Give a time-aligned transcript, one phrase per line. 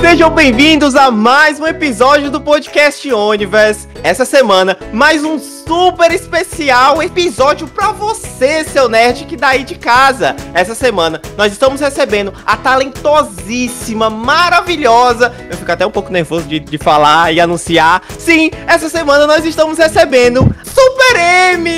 [0.00, 3.88] Sejam bem-vindos a mais um episódio do podcast Universe.
[4.04, 10.36] Essa semana, mais um super especial episódio para você, seu nerd que daí de casa.
[10.54, 15.34] Essa semana nós estamos recebendo a talentosíssima, maravilhosa.
[15.50, 18.02] Eu fico até um pouco nervoso de, de falar e anunciar.
[18.18, 21.20] Sim, essa semana nós estamos recebendo Super
[21.54, 21.68] M!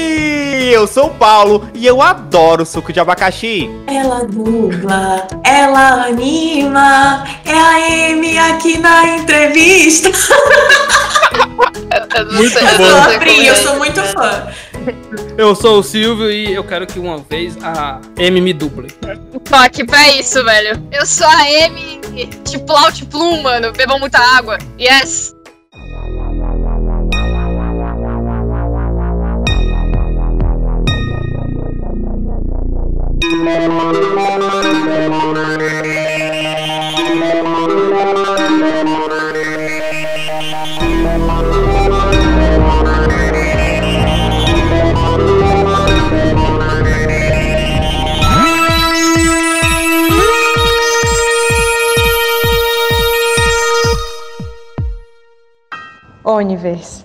[0.71, 3.71] Eu sou o Paulo e eu adoro suco de abacaxi.
[3.87, 10.11] Ela dubla, ela anima, é a M aqui na entrevista.
[12.33, 12.85] Muito eu bom.
[12.85, 14.49] sou a Pri, eu sou muito fã.
[15.37, 18.89] Eu sou o Silvio e eu quero que uma vez a M me duble.
[19.45, 20.83] Tô aqui pra isso, velho.
[20.91, 22.01] Eu sou a M,
[22.45, 23.73] tipo Out Plum, mano.
[23.73, 24.59] Bebam muita água.
[24.81, 25.35] Yes.
[56.29, 57.05] Universe.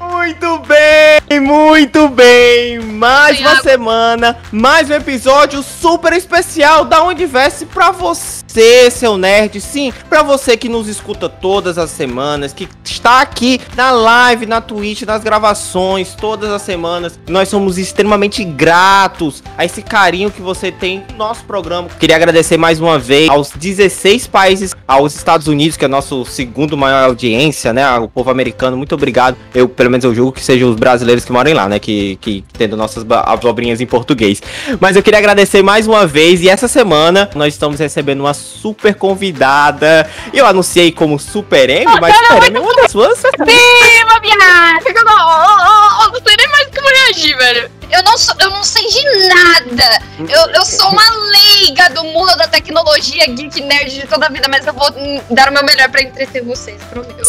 [0.00, 2.78] Muito bem, muito bem.
[2.78, 9.60] Mais uma semana, mais um episódio super especial da Universe pra você, seu nerd.
[9.60, 14.60] Sim, pra você que nos escuta todas as semanas, que está aqui na live, na
[14.60, 17.18] Twitch, nas gravações, todas as semanas.
[17.28, 21.88] Nós somos extremamente gratos a esse carinho que você tem no nosso programa.
[21.98, 26.76] Queria agradecer mais uma vez aos 16 países, aos Estados Unidos, que é nosso segundo
[26.76, 27.86] maior audiência, né?
[27.98, 29.36] O povo americano, muito obrigado.
[29.52, 31.78] Eu, pelo menos, eu julgo que sejam os brasileiros que moram lá, né?
[31.78, 34.42] Que, que tendo nossas abobrinhas em português.
[34.80, 36.42] Mas eu queria agradecer mais uma vez.
[36.42, 40.08] E essa semana nós estamos recebendo uma super convidada.
[40.32, 43.18] Eu anunciei como Super M, mas Super M é uma das suas.
[43.18, 44.96] Sim, uma viagem.
[44.96, 47.70] Eu não, não sei nem mais como reagir, velho.
[47.90, 50.02] Eu não, sou, eu não sei de nada.
[50.18, 54.48] Eu, eu sou uma leiga do mundo da tecnologia, geek nerd de toda a vida,
[54.48, 54.90] mas eu vou
[55.30, 57.22] dar o meu melhor pra entreter vocês, prometo.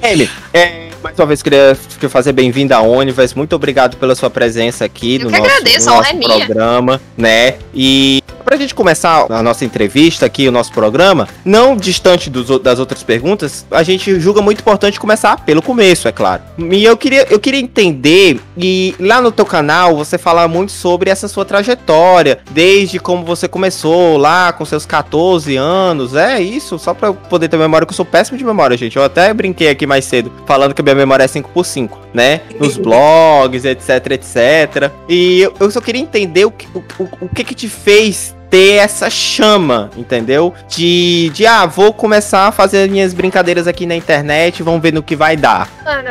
[0.00, 3.36] M, é, mais uma vez queria te fazer bem-vinda à Universe.
[3.36, 7.54] Muito obrigado pela sua presença aqui Eu no nosso, agradeço, no nosso é programa, né?
[7.74, 12.78] E pra gente começar a nossa entrevista aqui, o nosso programa, não distante dos das
[12.78, 16.42] outras perguntas, a gente julga muito importante começar pelo começo, é claro.
[16.58, 21.10] E eu queria, eu queria entender, e lá no teu canal você fala muito sobre
[21.10, 26.78] essa sua trajetória, desde como você começou lá com seus 14 anos, é isso?
[26.78, 28.96] Só pra eu poder ter memória, que eu sou péssimo de memória, gente.
[28.96, 32.40] Eu até brinquei aqui mais cedo, falando que a minha memória é 5x5, né?
[32.58, 34.90] Nos blogs, etc, etc.
[35.06, 38.37] E eu, eu só queria entender o que, o, o, o que que te fez
[38.50, 40.54] ter essa chama, entendeu?
[40.68, 45.02] De, de, ah, vou começar a fazer minhas brincadeiras aqui na internet, vamos ver no
[45.02, 45.68] que vai dar.
[45.84, 46.08] Mano,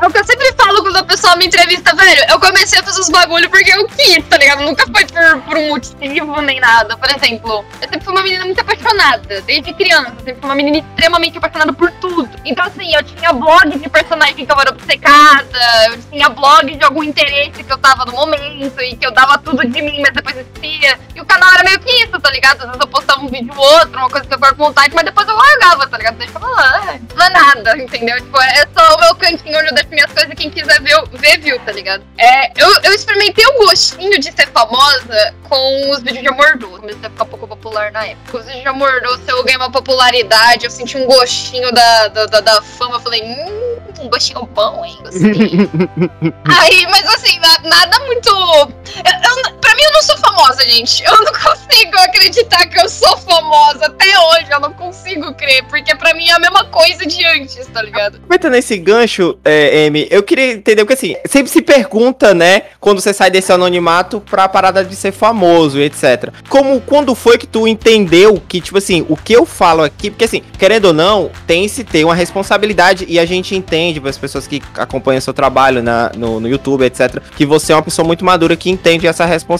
[0.00, 2.24] é o que eu sempre falo quando a pessoa me entrevista, velho.
[2.28, 4.62] Eu comecei a fazer os bagulho porque eu quis, tá ligado?
[4.62, 6.96] Nunca foi por, por um motivo nem nada.
[6.96, 10.12] Por exemplo, eu sempre fui uma menina muito apaixonada, desde criança.
[10.18, 12.28] Eu sempre fui uma menina extremamente apaixonada por tudo.
[12.44, 15.58] Então, assim, eu tinha blog de personagem que eu era obcecada,
[15.88, 19.38] eu tinha blog de algum interesse que eu tava no momento e que eu dava
[19.38, 20.98] tudo de mim, mas depois esquecia.
[21.14, 22.60] E o canal era meio que isso, tá ligado?
[22.60, 24.94] Às vezes eu postava um vídeo ou outro, uma coisa que eu tava com vontade,
[24.94, 26.16] mas depois eu largava, tá ligado?
[26.16, 28.16] Deixava lá, é, não é nada, entendeu?
[28.16, 30.96] Tipo, é só o meu cantinho onde eu deixo minhas coisas e quem quiser ver,
[31.12, 32.02] ver viu, tá ligado?
[32.18, 36.80] É, eu, eu experimentei o gostinho de ser famosa com os vídeos de amor doce.
[36.80, 38.38] Comecei a ficar um pouco popular na época.
[38.38, 42.26] Os vídeos de amor doce, eu ganhei uma popularidade, eu senti um gostinho da, da,
[42.26, 42.96] da, da fama.
[42.96, 44.98] Eu falei, hum, um gostinho bom, hein?
[45.02, 45.30] Gostei.
[46.60, 48.28] Aí, mas assim, na- nada muito.
[48.28, 51.02] Eu, eu, pra mim, eu não sou famosa, gente.
[51.02, 53.86] Eu não consigo acreditar que eu sou famosa.
[53.86, 55.64] Até hoje, eu não consigo crer.
[55.64, 58.16] Porque pra mim é a mesma coisa de antes, tá ligado?
[58.16, 63.00] Aproveitando esse gancho, é, Amy, eu queria entender, porque assim, sempre se pergunta, né, quando
[63.00, 66.30] você sai desse anonimato pra parada de ser famoso etc.
[66.48, 70.24] Como, quando foi que tu entendeu que, tipo assim, o que eu falo aqui, porque
[70.24, 74.18] assim, querendo ou não, tem se ter uma responsabilidade e a gente entende, para as
[74.18, 78.06] pessoas que acompanham seu trabalho na, no, no YouTube, etc., que você é uma pessoa
[78.06, 79.53] muito madura que entende essa responsabilidade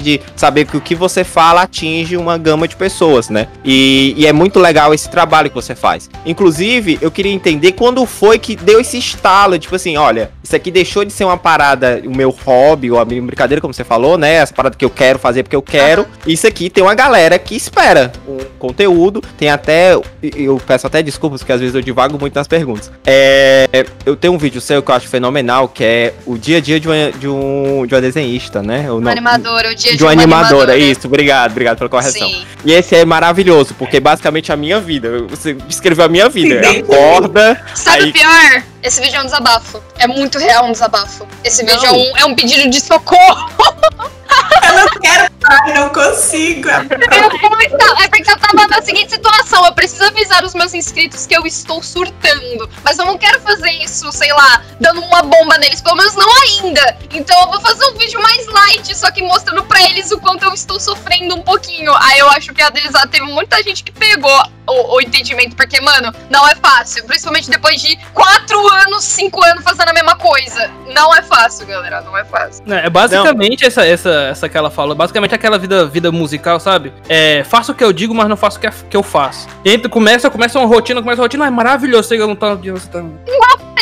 [0.00, 3.48] de saber que o que você fala atinge uma gama de pessoas, né?
[3.64, 6.08] E, e é muito legal esse trabalho que você faz.
[6.24, 10.70] Inclusive, eu queria entender quando foi que deu esse estalo, tipo assim, olha, isso aqui
[10.70, 14.18] deixou de ser uma parada, o meu hobby, ou a minha brincadeira, como você falou,
[14.18, 14.34] né?
[14.34, 16.06] Essa parada que eu quero fazer porque eu quero.
[16.26, 19.22] Isso aqui tem uma galera que espera um conteúdo.
[19.38, 19.94] Tem até.
[20.22, 22.90] Eu peço até desculpas, porque às vezes eu divago muito nas perguntas.
[23.06, 26.60] É, eu tenho um vídeo seu que eu acho fenomenal, que é o dia a
[26.60, 28.84] dia de, uma, de, um, de uma desenhista, né?
[28.86, 32.28] Eu não, animadora, o dia de uma animadora, isso, obrigado, obrigado pela correção.
[32.28, 32.44] Sim.
[32.64, 35.22] E esse é maravilhoso, porque basicamente a minha vida.
[35.28, 36.62] Você descreveu a minha vida.
[36.64, 36.80] Sim.
[36.80, 38.62] Acorda, Sabe aí o pior?
[38.82, 39.82] Esse vídeo é um desabafo.
[39.98, 41.26] É muito real um desabafo.
[41.44, 43.50] Esse vídeo é um, é um pedido de socorro.
[44.68, 46.68] Eu não quero parar, não consigo.
[46.68, 49.64] Eu vou estar- É porque eu tava na seguinte situação.
[49.66, 52.68] Eu preciso avisar os meus inscritos que eu estou surtando.
[52.84, 55.80] Mas eu não quero fazer isso, sei lá, dando uma bomba neles.
[55.80, 56.96] Pelo menos não ainda.
[57.12, 60.44] Então eu vou fazer um vídeo mais light, só que mostrando pra eles o quanto
[60.44, 61.92] eu estou sofrendo um pouquinho.
[61.96, 65.54] Aí eu acho que a deles ah, teve muita gente que pegou o, o entendimento.
[65.56, 67.04] Porque, mano, não é fácil.
[67.04, 70.70] Principalmente depois de quatro anos, cinco anos fazendo a mesma coisa.
[70.94, 72.00] Não é fácil, galera.
[72.02, 72.64] Não é fácil.
[72.72, 76.92] É, é basicamente essa, essa, essa que ela fala, basicamente aquela vida, vida musical, sabe?
[77.08, 79.48] É, faço o que eu digo, mas não faço o que, que eu faço.
[79.64, 82.72] Entra, começa, começa uma rotina, começa uma rotina, ah, é maravilhoso, chega um tal dia
[82.72, 83.04] você tá.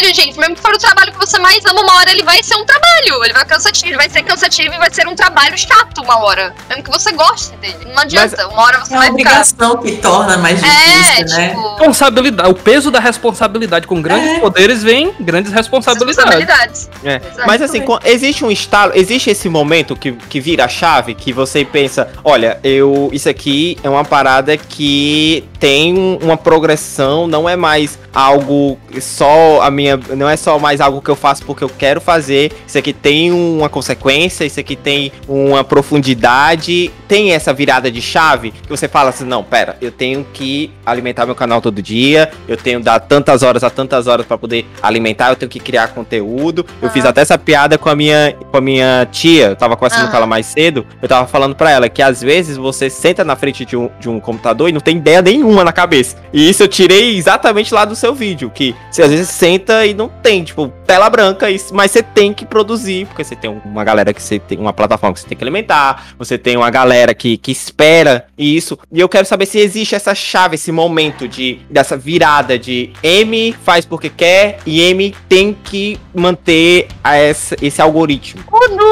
[0.03, 2.43] Olha, gente, mesmo que for o trabalho que você mais ama, uma hora ele vai
[2.43, 3.23] ser um trabalho.
[3.23, 6.55] Ele vai cansativo, ele vai ser cansativo e vai ser um trabalho chato uma hora.
[6.71, 7.77] Mesmo que você goste dele.
[7.93, 9.31] Não adianta, uma hora você É uma vai ficar.
[9.31, 11.49] obrigação que torna mais É, difícil, né?
[11.51, 11.69] tipo.
[11.77, 13.87] Responsabilidade, o peso da responsabilidade.
[13.87, 14.41] Com grandes É.
[14.41, 16.17] poderes vem grandes responsabilidades.
[16.17, 16.91] Responsabilidades.
[17.05, 17.21] É.
[17.47, 21.63] Mas assim, existe um estalo, existe esse momento que, que vira a chave, que você
[21.65, 23.11] pensa, olha, eu.
[23.13, 29.61] Isso aqui é uma parada que tem um- uma progressão, não é mais algo só
[29.63, 29.90] a minha.
[30.17, 32.53] Não é só mais algo que eu faço porque eu quero fazer.
[32.67, 35.63] Isso aqui tem uma consequência, isso aqui tem uma
[36.15, 40.71] profundidade, tem essa virada de chave que você fala assim, não, pera, eu tenho que
[40.85, 44.37] alimentar meu canal todo dia, eu tenho que dar tantas horas a tantas horas pra
[44.39, 46.65] poder alimentar, eu tenho que criar conteúdo.
[46.83, 46.91] Eu Ah.
[46.91, 50.11] fiz até essa piada com a minha com a minha tia, eu tava conversando Ah.
[50.11, 53.37] com ela mais cedo, eu tava falando pra ela que às vezes você senta na
[53.37, 56.17] frente de um, de um computador e não tem ideia nenhuma na cabeça.
[56.33, 59.95] E isso eu tirei exatamente lá do seu vídeo, que você às vezes senta e
[59.95, 64.13] não tem, tipo, tela branca, mas você tem que produzir, porque você tem uma galera
[64.13, 67.37] que você tem uma plataforma que você tem que alimentar, você tem uma galera que,
[67.37, 68.77] que espera isso.
[68.91, 73.55] E eu quero saber se existe essa chave, esse momento de dessa virada de M
[73.63, 78.43] faz porque quer e M tem que manter essa, esse algoritmo.
[78.51, 78.85] Tudo!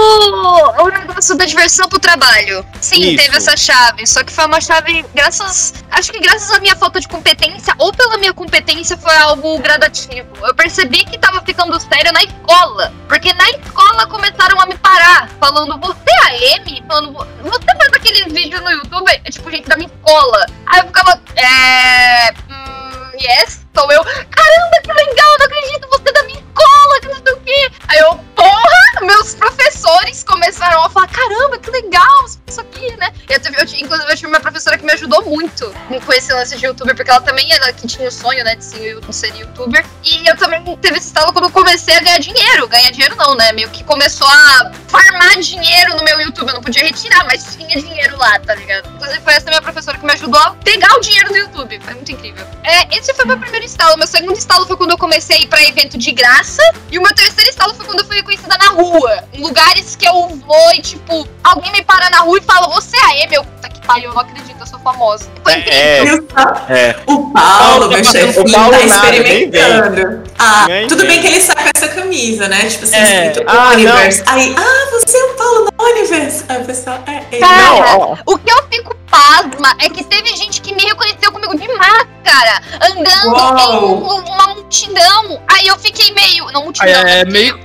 [0.80, 2.64] O negócio da diversão pro trabalho.
[2.80, 3.24] Sim, Isso.
[3.24, 4.06] teve essa chave.
[4.06, 5.74] Só que foi uma chave, graças.
[5.90, 10.28] Acho que graças à minha falta de competência, ou pela minha competência, foi algo gradativo.
[10.42, 12.92] Eu percebi que tava ficando sério na escola.
[13.08, 16.84] Porque na escola começaram a me parar, falando, você é a M?
[16.86, 17.12] Falando,
[17.42, 19.10] você faz aqueles vídeos no YouTube?
[19.24, 20.46] É tipo, gente da minha escola.
[20.66, 22.32] Aí eu ficava, é.
[22.50, 24.04] Hum, yes, sou eu.
[24.04, 27.72] Caramba, que legal, não acredito, você é da minha escola, que não sei o quê.
[27.88, 33.12] Aí eu, porra, meus professores começaram a falar, caramba, que legal, isso aqui, né?
[33.28, 35.72] Eu tive, eu, inclusive, eu tive uma professora que me ajudou muito
[36.04, 38.64] com esse lance de youtuber, porque ela também era que tinha o sonho, né, de
[38.64, 38.98] ser,
[39.36, 39.84] youtuber.
[40.04, 42.66] E eu também teve esse estalo quando eu comecei a ganhar dinheiro.
[42.66, 43.52] Ganhar dinheiro não, né?
[43.52, 46.48] Meio que começou a farmar dinheiro no meu YouTube.
[46.48, 48.88] Eu não podia retirar, mas tinha dinheiro lá, tá ligado?
[48.94, 51.80] Inclusive, foi essa minha professora que me ajudou a pegar o dinheiro no YouTube.
[51.84, 52.46] Foi muito incrível.
[52.64, 53.96] É, esse foi meu primeiro estalo.
[53.98, 56.62] Meu segundo estalo foi quando eu comecei a ir pra evento de graça.
[56.90, 58.87] E o meu terceiro estalo foi quando eu fui reconhecida na rua.
[59.32, 62.96] Em lugares que eu vou e, tipo, alguém me para na rua e fala, você
[62.96, 63.34] é a Amy?
[63.34, 65.28] Eu, puta que pariu, eu não acredito, eu sou famosa.
[65.42, 66.26] Foi É, incrível.
[66.30, 66.72] Só?
[66.72, 66.96] É.
[67.06, 70.24] O Paulo, meu tá Paulo tá nada, nem experimentando.
[70.38, 71.08] Ah, Nem tudo vem.
[71.08, 72.68] bem que ele está com essa camisa, né?
[72.68, 73.26] Tipo assim, É.
[73.28, 74.22] escrito Ah, Universe.
[74.26, 76.44] Aí, ah, você é o Paulo da Universe.
[76.48, 77.40] Aí o pessoal, é ele.
[77.40, 77.56] Cara,
[77.96, 78.18] Não.
[78.26, 82.60] O que eu fico pasma é que teve gente que me reconheceu comigo de máscara,
[82.82, 83.58] andando Uau.
[83.58, 85.40] em um- uma multidão.
[85.48, 86.50] Aí eu fiquei meio.
[86.52, 86.88] Não, multidão.
[87.00, 87.56] É né, meio-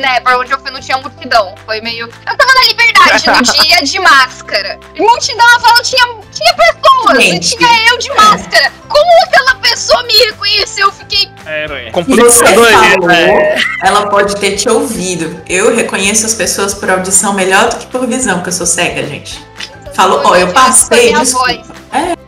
[0.00, 1.54] né, pra onde eu fui não tinha multidão.
[1.64, 2.06] Foi meio.
[2.06, 4.78] Eu tava na liberdade no dia de máscara.
[4.94, 7.22] E multidão eu falo, tinha, tinha pessoas.
[7.22, 7.54] Gente.
[7.54, 8.72] E tinha eu de máscara.
[8.88, 10.86] Como aquela pessoa me reconheceu?
[10.88, 11.30] Eu fiquei.
[11.46, 13.56] É, complicado falou, É.
[13.82, 15.40] ela pode ter te ouvido.
[15.48, 19.06] Eu reconheço as pessoas por audição melhor do que por visão, porque eu sou cega,
[19.06, 19.44] gente.
[19.94, 21.60] Falou, ó, eu passei, Minha voz.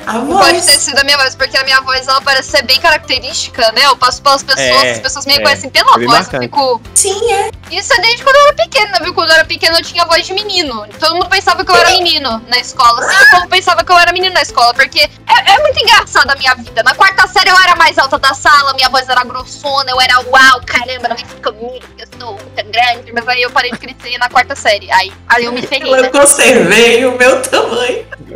[0.07, 0.65] A Pode voz.
[0.67, 3.87] ter sido a minha voz, porque a minha voz ela parece ser bem característica, né?
[3.87, 5.37] Eu passo pelas pessoas, É, as pessoas me é.
[5.39, 6.03] reconhecem pela É voz.
[6.03, 6.45] Eu marcante.
[6.45, 6.81] fico.
[6.95, 7.51] Sim, é.
[7.73, 9.13] Isso é desde quando eu era pequena, viu?
[9.13, 10.87] Quando eu era pequena eu tinha voz de menino.
[11.01, 13.03] Todo mundo pensava que eu era menino na escola.
[13.03, 16.33] Sim, o povo pensava que eu era menino na escola, porque é, é muito engraçada
[16.35, 16.85] a minha vida.
[16.85, 20.21] Na quarta série eu era mais alta da sala, minha voz era grossona, eu era
[20.21, 23.13] uau, caramba, não vem comigo, eu sou muito grande.
[23.13, 24.89] Mas aí eu parei de crescer na quarta série.
[24.93, 26.09] Aí, aí eu me ferrei, Eu né?
[26.11, 27.56] conservei o meu tamanho.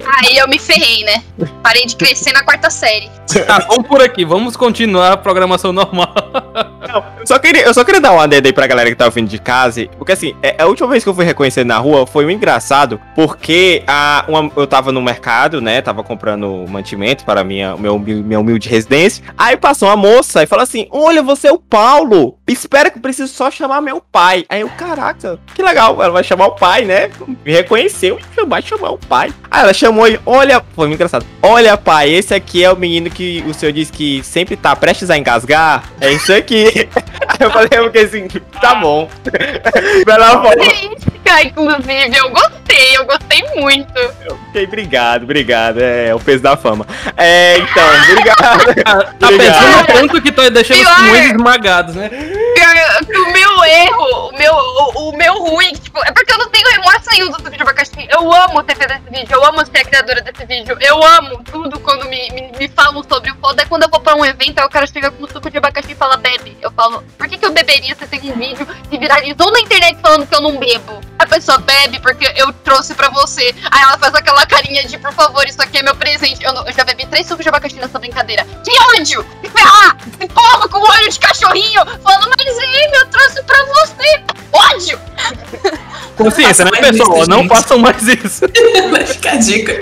[0.07, 1.23] Aí eu me ferrei, né?
[1.63, 3.11] Parei de crescer na quarta série.
[3.47, 6.13] Tá, vamos por aqui, vamos continuar a programação normal.
[6.89, 9.05] Não, eu só queria, eu só queria dar uma adenda aí pra galera que tá
[9.05, 12.09] ouvindo de casa, porque assim, é, a última vez que eu fui reconhecer na rua
[12.09, 17.45] foi um engraçado, porque a, uma- eu tava no mercado, né, tava comprando mantimento para
[17.45, 21.53] minha, meu, minha humilde residência, aí passou uma moça e falou assim, olha, você é
[21.53, 24.45] o Paulo, espera que eu preciso só chamar meu pai.
[24.49, 27.09] Aí eu, caraca, que legal, ela vai chamar o pai, né,
[27.45, 29.33] me reconheceu e vai chamar o pai.
[29.49, 33.11] Aí ela chamou ele, olha, foi muito engraçado, olha pai, esse aqui é o menino
[33.11, 36.89] que o senhor disse que sempre tá prestes a engasgar, é isso aqui.
[37.29, 38.29] Aí eu falei, eu fiquei assim,
[38.61, 39.09] tá bom.
[40.07, 40.65] Bela forma.
[40.65, 43.93] Crítica, inclusive, eu gostei, eu gostei muito.
[44.31, 45.81] Ok, obrigado, obrigado.
[45.81, 46.87] É, o peso da fama.
[47.17, 48.75] É, então, obrigado.
[49.19, 49.37] Tá, Obrigado.
[49.39, 52.09] pensando tanto que tá deixando os pulmões esmagados, né?
[52.09, 56.39] Pior que O meu erro, o meu, o, o meu ruim, tipo, é porque eu
[56.39, 58.07] não tenho remorso nenhum do de abacaxi.
[58.11, 60.77] Eu amo ter feito esse vídeo, eu amo ser a criadora desse vídeo.
[60.81, 63.63] Eu amo tudo quando me, me, me falam sobre o foda.
[63.63, 65.93] É quando eu vou pra um evento, aí o cara chega com suco de abacaxi
[65.93, 66.57] e fala, bebe.
[66.63, 69.99] Eu falo, por que, que eu beberia se tem um vídeo que viralizou na internet
[70.01, 71.01] falando que eu não bebo?
[71.19, 73.55] A pessoa bebe porque eu trouxe pra você.
[73.71, 76.43] Aí ela faz aquela carinha de, por favor, isso aqui é meu presente.
[76.45, 78.45] Eu, não- eu já bebi três sucos de abacaxi nessa brincadeira.
[78.65, 79.27] Que ódio!
[79.43, 79.97] Se ferrar!
[80.19, 81.85] Se porra com olho de cachorrinho!
[82.03, 84.23] Falando, mas Amy, eu trouxe pra você!
[84.53, 84.99] Ódio!
[86.17, 87.19] Consciência, né, pessoal?
[87.21, 88.45] isso, Não façam mais isso.
[88.91, 89.73] Vai ficar a dica.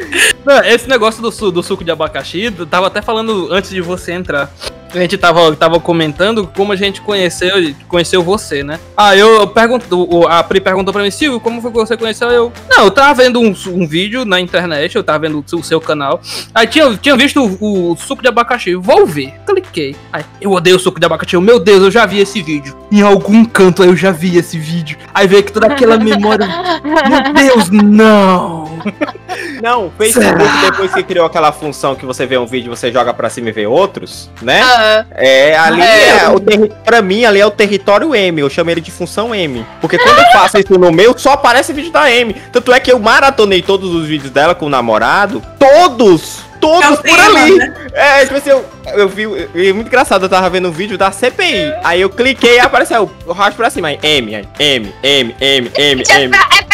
[0.45, 3.81] Não, Esse negócio do, su- do suco de abacaxi, eu tava até falando antes de
[3.81, 4.51] você entrar.
[4.93, 8.79] A gente tava, tava comentando como a gente conheceu, conheceu você, né?
[8.97, 12.53] Ah, eu pergunto, a Pri perguntou pra mim, Silvio, como foi que você conheceu eu?
[12.69, 16.21] Não, eu tava vendo um, um vídeo na internet, eu tava vendo o seu canal.
[16.55, 19.35] Aí tinha, tinha visto o, o suco de abacaxi, vou ver.
[19.47, 19.97] Cliquei.
[20.13, 21.35] Aí, eu odeio suco de abacaxi.
[21.35, 22.77] Eu, Meu Deus, eu já vi esse vídeo.
[22.91, 24.97] Em algum canto eu já vi esse vídeo.
[25.13, 26.49] Aí veio que toda aquela memória.
[26.85, 28.79] Meu Deus, não!
[29.63, 33.29] Não, Facebook, depois que criou aquela função que você vê um vídeo, você joga pra
[33.29, 34.63] cima e vê outros, né?
[34.63, 34.78] Ah,
[35.15, 36.21] É, ali É.
[36.25, 36.73] é, o terri...
[36.85, 38.41] pra mim, ali é o território M.
[38.41, 39.65] Eu chamo ele de função M.
[39.81, 42.35] Porque quando eu faço isso no meu, só aparece vídeo da M.
[42.53, 45.43] Tanto é que eu maratonei todos os vídeos dela com o namorado.
[45.59, 46.39] Todos!
[46.59, 47.55] É Todos o por tema, ali!
[47.57, 47.73] né?
[47.93, 49.23] É, tipo assim, eu, eu vi.
[49.55, 51.73] É muito engraçado, eu tava vendo um vídeo da CPI.
[51.85, 53.87] Aí eu cliquei e apareceu o racho pra cima.
[53.89, 56.35] Aí, M, aí, M, M, M, M, é, M.
[56.35, 56.68] é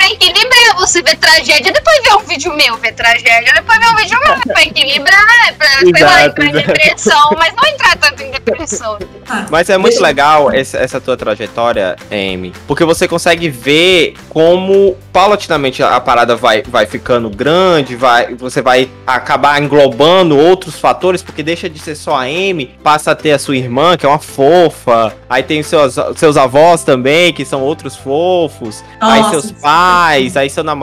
[0.87, 4.55] você ver tragédia, depois ver um vídeo meu, ver tragédia, depois ver um vídeo meu,
[4.55, 6.67] pra equilibrar, é pra, sei lá, Exato, entrar em exato.
[6.67, 8.99] depressão, mas não entrar tanto em depressão.
[9.51, 15.83] Mas é muito legal essa, essa tua trajetória, Amy, porque você consegue ver como paulatinamente
[15.83, 21.71] a, parada vai, vai ficando grande, vai, você vai acabar englobando outros fatores, porque deixa
[21.71, 25.15] de ser só a Amy, passa a ter a sua irmã, que é uma fofa,
[25.29, 29.55] aí tem os seus, seus avós também, que são outros fofos, aí Nossa, seus sim.
[29.55, 30.74] pais, aí seu namorado,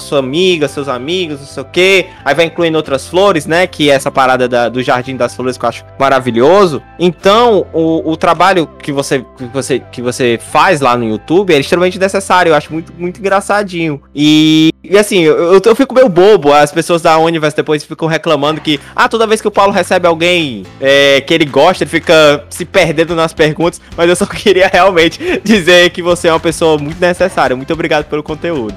[0.00, 3.90] sua amiga, seus amigos, não sei o quê, aí vai incluindo outras flores, né, que
[3.90, 6.82] é essa parada da- do Jardim das Flores que eu acho maravilhoso.
[6.98, 11.58] Então, o, o trabalho que você, que, você, que você faz lá no YouTube é
[11.58, 14.00] extremamente necessário, eu acho muito, muito engraçadinho.
[14.14, 18.08] E, e assim, eu, eu, eu fico meio bobo, as pessoas da Universe depois ficam
[18.08, 21.90] reclamando que, ah, toda vez que o Paulo recebe alguém é, que ele gosta, ele
[21.90, 26.40] fica se perdendo nas perguntas, mas eu só queria realmente dizer que você é uma
[26.40, 27.54] pessoa muito necessária.
[27.56, 28.74] Muito obrigado pelo conteúdo.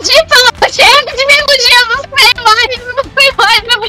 [0.00, 0.34] Tipo,
[0.70, 3.80] chega de me iludir, eu não sei mais, eu não sei mais, meu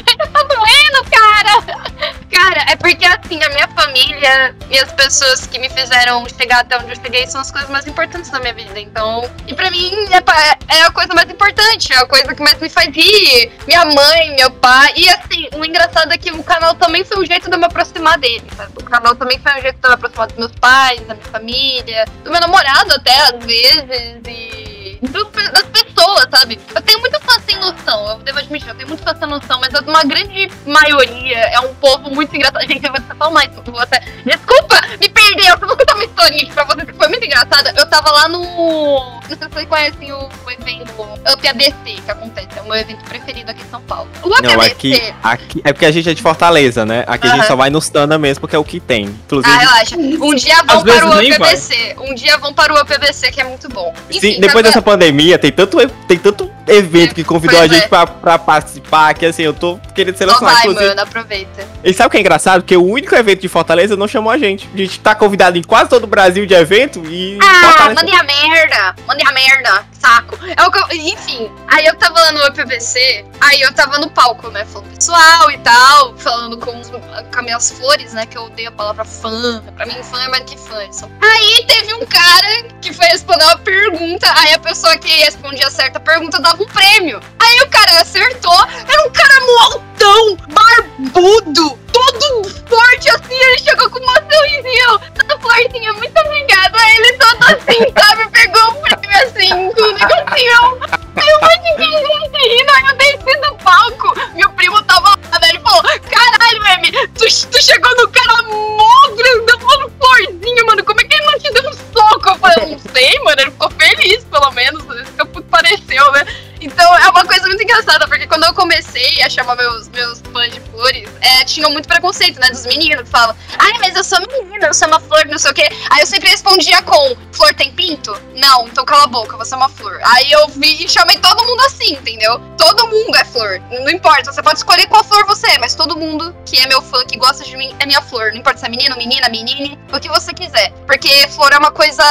[0.48, 1.29] doendo, cara.
[2.30, 6.78] Cara, é porque assim, a minha família e as pessoas que me fizeram chegar até
[6.78, 8.78] onde eu cheguei são as coisas mais importantes da minha vida.
[8.78, 12.58] Então, e pra mim é, é a coisa mais importante, é a coisa que mais
[12.60, 13.52] me faz rir.
[13.66, 14.92] Minha mãe, meu pai.
[14.96, 17.66] E assim, o engraçado é que o canal também foi um jeito de eu me
[17.66, 18.72] aproximar dele, sabe?
[18.76, 21.26] O canal também foi um jeito de eu me aproximar dos meus pais, da minha
[21.26, 24.60] família, do meu namorado até às vezes, e
[25.02, 26.60] das pessoas, sabe?
[26.74, 29.60] Eu tenho muito fã sem noção, eu devo admitir, eu tenho muito fã sem noção,
[29.60, 32.66] mas uma grande maioria é um povo muito engraçado.
[32.66, 34.00] Gente, eu vou te falar mais, eu vou até...
[34.24, 37.72] Desculpa, me perdeu, eu vou contar uma historinha aqui pra vocês que foi muito engraçada.
[37.76, 38.40] Eu tava lá no...
[38.40, 40.90] Não sei se vocês conhecem o, o evento
[41.32, 44.08] Up ABC que acontece, é o meu evento preferido aqui em São Paulo.
[44.22, 44.70] O Up Não, ABC...
[44.72, 45.60] aqui, aqui.
[45.64, 47.04] É porque a gente é de Fortaleza, né?
[47.06, 49.04] Aqui a gente só vai nos Tana mesmo, porque é o que tem.
[49.04, 49.96] Inclusive, Ah, relaxa.
[49.96, 51.30] Um dia vão para o vai.
[51.30, 51.96] UPBC.
[52.00, 53.92] Um dia vão para o UPBC, que é muito bom.
[54.10, 55.76] Sim, Enfim, depois tá- dessa pandemia, tem tanto,
[56.08, 57.88] tem tanto evento que convidou Pois a gente é.
[57.88, 60.54] pra, pra participar, que assim, eu tô querendo selecionar.
[60.54, 60.88] vai, inclusive.
[60.88, 61.68] mano, aproveita.
[61.82, 62.62] E sabe o que é engraçado?
[62.62, 64.68] Que o único evento de Fortaleza não chamou a gente.
[64.72, 67.38] A gente tá convidado em quase todo o Brasil de evento e.
[67.42, 68.94] Ah, Fortaleza- mandei a merda!
[69.06, 69.84] Mandei a merda!
[69.98, 70.38] Saco!
[70.56, 74.08] É o que eu- enfim, aí eu tava lá no UPBC, aí eu tava no
[74.10, 74.64] palco, né?
[74.64, 78.24] Falando pessoal e tal, falando com, com as minhas flores, né?
[78.24, 79.62] Que eu odeio a palavra fã.
[79.76, 80.80] Pra mim, fã é mais que fã.
[80.90, 85.70] são- Aí teve um cara que foi responder uma pergunta, aí a pessoa que respondia
[85.70, 87.20] certa pergunta dava um prêmio.
[87.38, 93.98] Aí o cara acertou, era um cara altão, barbudo, todo forte assim, ele chegou com
[93.98, 96.78] uma sorrisinho, todo florzinha, muito obrigada.
[96.78, 100.90] Aí ele todo tá assim, sabe, pegou o prêmio assim, do negocinho.
[101.10, 104.82] Tipo aí um assim, monte de gente rindo, aí eu desci do palco, meu primo
[104.84, 105.48] tava lá, né?
[105.50, 111.00] ele falou, caralho, M, tu, tu chegou no cara mó grandão, mano, florzinho, mano, como
[111.00, 112.28] é que ele não te deu um soco?
[112.28, 116.26] Eu falei, não sei, mano, ele ficou feliz, pelo menos, isso que pareceu, né?
[116.60, 120.52] Então é uma coisa muito engraçada, porque quando eu comecei a chamar meus, meus fãs
[120.52, 122.50] de flores, é, tinham muito preconceito, né?
[122.50, 125.50] Dos meninos que falam, ai, mas eu sou menina, eu sou uma flor, não sei
[125.50, 125.68] o quê.
[125.90, 128.14] Aí eu sempre respondia com, flor tem pinto?
[128.34, 129.98] Não, então cala a boca, você é uma flor.
[130.04, 132.40] Aí eu vi e chamei todo mundo assim, entendeu?
[132.58, 133.60] Todo mundo é flor.
[133.70, 136.82] Não importa, você pode escolher qual flor você é, mas todo mundo que é meu
[136.82, 138.30] fã, que gosta de mim, é minha flor.
[138.32, 140.72] Não importa se é menino, menina, menine, o que você quiser.
[140.86, 142.02] Porque flor é uma coisa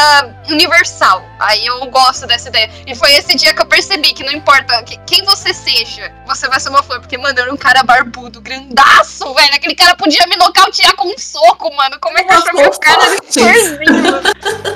[0.50, 1.24] universal.
[1.40, 2.70] Aí eu gosto dessa ideia.
[2.88, 6.60] E foi esse dia que eu percebi que não importa quem você seja, você vai
[6.60, 7.00] ser uma flor.
[7.00, 9.54] Porque, mano, era um cara barbudo, grandaço, velho.
[9.54, 11.98] Aquele cara podia me nocautear com um soco, mano.
[12.02, 13.80] Como é que eu chamei o cara de florzinho?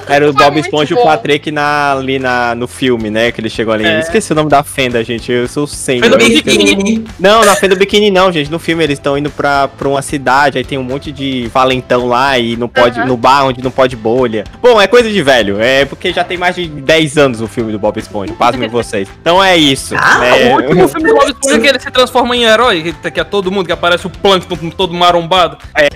[0.08, 3.32] Era o Bob Esponja e o Patrick na, ali na, no filme, né?
[3.32, 3.86] Que ele chegou ali.
[3.86, 4.00] É.
[4.00, 5.32] Esqueci o nome da fenda, gente.
[5.32, 6.01] Eu sou sem.
[6.01, 7.05] Fenda do biquíni.
[7.20, 8.51] Não, na fenda do biquíni não, gente.
[8.51, 12.08] No filme eles estão indo pra, pra uma cidade, aí tem um monte de valentão
[12.08, 13.00] lá e não pode.
[13.00, 13.08] Uhum.
[13.08, 14.43] No bar onde não pode bolha.
[14.62, 15.62] Bom, é coisa de velho.
[15.62, 18.34] É porque já tem mais de 10 anos o filme do Bob Esponja.
[18.34, 19.08] Pasmem vocês.
[19.22, 19.95] Então é isso.
[19.98, 20.53] Ah, é...
[20.53, 23.24] o último filme do Bob Esponja é que ele se transforma em herói, que é
[23.24, 25.57] todo mundo, que aparece o Plankton todo marombado.
[25.75, 25.88] É,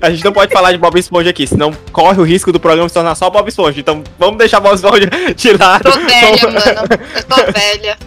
[0.06, 2.88] a gente não pode falar de Bob Esponja aqui, senão corre o risco do programa
[2.88, 3.80] se tornar só Bob Esponja.
[3.80, 5.82] Então vamos deixar Bob Esponja de lado.
[5.82, 6.88] Tô velha, mano.
[7.16, 7.98] Eu tô velha.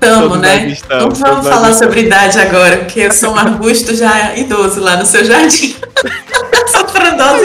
[0.00, 0.66] Tamo, né?
[0.68, 4.96] Estamos, não vamos falar sobre idade agora, porque eu sou um arbusto já idoso lá
[4.96, 5.76] no seu jardim.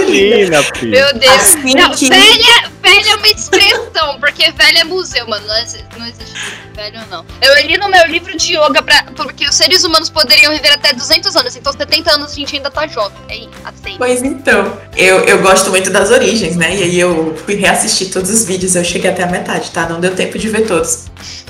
[0.10, 0.86] E.
[0.86, 1.36] Meu Deus.
[1.36, 2.10] Assim não, que...
[2.10, 5.46] velha, velha é uma expressão, porque velha é museu, mano.
[5.48, 7.25] Não existe, não existe velho, não.
[7.41, 10.93] Eu li no meu livro de yoga pra, porque os seres humanos poderiam viver até
[10.93, 13.17] 200 anos, então 70 anos a gente ainda tá jovem.
[13.29, 13.98] É aí, aceita.
[14.00, 16.75] Pois então, eu, eu gosto muito das origens, né?
[16.75, 19.88] E aí eu fui reassistir todos os vídeos, eu cheguei até a metade, tá?
[19.88, 21.05] Não deu tempo de ver todos.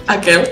[0.08, 0.44] Aquela.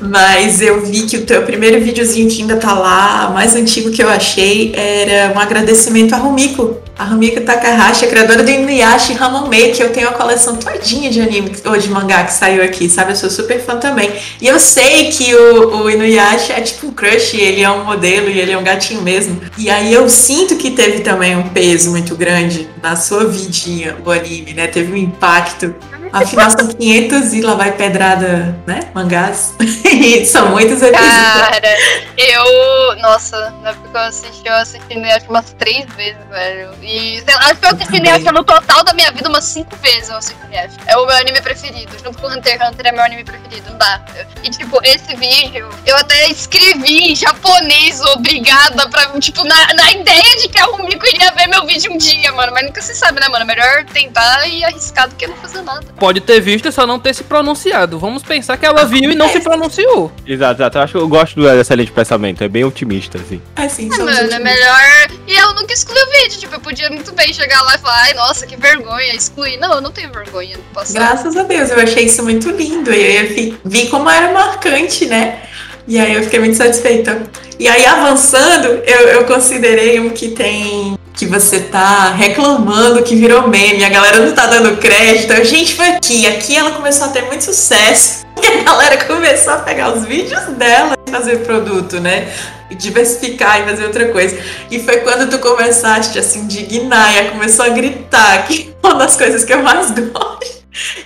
[0.00, 4.02] Mas eu vi que o teu primeiro videozinho que ainda tá lá, mais antigo que
[4.02, 6.76] eu achei, era um agradecimento a Rumiko.
[6.98, 11.20] A Rumiko Takahashi, a criadora do Inuyasha Ramamei, que eu tenho a coleção todinha de
[11.20, 13.12] anime ou de mangá que saiu aqui, sabe?
[13.12, 14.10] Eu sou super fã também.
[14.40, 18.28] E eu sei que o, o Inuyasha é tipo um crush, ele é um modelo
[18.28, 19.40] e ele é um gatinho mesmo.
[19.56, 24.10] E aí eu sinto que teve também um peso muito grande na sua vidinha, o
[24.10, 24.66] anime, né?
[24.66, 25.74] Teve um impacto
[26.12, 28.80] Afinal, são 500 e lá vai pedrada, né?
[28.94, 29.54] Mangás.
[29.84, 31.00] e são muitos episódios.
[31.00, 31.76] Cara,
[32.16, 32.96] eu.
[32.96, 36.70] Nossa, na época eu assisti, eu assisti acho umas três vezes, velho.
[36.88, 40.08] E sei lá, acho que eu assisti no total da minha vida umas cinco vezes
[40.08, 40.38] eu assisti.
[40.86, 41.92] É o meu anime preferido.
[42.02, 43.70] Junto com Hunter x Hunter é meu anime preferido.
[43.70, 44.02] Não dá.
[44.42, 50.36] E tipo, esse vídeo, eu até escrevi em japonês, obrigada, pra, tipo, na, na ideia
[50.40, 52.52] de que a Rumiko iria ver meu vídeo um dia, mano.
[52.52, 53.44] Mas nunca se sabe, né, mano?
[53.44, 56.98] Melhor tentar e arriscar do que não fazer nada pode ter visto e só não
[56.98, 57.98] ter se pronunciado.
[57.98, 60.10] Vamos pensar que ela viu e não se pronunciou.
[60.26, 60.78] Exato, exato.
[60.78, 62.42] Eu acho que eu gosto dessa linha de pensamento.
[62.42, 63.42] É bem otimista, assim.
[63.56, 65.10] Assim, ah, mano, é melhor.
[65.26, 66.38] E eu nunca excluí o vídeo.
[66.38, 69.56] Tipo, eu podia muito bem chegar lá e falar, ai, nossa, que vergonha, excluir.
[69.58, 70.92] Não, eu não tenho vergonha de passar.
[70.94, 72.92] Graças a Deus, eu achei isso muito lindo.
[72.92, 75.42] E eu vi como era marcante, né?
[75.86, 77.22] E aí eu fiquei muito satisfeita.
[77.58, 83.48] E aí, avançando, eu, eu considerei um que tem que você tá reclamando que virou
[83.48, 85.32] meme, a galera não tá dando crédito.
[85.32, 88.24] A gente foi aqui, aqui ela começou a ter muito sucesso.
[88.60, 92.32] A galera começou a pegar os vídeos dela e fazer produto, né?
[92.70, 94.38] E diversificar e fazer outra coisa.
[94.70, 99.16] E foi quando tu começaste a se indignar e começou a gritar que uma das
[99.16, 100.58] coisas que eu mais gosto.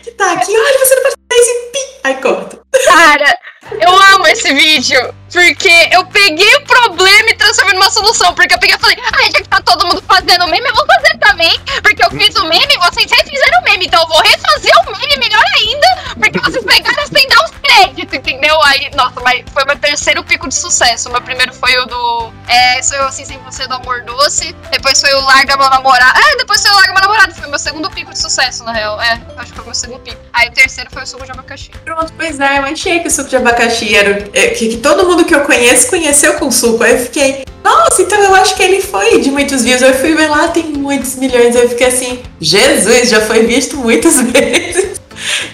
[0.03, 2.01] Que tá aqui, olha, você não pode isso, pim!
[2.05, 2.59] Aí corta.
[2.85, 3.39] Cara,
[3.81, 5.15] eu amo esse vídeo.
[5.33, 8.35] Porque eu peguei o problema transformei numa solução.
[8.35, 10.87] Porque eu peguei e falei, ah, já que tá todo mundo fazendo meme, eu vou
[10.87, 11.59] fazer também.
[11.83, 13.87] Porque eu fiz o meme, vocês já fizeram o meme.
[13.87, 16.15] Então eu vou refazer o meme melhor ainda.
[16.19, 18.61] Porque vocês pegaram sem dar os créditos, entendeu?
[18.63, 21.11] Aí, nossa, mas foi meu terceiro pico de sucesso.
[21.11, 22.33] Meu primeiro foi o do.
[22.49, 24.55] É, sou eu assim sem você do amor doce.
[24.71, 26.19] Depois foi o Larga Meu Namorado.
[26.19, 27.35] Ah, depois foi o Larga Meu Namorado.
[27.35, 29.01] Foi meu segundo pico de sucesso, na real.
[29.01, 30.21] É, acho que foi meu segundo pico.
[30.33, 31.71] Aí o terceiro foi o suco de abacaxi.
[31.85, 34.29] Pronto, pois é, eu achei que o suco de abacaxi era.
[34.33, 36.83] É, que, que todo mundo que eu conheço conheceu com suco.
[36.85, 37.32] Aí eu fiquei,
[37.65, 39.83] nossa, então eu acho que ele foi de muitos views.
[39.83, 41.55] Eu fui ver lá, tem muitos milhões.
[41.55, 45.01] Eu fiquei assim, Jesus, já foi visto muitas vezes.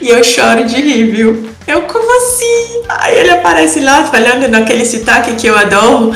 [0.01, 1.51] E eu choro de rir, viu?
[1.67, 2.83] Eu, como assim?
[2.89, 6.13] Aí ele aparece lá falando naquele sotaque que eu adoro.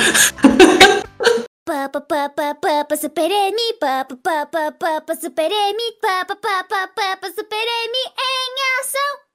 [1.65, 7.95] Papa papa papa super M, papa papa papa super M, papa papa papa super M
[8.19, 9.32] em ação.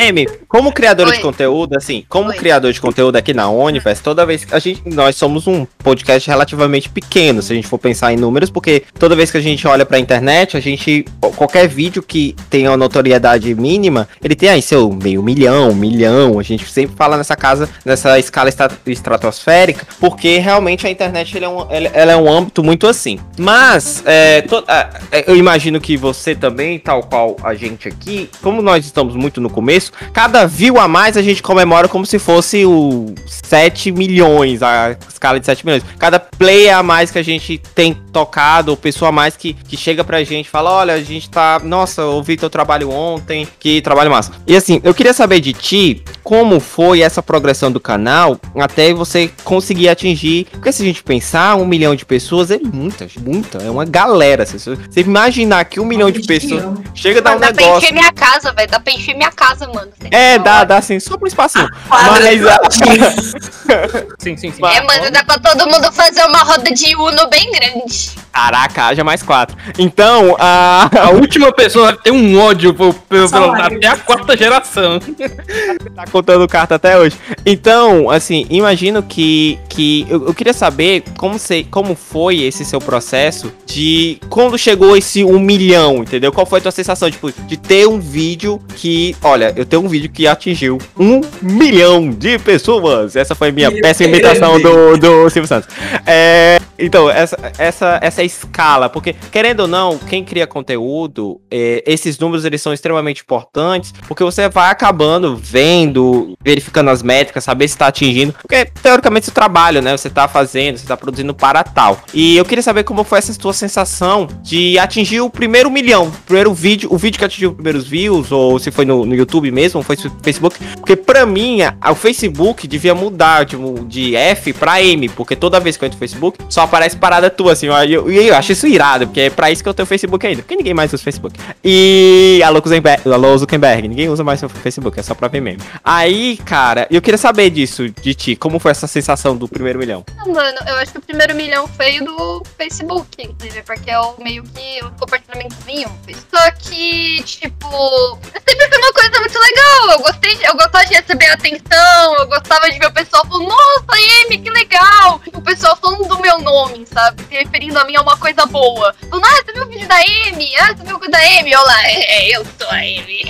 [0.00, 1.14] Amy, como criador Oi.
[1.16, 2.36] de conteúdo, assim, como Oi.
[2.36, 6.28] criador de conteúdo aqui na Universe, toda vez que a gente, nós somos um podcast
[6.28, 9.66] relativamente pequeno, se a gente for pensar em números, porque toda vez que a gente
[9.66, 11.04] olha pra internet, a gente,
[11.36, 16.38] qualquer vídeo que tenha uma notoriedade mínima, ele tem aí seu meio milhão, um milhão,
[16.38, 18.50] a gente sempre fala nessa casa, nessa escala
[18.86, 23.18] estratosférica, porque realmente a internet é, um, ela, é um âmbito muito assim.
[23.38, 28.30] Mas, é, to- ah, é, eu imagino que você também, tal qual a gente aqui,
[28.42, 29.63] como nós estamos muito no começo,
[30.12, 35.38] cada view a mais a gente comemora como se fosse o 7 milhões, a escala
[35.38, 35.84] de 7 milhões.
[35.98, 39.76] Cada play a mais que a gente tem tocado, ou pessoa a mais que, que
[39.76, 41.60] chega pra gente e fala: olha, a gente tá.
[41.62, 44.32] Nossa, eu ouvi teu trabalho ontem, que trabalho massa.
[44.46, 49.30] E assim, eu queria saber de ti como foi essa progressão do canal até você
[49.44, 50.46] conseguir atingir.
[50.50, 54.46] Porque se a gente pensar, um milhão de pessoas é muita, muita, é uma galera.
[54.46, 57.62] Se você imaginar que um milhão de pessoas chega a dar um Mas dá pra
[57.62, 57.84] negócio.
[57.84, 58.70] encher minha casa, velho.
[58.70, 59.90] Dá pra encher minha casa, mano.
[60.10, 61.68] É, dá, dá assim, só por espacinho.
[61.88, 62.60] Quadra Mas a-
[64.18, 64.64] Sim, sim, sim.
[64.64, 68.10] É, mano, dá pra todo mundo fazer uma roda de Uno bem grande.
[68.32, 69.56] Caraca, haja mais quatro.
[69.78, 70.90] Então, a.
[71.04, 73.76] A última pessoa vai ter um ódio pelo- ódio.
[73.76, 74.98] até a quarta geração.
[75.94, 77.16] tá contando carta até hoje.
[77.46, 79.58] Então, assim, imagino que.
[79.68, 84.96] que eu, eu queria saber como, sei, como foi esse seu processo de quando chegou
[84.96, 86.32] esse um milhão, entendeu?
[86.32, 89.14] Qual foi a tua sensação, tipo, de ter um vídeo que.
[89.22, 93.16] Olha, eu tenho um vídeo que atingiu um milhão de pessoas.
[93.16, 95.68] Essa foi minha péssima imitação do, do Silvio Santos.
[96.06, 102.18] É, então, essa, essa, essa escala, porque, querendo ou não, quem cria conteúdo, é, esses
[102.18, 107.76] números eles são extremamente importantes, porque você vai acabando vendo, verificando as métricas, saber se
[107.76, 109.96] tá atingindo, porque teoricamente é seu trabalho, né?
[109.96, 112.00] Você tá fazendo, você tá produzindo para tal.
[112.12, 116.22] E eu queria saber como foi essa tua sensação de atingir o primeiro milhão, o
[116.26, 119.50] primeiro vídeo, o vídeo que atingiu os primeiros views, ou se foi no, no YouTube
[119.50, 121.58] mesmo, ou foi no Facebook, porque pra mim,
[121.90, 125.96] o Facebook devia mudar tipo, de F pra M, porque toda vez que eu entro
[125.96, 129.20] no Facebook, só aparece parada tua, assim, e eu, e eu acho isso irado, porque
[129.20, 131.38] é pra isso que eu tenho Facebook ainda, porque ninguém mais usa Facebook.
[131.62, 135.62] E alô Zuckerberg, alô Zuckerberg, ninguém usa mais o Facebook, é só pra ver meme.
[135.82, 140.04] Aí, cara, eu queria saber disso de ti, como foi essa sensação do primeiro milhão?
[140.18, 143.98] Ah, Mano, eu acho que o primeiro milhão foi o do Facebook, inclusive, porque é
[143.98, 145.88] o meio que o compartilhamentozinho.
[146.32, 149.90] Só que, tipo, sempre foi uma coisa muito legal.
[149.90, 154.24] Eu gostei, eu gostava de receber atenção, eu gostava de ver o pessoal falando, nossa,
[154.24, 155.20] Amy, que legal!
[155.32, 156.53] O pessoal falando do meu nome,
[156.86, 157.22] sabe?
[157.24, 158.94] Se referindo a mim a uma coisa boa.
[159.08, 160.56] Falando, ah, você viu o vídeo da Amy?
[160.56, 161.52] Ah, você viu o vídeo da Amy?
[161.52, 163.24] Eu lá, é, eu sou a Amy.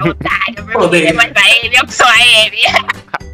[0.00, 3.20] Otário, meu é mais a Amy, eu sou a Amy.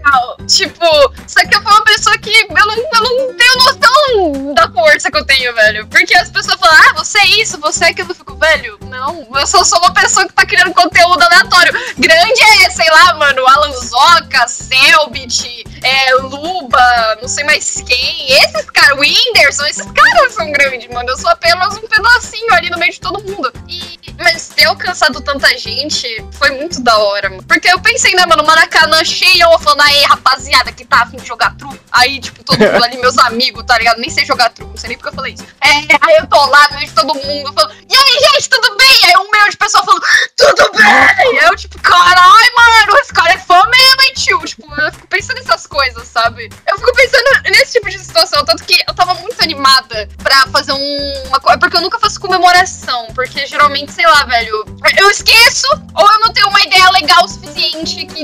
[0.46, 0.86] Tipo,
[1.26, 5.10] só que eu fui uma pessoa que eu não, eu não tenho noção da força
[5.10, 5.86] que eu tenho, velho.
[5.88, 8.10] Porque as pessoas falam, ah, você é isso, você é aquilo.
[8.10, 11.72] Eu fico, velho, não, eu só sou uma pessoa que tá criando conteúdo aleatório.
[11.98, 18.30] Grande é, sei lá, mano, Alan Zoca, Selbit, é, Luba, não sei mais quem.
[18.30, 21.08] Esses caras, Whindersson, esses caras são grandes, mano.
[21.08, 23.52] Eu sou apenas um pedacinho ali no meio de todo mundo.
[23.68, 27.42] E, mas ter alcançado tanta gente foi muito da hora, mano.
[27.42, 31.26] Porque eu pensei, né, mano, Maracanã cheio, eu falando, aí, rapaziada, que tá afim de
[31.26, 31.78] jogar truco.
[31.90, 33.98] Aí, tipo, todo mundo ali, meus amigos, tá ligado?
[33.98, 35.44] Nem sei jogar truco, não sei nem porque eu falei isso.
[35.60, 35.68] É,
[36.00, 38.98] aí eu tô lá no meio de todo mundo, falando, e aí, gente, tudo bem?
[39.04, 40.04] Aí um milhão de pessoas falando,
[40.36, 40.86] tudo bem?
[40.86, 44.40] Aí eu, tipo, caralho, mano, esse cara é fã mesmo, hein, tio?
[44.40, 46.50] Tipo, eu fico pensando nessas coisas, sabe?
[46.68, 50.72] Eu fico pensando nesse tipo de situação, tanto que eu tava muito animada pra fazer
[50.72, 54.64] um, uma coisa, porque eu nunca faço comemoração, porque geralmente, sei lá, velho,
[54.98, 58.22] eu esqueço, ou eu não tenho uma ideia legal o suficiente que,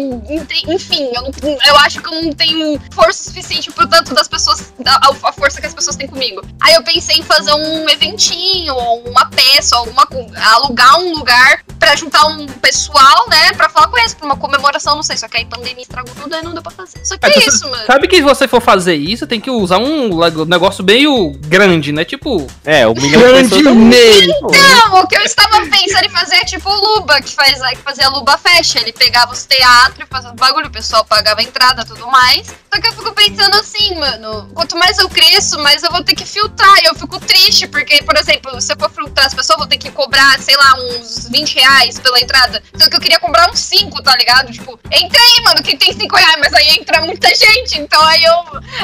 [0.69, 1.31] enfim, eu, não,
[1.67, 5.33] eu acho que eu não tenho força suficiente pro tanto das pessoas, da, a, a
[5.33, 6.43] força que as pessoas têm comigo.
[6.61, 10.07] Aí eu pensei em fazer um eventinho, ou uma peça, alguma
[10.55, 14.95] alugar um lugar pra juntar um pessoal, né, pra falar com eles, pra uma comemoração,
[14.95, 17.05] não sei, só que aí pandemia estragou tudo, aí não deu pra fazer.
[17.05, 17.85] Só que É, é isso, mano.
[17.87, 20.11] Sabe que se você for fazer isso, tem que usar um
[20.47, 22.05] negócio meio grande, né?
[22.05, 23.77] Tipo, É, um milhão de grande pessoas.
[23.77, 24.51] mesmo.
[24.53, 27.83] Não, o que eu estava pensando em fazer é tipo o Luba, que, faz, que
[27.83, 28.77] fazia a Luba Fest.
[28.77, 32.47] Ele pegava os teatros, fazia bagulho, o pessoal pagava a entrada e tudo mais.
[32.73, 36.15] Só que eu fico pensando assim, mano, quanto mais eu cresço, mais eu vou ter
[36.15, 36.79] que filtrar.
[36.83, 39.67] E eu fico triste, porque, por exemplo, se eu for filtrar as pessoas, eu vou
[39.67, 42.63] ter que cobrar, sei lá, uns 20 reais pela entrada.
[42.75, 44.51] Só que eu queria cobrar uns 5, tá ligado?
[44.51, 47.79] Tipo, entra aí, mano, que tem 5 reais, mas aí entra muita gente.
[47.79, 48.33] Então aí eu.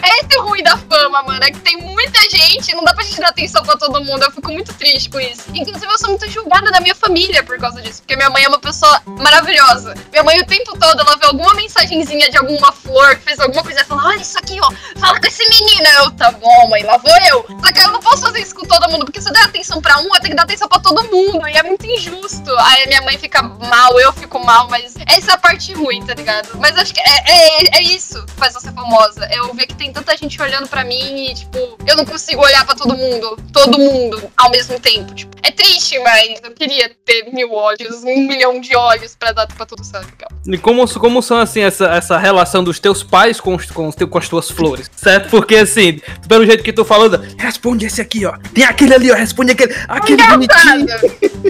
[0.02, 1.42] É o ruim da fama, mano.
[1.42, 4.22] É que tem muita gente, não dá pra gente dar atenção pra todo mundo.
[4.22, 5.42] Eu fico muito triste com isso.
[5.54, 8.02] Inclusive, eu sou muito julgada da minha família por causa disso.
[8.02, 9.94] Porque minha mãe é uma pessoa maravilhosa.
[10.10, 13.62] Minha mãe, o tempo todo, ela vê alguma mensagenzinha de alguma flor que fez alguma
[13.62, 13.84] coisa.
[13.84, 14.72] Fala: Olha isso aqui, ó.
[14.98, 15.86] Fala com esse menino.
[15.98, 17.46] Eu, tá bom, mãe, lá vou eu.
[17.64, 19.04] Só que eu não posso fazer isso com todo mundo.
[19.04, 21.46] Porque se eu der atenção pra um, eu tenho que dar atenção pra todo mundo.
[21.46, 22.50] E é muito injusto.
[22.58, 26.14] Aí minha mãe fica mal, eu fico mal, mas essa é a parte ruim, tá
[26.14, 26.58] ligado?
[26.58, 29.28] Mas acho que é, é, é isso que faz ser famosa.
[29.32, 32.64] Eu ver que tem tanta gente olhando pra mim e, tipo, eu não consigo olhar
[32.64, 35.14] pra todo mundo, todo mundo, ao mesmo tempo.
[35.14, 39.46] Tipo, é triste, mas eu queria ter mil olhos, um milhão de olhos pra dar
[39.46, 40.06] pra sabe?
[40.06, 40.28] Legal.
[40.46, 43.94] E como, como são, assim, essa, essa relação dos teus pais com, os- com, os
[43.94, 45.28] teu- com as tuas flores, certo?
[45.30, 48.34] Porque, assim, pelo jeito que tu falando, responde esse aqui, ó.
[48.54, 50.86] Tem aquele ali, ó, responde aquele, aquele bonitinho.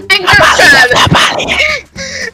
[0.09, 1.49] É engraçado.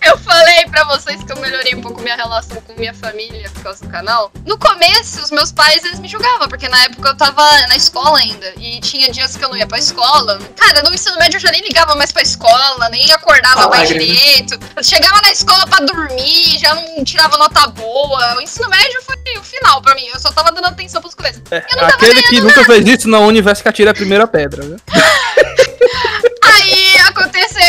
[0.06, 3.64] Eu falei pra vocês que eu melhorei um pouco minha relação com minha família por
[3.64, 4.32] causa do canal.
[4.46, 8.20] No começo, os meus pais, eles me julgavam, porque na época eu tava na escola
[8.20, 8.54] ainda.
[8.58, 10.40] E tinha dias que eu não ia pra escola.
[10.56, 14.60] Cara, no ensino médio eu já nem ligava mais pra escola, nem acordava mais direito.
[14.76, 18.36] Eu chegava na escola pra dormir, já não tirava nota boa.
[18.46, 20.06] Ensino médio foi o final pra mim.
[20.14, 21.16] Eu só tava dando atenção pros
[21.76, 24.78] não tava Aquele que nunca fez isso na universo que atira a primeira pedra, né?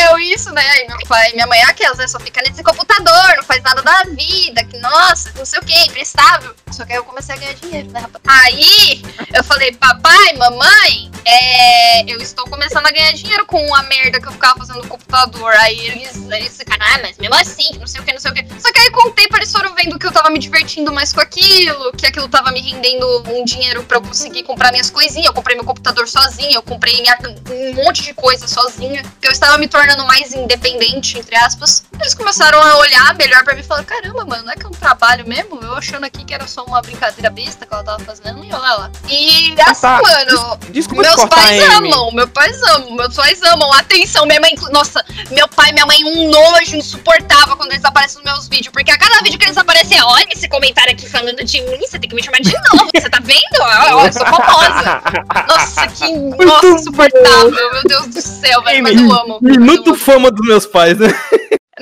[0.07, 0.61] Aconteceu isso, né?
[0.61, 2.07] Aí meu pai e minha mãe, aquelas, né?
[2.07, 5.77] Só fica nesse computador, não faz nada da vida, que nossa, não sei o que,
[5.85, 6.55] imprestável.
[6.71, 8.23] Só que aí eu comecei a ganhar dinheiro, né, rapaz?
[8.27, 9.01] Aí
[9.33, 14.27] eu falei, papai, mamãe, é, eu estou começando a ganhar dinheiro com a merda que
[14.27, 15.53] eu ficava fazendo no computador.
[15.55, 18.33] Aí eles, eles ficaram, ah, mas mesmo assim, não sei o que, não sei o
[18.33, 18.45] que.
[18.61, 21.19] Só que aí o tempo eles foram vendo que eu tava me divertindo mais com
[21.21, 25.27] aquilo, que aquilo tava me rendendo um dinheiro pra eu conseguir comprar minhas coisinhas.
[25.27, 27.17] Eu comprei meu computador sozinha, eu comprei minha-
[27.49, 31.83] um monte de coisa sozinha, que eu estava me tornando mais independente, entre aspas.
[31.99, 34.67] Eles começaram a olhar melhor pra mim e falaram: caramba, mano, não é que é
[34.67, 35.59] um trabalho mesmo?
[35.61, 38.57] Eu achando aqui que era só uma brincadeira besta que ela tava fazendo, e olha
[38.57, 38.91] lá.
[39.09, 40.01] E assim, tá.
[40.01, 43.73] mano, Desculpa te meus pais amam, meus pais amam, meus pais amam.
[43.73, 44.53] Atenção, minha mãe.
[44.71, 48.71] Nossa, meu pai e minha mãe, um nojo insuportável quando eles aparecem nos meus vídeos.
[48.71, 51.99] Porque a cada vídeo que eles aparecem, olha esse comentário aqui falando de mim, você
[51.99, 52.89] tem que me chamar de novo.
[52.93, 53.39] Você tá vendo?
[53.59, 55.01] Ó, eu sou famosa.
[55.47, 57.51] Nossa, que nossa, insuportável.
[57.51, 58.83] Meu Deus do céu, velho.
[58.83, 59.39] Mas eu amo.
[59.41, 61.07] eu Muito fama dos meus pais, né?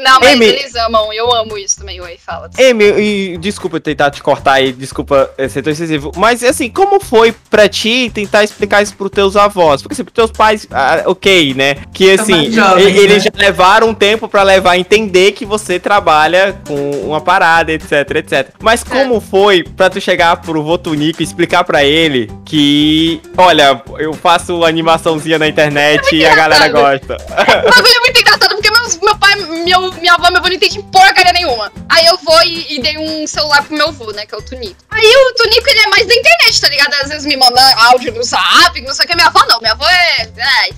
[0.05, 0.45] Não, mas Amy.
[0.45, 1.11] eles amam.
[1.11, 1.99] Eu amo isso também.
[1.99, 2.49] Oi, fala.
[2.59, 6.69] Amy, e desculpa eu tentar te cortar aí, desculpa eh, ser tão excessivo, mas assim,
[6.69, 9.81] como foi pra ti tentar explicar isso pros teus avós?
[9.81, 11.75] Porque assim, pros teus pais, ah, ok, né?
[11.93, 13.31] Que assim, mais jovens, e- eles né?
[13.35, 17.91] já levaram um tempo pra levar a entender que você trabalha com uma parada, etc,
[18.15, 18.49] etc.
[18.61, 24.13] Mas como foi pra tu chegar pro Votunico e explicar pra ele que, olha, eu
[24.13, 27.15] faço animaçãozinha na internet e a galera gosta?
[27.15, 30.47] O bagulho é muito engraçado porque meus, meu pai, meu, minha avó e meu avô
[30.47, 31.71] não entendem porcaria nenhuma.
[31.89, 34.25] Aí eu vou e, e dei um celular pro meu avô, né?
[34.25, 34.75] Que é o Tunico.
[34.89, 36.93] Aí o Tunico, ele é mais da internet, tá ligado?
[36.95, 39.15] Às vezes me manda áudio no zap, não sei o que.
[39.15, 40.31] Minha avó não, minha avó é.
[40.39, 40.69] Ai.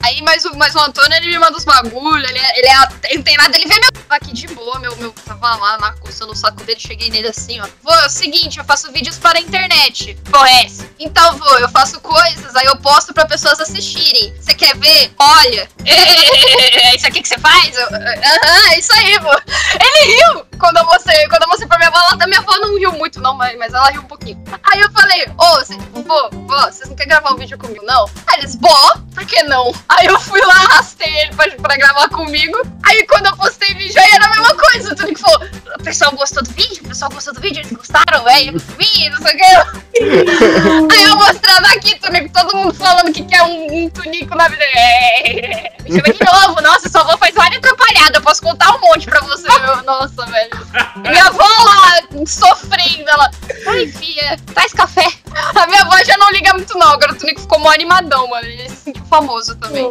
[0.00, 2.58] Aí, mas o, mas o Antônio, ele me manda os bagulho, ele é.
[2.58, 3.90] Ele, é, nada, ele vê meu.
[4.10, 5.12] Aqui de boa, meu, meu.
[5.24, 7.66] Tava lá, na coçando o saco dele, cheguei nele assim, ó.
[7.82, 10.16] Vô, é o seguinte, eu faço vídeos para a internet.
[10.30, 10.86] Porra, é essa?
[10.98, 14.34] Então, vô, eu faço coisas, aí eu posto pra pessoas assistirem.
[14.38, 15.12] Você quer ver?
[15.18, 15.68] Olha.
[15.84, 17.78] É isso aqui que você faz?
[17.78, 19.30] Aham, é isso aí, vô.
[19.32, 21.98] Ele riu quando eu mostrei, quando eu mostrei pra minha avó.
[22.12, 24.42] Ela, minha avó não riu muito, não, mas, mas ela riu um pouquinho.
[24.72, 28.04] Aí eu falei, ô, cê- vô, vô, vocês não querem gravar um vídeo comigo, não?
[28.26, 29.72] Aí eles, bó, por que não?
[29.88, 32.56] Aí eu fui lá, arrastei ele pra, pra gravar comigo.
[32.84, 34.94] Aí quando eu postei vídeo, aí era a mesma coisa.
[34.94, 35.40] Tudo que falou,
[35.78, 36.82] o pessoal gostou do vídeo?
[36.84, 37.60] O pessoal gostou do vídeo?
[37.60, 38.56] Eles gostaram, velho?
[38.78, 39.82] Ih, não sei o que.
[40.92, 44.62] Aí eu mostrando aqui, Tunico, todo mundo falando que quer um, um Tunico na vida.
[44.64, 46.60] É, me chama de novo.
[46.62, 48.14] Nossa, sua avó faz várias atrapalhadas.
[48.14, 49.48] Eu posso contar um monte pra você.
[49.60, 49.82] meu.
[49.84, 50.50] Nossa, velho.
[50.96, 53.30] Minha avó lá, sofrendo, ela.
[53.66, 55.21] Ai, filha, traz café.
[55.54, 56.88] A minha avó já não liga muito, não.
[56.88, 58.46] Agora o Tunico ficou mó animadão, mano.
[58.46, 59.86] Ele se sentiu famoso também.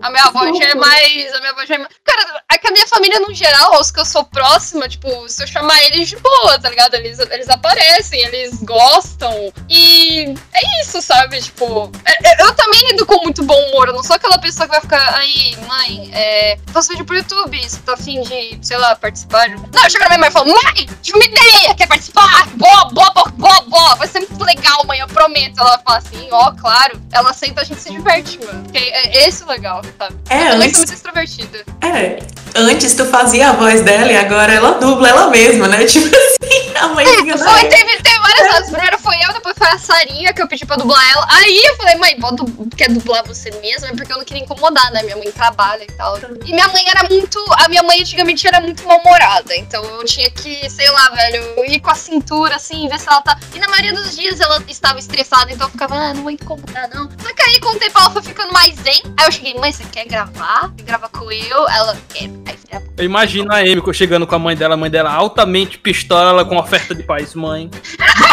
[0.00, 1.34] A minha avó já é mais.
[1.34, 1.90] A minha avó já é mais.
[2.04, 5.42] Cara, é que a minha família, no geral, os que eu sou próxima, tipo, se
[5.42, 6.94] eu chamar eles de boa, tá ligado?
[6.94, 9.52] Eles, eles aparecem, eles gostam.
[9.68, 11.40] E é isso, sabe?
[11.40, 13.88] Tipo, é- é- eu também lido com muito bom humor.
[13.88, 16.58] Eu não sou aquela pessoa que vai ficar aí, mãe, é.
[16.72, 19.48] Faço vídeo pro YouTube, você tá afim de, sei lá, participar?
[19.50, 22.46] Não, eu chego na minha mãe e falo, mãe, tive uma ideia, quer participar?
[22.54, 23.94] Boa, boa, boa, boa, boa.
[23.96, 25.58] Vai ser muito legal, mãe, eu prometo.
[25.60, 27.00] Ela fala assim, ó, claro.
[27.12, 28.62] Ela senta, a gente se diverte, mano.
[28.64, 30.16] Porque é esse o legal, sabe?
[30.30, 31.64] É, eu também antes- sou muito extrovertida.
[31.82, 32.18] É,
[32.54, 35.84] antes tu fazia a voz dela e agora ela dubla ela mesma, né?
[35.86, 37.68] Tipo assim, a mãezinha da Foi, Amy.
[37.68, 38.70] teve, teve várias vezes.
[38.70, 41.26] Primeiro foi eu, depois foi a Sarinha que eu pedi pra dublar ela.
[41.30, 42.44] Aí eu falei, mãe, bota,
[42.76, 43.88] quer dublar você mesma?
[43.88, 45.02] É porque eu não queria incomodar, né?
[45.02, 46.18] Minha mãe trabalha e tal.
[46.44, 47.38] E minha mãe era muito.
[47.58, 49.54] A minha mãe antigamente era muito mal-humorada.
[49.56, 53.20] Então eu tinha que, sei lá, velho, ir com a cintura assim, ver se ela
[53.22, 53.38] tá.
[53.54, 56.88] E na maioria dos dias ela estava estressada, então eu ficava, ah, não vou incomodar,
[56.88, 57.08] não.
[57.18, 59.02] Só que aí com o tempo ela foi ficando mais zen.
[59.16, 60.72] Aí eu cheguei, mãe, você quer gravar?
[60.76, 61.68] Quer gravar com eu?
[61.68, 62.42] Ela, quero.
[62.46, 66.30] Aí Eu imagino a Amy chegando com a mãe dela, a mãe dela altamente pistola,
[66.30, 67.70] ela com oferta de paz, mãe.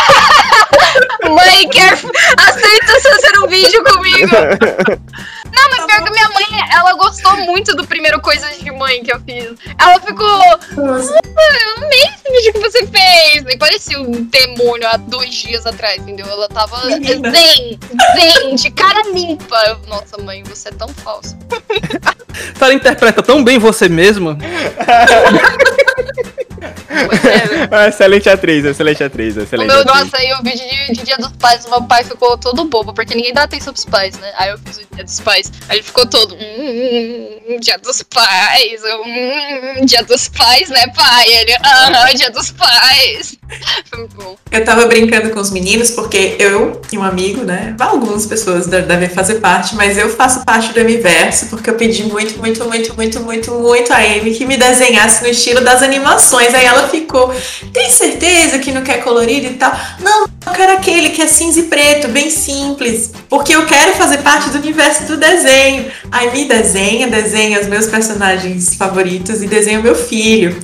[1.36, 1.94] Mãe, quer...
[1.94, 4.36] aceita você fazer um vídeo comigo?
[5.52, 9.12] Não, mas pior que minha mãe, ela gostou muito do primeiro Coisas de Mãe que
[9.12, 9.56] eu fiz.
[9.78, 10.42] Ela ficou.
[10.78, 13.44] Eu amei esse vídeo que você fez.
[13.48, 16.28] E parecia um demônio há dois dias atrás, entendeu?
[16.28, 17.32] Ela tava Menina.
[17.32, 17.80] zen,
[18.16, 19.80] zen, de cara limpa.
[19.88, 21.38] Nossa, mãe, você é tão falsa.
[22.62, 24.38] Ela interpreta tão bem você mesma.
[26.62, 29.96] É, Ah, excelente atriz, excelente atriz, O excelente meu, atriz.
[29.96, 32.94] nossa, aí o vídeo de, de Dia dos Pais, o meu pai ficou todo bobo,
[32.94, 34.32] porque ninguém dá atenção pros pais, né?
[34.38, 38.84] Aí eu fiz o Dia dos Pais, aí ele ficou todo, hum, Dia dos Pais,
[38.84, 41.28] eu, hum, Dia dos Pais, né, pai?
[41.32, 43.38] Ele, aham, Dia dos Pais.
[43.90, 44.36] Foi muito bom.
[44.52, 47.76] Eu tava brincando com os meninos, porque eu e um amigo, né?
[47.80, 52.04] Algumas pessoas de- devem fazer parte, mas eu faço parte do universo, porque eu pedi
[52.04, 56.49] muito, muito, muito, muito, muito, muito a Amy que me desenhasse no estilo das animações.
[56.54, 57.34] Aí ela ficou,
[57.74, 59.72] tem certeza que não quer colorido e tal?
[60.00, 64.20] Não, eu quero aquele que é cinza e preto, bem simples, porque eu quero fazer
[64.20, 65.92] parte do universo do desenho.
[66.12, 70.58] Aí me desenha, desenha os meus personagens favoritos e desenha o meu filho.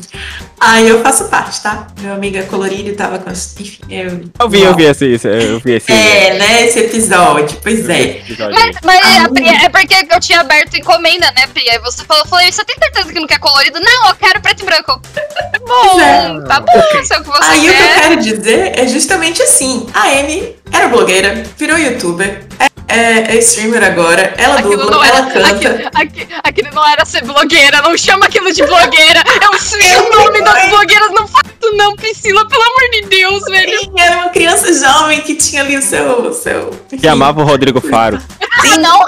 [0.57, 1.85] Aí eu faço parte, tá?
[1.99, 3.29] Meu amigo é colorido e tava com.
[3.29, 4.21] Enfim, eu.
[4.39, 5.91] Eu vi, eu vi esse, esse- eu vi esse.
[5.91, 6.65] É, né?
[6.65, 8.01] Esse episódio, pois é.
[8.19, 8.55] episódio.
[8.57, 11.69] Mas, mas Ah, a Pri, é porque eu tinha aberto encomenda, né, Pri?
[11.69, 13.79] Aí você falou, eu falei, você tem certeza que não quer colorido?
[13.81, 15.01] Não, eu quero preto e branco.
[15.83, 16.41] Bom, é.
[16.47, 18.01] tá bom, se é o que você Aí o que eu quer.
[18.01, 22.45] quero dizer é justamente assim: a Amy era blogueira, virou youtuber,
[22.87, 25.31] é, é- é streamer agora, ela Aquilo dubla, não ela era.
[25.31, 25.47] canta.
[25.49, 29.23] Aquilo, aqui- aquilo não era ser blogueira, não chama aquilo de blogueira.
[29.41, 30.69] Eu sei o nome das Mãe.
[30.69, 33.79] blogueiras, não faço não, Priscila, pelo amor de Deus, velho.
[33.79, 36.21] Sim, era uma criança jovem que tinha ali o seu.
[36.27, 36.69] o seu
[36.99, 38.21] Que amava o Rodrigo Faro.
[38.39, 38.99] Ah, não.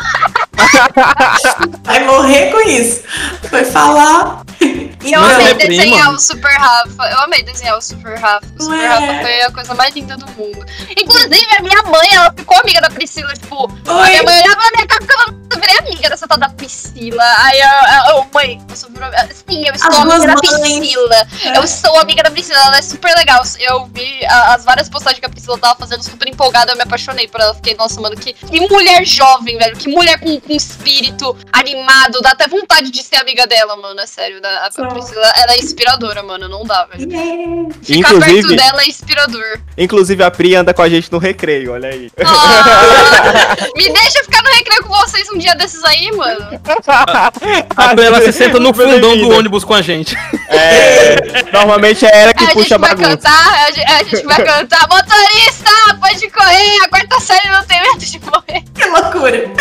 [1.83, 3.03] Vai morrer com isso.
[3.49, 4.41] Foi falar.
[4.59, 5.69] Eu Não, amei é prima.
[5.83, 7.03] desenhar o Super Rafa.
[7.11, 8.45] Eu amei desenhar o Super Rafa.
[8.59, 8.87] O Super Ué.
[8.87, 10.65] Rafa foi a coisa mais linda do mundo.
[10.97, 14.25] Inclusive, a minha mãe, ela ficou amiga da Priscila, tipo, a minha Oi.
[14.25, 17.23] mãe olhava na minha cara e falava, eu virei amiga dessa tal da Priscila.
[17.39, 19.09] Aí eu, eu, mãe, você virou.
[19.49, 20.35] Sim, eu estou As amiga da.
[20.35, 21.27] Priscila.
[21.43, 21.57] É.
[21.57, 23.41] Eu sou amiga da Priscila, ela é super legal.
[23.59, 26.83] Eu vi a- as várias postagens que a Priscila tava fazendo, super empolgada, eu me
[26.83, 27.53] apaixonei por ela.
[27.55, 29.75] Fiquei, nossa, mano, que, que mulher jovem, velho.
[29.77, 32.19] Que mulher com, com espírito animado.
[32.21, 33.99] Dá até vontade de ser amiga dela, mano.
[33.99, 34.41] É sério.
[34.41, 34.85] da- A, Só.
[34.87, 36.47] Priscila, ela é inspiradora, mano.
[36.49, 37.09] Não dá, velho.
[37.11, 37.73] Yeah.
[37.81, 39.59] Ficar perto Inclusive, dela é inspirador.
[39.77, 42.09] Inclusive a Pri anda com a gente no recreio, olha aí.
[42.23, 46.59] Ah, me deixa ficar no recreio com vocês um dia desses aí, mano.
[47.75, 50.15] A ela se senta no fundão do ônibus com a gente.
[50.49, 53.17] É, normalmente é ela que a gente puxa a vai bagunça.
[53.17, 54.87] cantar, a gente, a gente vai cantar.
[54.87, 56.77] Motorista, pode correr.
[56.83, 58.63] A quarta série não tem medo de morrer.
[58.73, 59.51] Que loucura!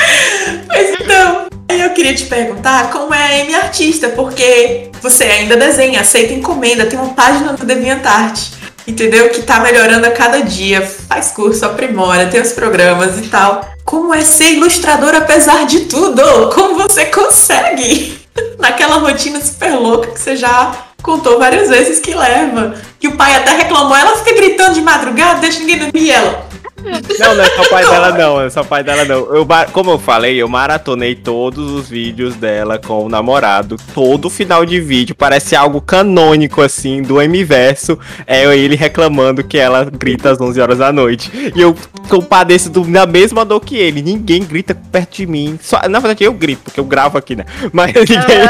[0.69, 5.57] Mas então, aí eu queria te perguntar como é a Amy artista, porque você ainda
[5.57, 8.56] desenha, aceita encomenda, tem uma página no DeviantArt,
[8.87, 9.31] entendeu?
[9.31, 13.69] Que tá melhorando a cada dia, faz curso, aprimora, tem os programas e tal.
[13.85, 16.23] Como é ser ilustrador apesar de tudo?
[16.55, 18.19] Como você consegue?
[18.59, 22.75] Naquela rotina super louca que você já contou várias vezes que leva.
[22.99, 26.47] Que o pai até reclamou, ela fica gritando de madrugada, deixa ninguém dormir e ela.
[27.19, 28.41] Não, não é só o pai dela, não.
[28.41, 29.35] É só o pai dela, não.
[29.35, 33.77] Eu, como eu falei, eu maratonei todos os vídeos dela com o namorado.
[33.95, 37.99] Todo final de vídeo parece algo canônico, assim, do M-Verso.
[38.27, 41.31] É ele reclamando que ela grita às 11 horas da noite.
[41.55, 41.75] E eu
[42.09, 44.03] compadeço do, na mesma dor que ele.
[44.03, 45.59] Ninguém grita perto de mim.
[45.61, 47.45] Só, na verdade, eu grito, porque eu gravo aqui, né?
[47.73, 48.47] Mas ninguém.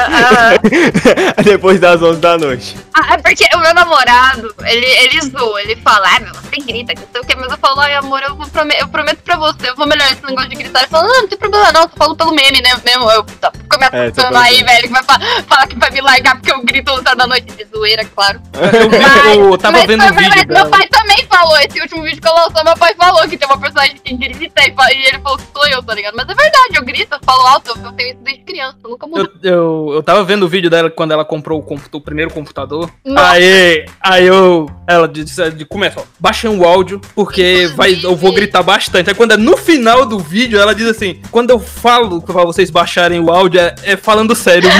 [1.44, 2.76] Depois das 11 da noite.
[2.94, 6.94] Ah, é porque o meu namorado, ele, ele zoa, ele fala, ah, meu, você grita,
[6.94, 9.18] que não sei o que, mas eu falo, ai, amor, eu, vou prome- eu prometo
[9.22, 10.80] pra você, eu vou melhorar esse negócio de gritar.
[10.80, 13.50] Ele fala, não, não tem problema não, eu falo pelo meme, né, mesmo, eu tá,
[13.52, 16.62] fico me É, aí, velho, que vai fa- falar que vai me largar porque eu
[16.64, 18.40] grito outra da noite de zoeira, claro.
[18.56, 20.60] Eu, vi- eu tava mas vendo o vídeo verdade, dela.
[20.62, 23.48] meu pai também falou, esse último vídeo que eu lançou, meu pai falou que tem
[23.48, 26.14] uma personagem que grita e, e ele falou que sou eu, tá ligado?
[26.14, 29.06] Mas é verdade, eu grito, eu falo alto, eu, tenho isso desde criança, eu nunca
[29.06, 29.26] mudei.
[29.42, 32.90] Eu, eu, eu tava vendo o vídeo dela quando ela comprou o, o primeiro computador.
[33.04, 33.30] Nossa.
[33.32, 34.68] Aí, aí eu.
[34.86, 39.10] Ela disse, de, começa, ó, baixem o áudio, porque vai, eu vou gritar bastante.
[39.10, 42.70] Aí quando é no final do vídeo, ela diz assim: quando eu falo pra vocês
[42.70, 44.68] baixarem o áudio, é, é falando sério.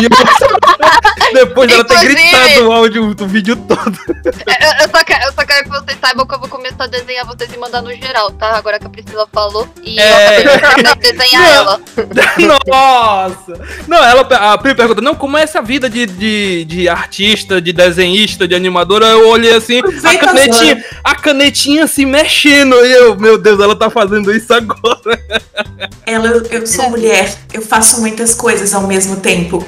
[1.34, 3.98] Depois dela ter gritado o áudio do vídeo todo.
[4.24, 6.86] Eu, eu só quero, eu só quero que vocês saibam que eu vou começar a
[6.86, 8.56] desenhar vocês e mandar no geral, tá?
[8.56, 9.66] Agora que a Priscila falou.
[9.82, 10.46] E É.
[10.46, 11.80] eu acabei de desenhar ela.
[12.66, 13.60] Nossa!
[13.86, 17.72] Não, ela, a Pri pergunta, não, como é essa vida de, de, de artista, de
[17.72, 19.06] desenhista, de animadora?
[19.06, 23.88] Eu olhei assim, a canetinha, a canetinha se mexendo, e eu, meu Deus, ela tá
[23.88, 24.96] fazendo isso agora.
[26.06, 29.66] Ela, eu sou mulher, eu faço muitas coisas ao mesmo tempo.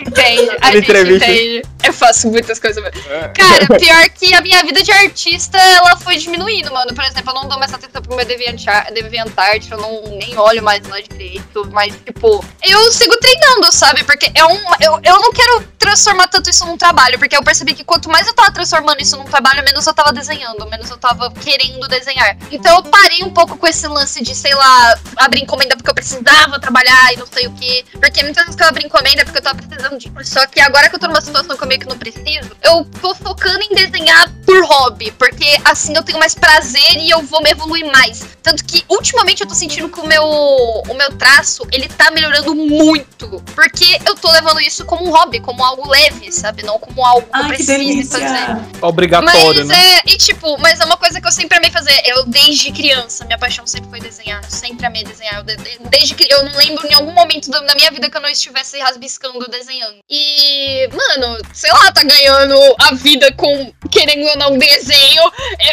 [0.00, 1.62] entende, a gente entende.
[1.84, 2.82] Eu faço muitas coisas.
[2.82, 3.00] mesmo.
[3.34, 6.94] Cara, pior que a minha vida de artista, ela foi diminuindo, mano.
[6.94, 10.86] Por exemplo, eu não dou mais atenção pro meu DeviantArt, eu não nem olho mais
[10.86, 14.04] lá direito, mas, tipo, eu sigo treinando, sabe?
[14.04, 14.58] Porque é um.
[14.80, 18.26] Eu, eu não quero transformar tanto isso num trabalho, porque eu percebi que quanto mais
[18.26, 22.36] eu tava transformando isso num trabalho, menos eu tava desenhando, menos eu tava querendo desenhar.
[22.50, 25.94] Então eu parei um pouco com esse lance de, sei lá, abrir encomenda porque eu
[25.94, 27.84] precisava trabalhar e não sei o quê.
[27.92, 30.10] Porque muitas vezes que eu abri encomenda é porque eu tava precisando de.
[30.24, 32.84] Só que agora que eu tô numa situação que eu meio que não preciso, eu
[33.00, 37.42] tô focando em desenhar por hobby, porque assim eu tenho mais prazer e eu vou
[37.42, 38.24] me evoluir mais.
[38.42, 42.54] Tanto que ultimamente eu tô sentindo que o meu, o meu traço, ele tá melhorando
[42.54, 43.40] muito.
[43.54, 46.62] Porque eu tô levando isso como um hobby, como algo leve, sabe?
[46.62, 48.60] Não como algo que eu Ai, precise fazer.
[48.80, 49.98] Obrigatório, Mas né?
[49.98, 52.00] é, e tipo, mas é uma coisa que eu sempre amei fazer.
[52.04, 54.42] Eu, desde criança, minha paixão sempre foi desenhar.
[54.42, 55.36] Eu sempre amei desenhar.
[55.38, 58.16] Eu, de- desde que eu não lembro em algum momento da da minha vida que
[58.16, 59.96] eu não estivesse rasbiscando, desenhando.
[60.08, 65.22] E, mano, sei lá, tá ganhando a vida com, querendo ou não, desenho.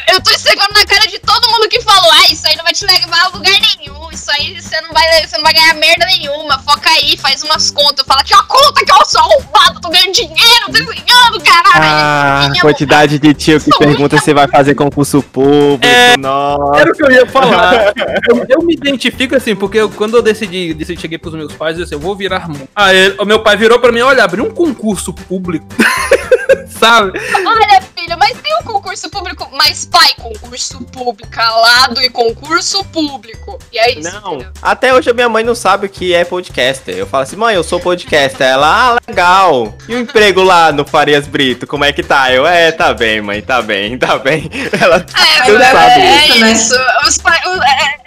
[0.08, 2.64] Eu, eu tô esfregando na cara de todo mundo que falou, ah, isso aí não
[2.64, 4.10] vai te levar a lugar nenhum.
[4.12, 6.60] Isso aí você não vai, você não vai ganhar merda nenhuma.
[6.60, 8.06] Foca aí, faz umas contas.
[8.06, 11.84] Fala, que ó, conta que eu sou arrombado, tô ganhando dinheiro desenhando, caralho.
[11.84, 15.86] Ah, quantidade de tio que pergunta se vai fazer concurso público.
[15.86, 16.82] É, Nossa.
[16.82, 17.94] Era o que eu ia falar.
[18.30, 21.78] eu, eu me identifico assim, porque eu- quando eu decidi, decidi cheguei pros meus pais,
[21.78, 22.50] eu disse, eu vou virar.
[22.76, 25.66] Aí o meu pai virou pra mim, olha, abriu um concurso público.
[26.70, 27.20] Sabe?
[27.46, 29.50] Olha, filho, mas tem um concurso público.
[29.52, 33.58] Mas, pai, concurso público, calado e concurso público.
[33.72, 34.12] E é isso.
[34.22, 36.96] Não, até hoje a minha mãe não sabe o que é podcaster.
[36.96, 38.46] Eu falo assim, mãe, eu sou podcaster.
[38.48, 39.74] Ela, ah, legal.
[39.88, 42.32] E o emprego lá no Farias Brito, como é que tá?
[42.32, 44.50] Eu, é, tá bem, mãe, tá bem, tá bem.
[44.80, 45.06] Ela
[45.46, 46.52] É, Eu é, sabe é isso, né?
[46.52, 46.76] isso.
[47.08, 47.42] Os pais.
[47.46, 47.98] o- é,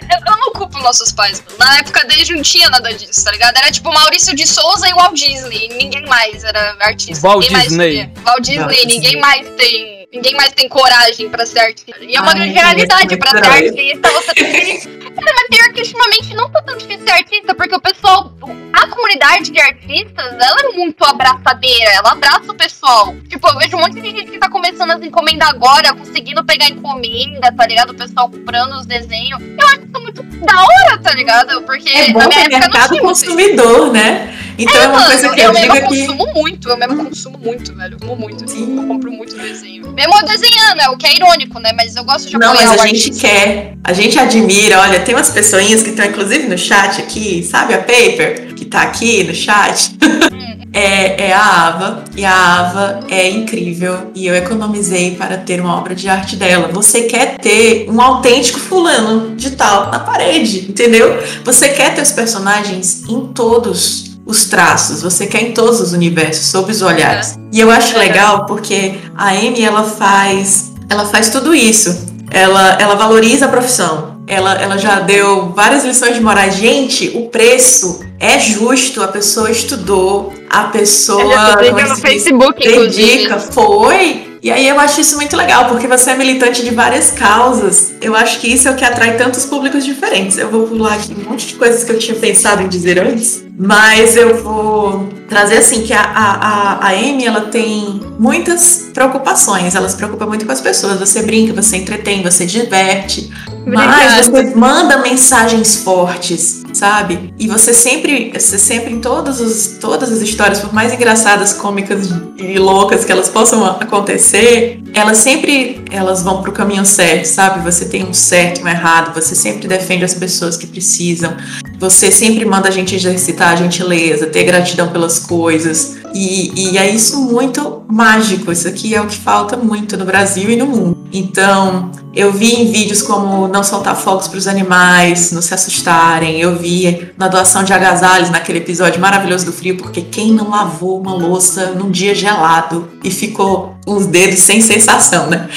[0.81, 1.41] nossos pais.
[1.41, 1.57] mano.
[1.59, 3.57] Na época deles não tinha nada disso, tá ligado?
[3.57, 5.67] Era tipo Maurício de Souza e Walt Disney.
[5.69, 7.25] Ninguém mais era artista.
[7.27, 7.87] Walt ninguém mais Disney.
[7.89, 8.11] queria.
[8.25, 9.19] Walt Disney, Walt ninguém Disney.
[9.21, 9.90] mais tem.
[10.13, 12.03] Ninguém mais tem coragem pra ser artista.
[12.03, 13.17] E é uma Ai, grande realidade.
[13.17, 15.01] Pra ser artista, você tem que.
[15.15, 18.33] Mas pior que ultimamente não tá tão difícil ser artista, porque o pessoal.
[18.73, 23.15] A comunidade de artistas, ela é muito abraçadeira, ela abraça o pessoal.
[23.29, 26.69] Tipo, eu vejo um monte de gente que tá começando as encomendas agora, conseguindo pegar
[26.69, 27.91] encomenda, tá ligado?
[27.91, 29.41] O pessoal comprando os desenhos.
[29.41, 31.61] Eu acho isso muito da hora, tá ligado?
[31.63, 34.37] Porque É bom na minha é época não mercado tinha consumidor, né?
[34.63, 36.07] Então é, uma mano, coisa que eu eu, mesmo digo que.
[36.07, 37.93] consumo muito, eu mesmo consumo muito, velho.
[37.93, 38.77] Eu Consumo muito, assim, Sim.
[38.77, 39.91] eu compro muito desenho.
[39.91, 41.71] Mesmo eu desenhando, é o que é irônico, né?
[41.75, 43.27] Mas eu gosto de Não, mas a gente artista.
[43.27, 44.79] quer, a gente admira.
[44.79, 48.81] Olha, tem umas pessoinhas que estão inclusive no chat aqui, sabe a Paper, que tá
[48.81, 49.95] aqui no chat?
[50.73, 55.77] É, é a Ava, e a Ava é incrível, e eu economizei para ter uma
[55.77, 56.69] obra de arte dela.
[56.71, 61.21] Você quer ter um autêntico fulano de tal na parede, entendeu?
[61.43, 66.45] Você quer ter os personagens em todos os traços, você quer em todos os universos,
[66.45, 67.37] sob os olhares.
[67.51, 72.09] E eu acho legal porque a Amy, ela faz, ela faz tudo isso.
[72.31, 74.21] Ela, ela valoriza a profissão.
[74.25, 76.49] Ela, ela já deu várias lições de moral.
[76.49, 79.03] Gente, o preço é justo.
[79.03, 81.57] A pessoa estudou, a pessoa.
[81.57, 81.95] que no?
[81.97, 83.17] Facebook, inclusive.
[83.17, 84.30] dedica, foi.
[84.43, 87.93] E aí eu acho isso muito legal, porque você é militante de várias causas.
[88.01, 90.35] Eu acho que isso é o que atrai tantos públicos diferentes.
[90.35, 93.43] Eu vou pular aqui um monte de coisas que eu tinha pensado em dizer antes,
[93.55, 99.75] mas eu vou trazer assim que a, a, a, Amy ela tem muitas preocupações.
[99.75, 100.99] Ela se preocupa muito com as pessoas.
[100.99, 103.29] Você brinca, você entretém, você diverte.
[103.65, 107.33] Mas você manda mensagens fortes, sabe?
[107.37, 112.09] E você sempre, você sempre em todos os, todas as histórias, por mais engraçadas, cômicas
[112.37, 117.63] e loucas que elas possam acontecer, elas sempre elas vão pro caminho certo, sabe?
[117.63, 121.35] Você tem um certo e um errado, você sempre defende as pessoas que precisam.
[121.79, 125.97] Você sempre manda a gente exercitar a gentileza, ter gratidão pelas coisas.
[126.13, 128.51] E, e é isso muito mágico.
[128.51, 130.97] Isso aqui é o que falta muito no Brasil e no mundo.
[131.13, 136.39] Então, eu vi em vídeos como não soltar fogos para os animais, não se assustarem.
[136.39, 140.99] Eu vi na doação de agasalhos naquele episódio maravilhoso do frio, porque quem não lavou
[140.99, 145.47] uma louça num dia gelado e ficou os dedos sem sensação, né?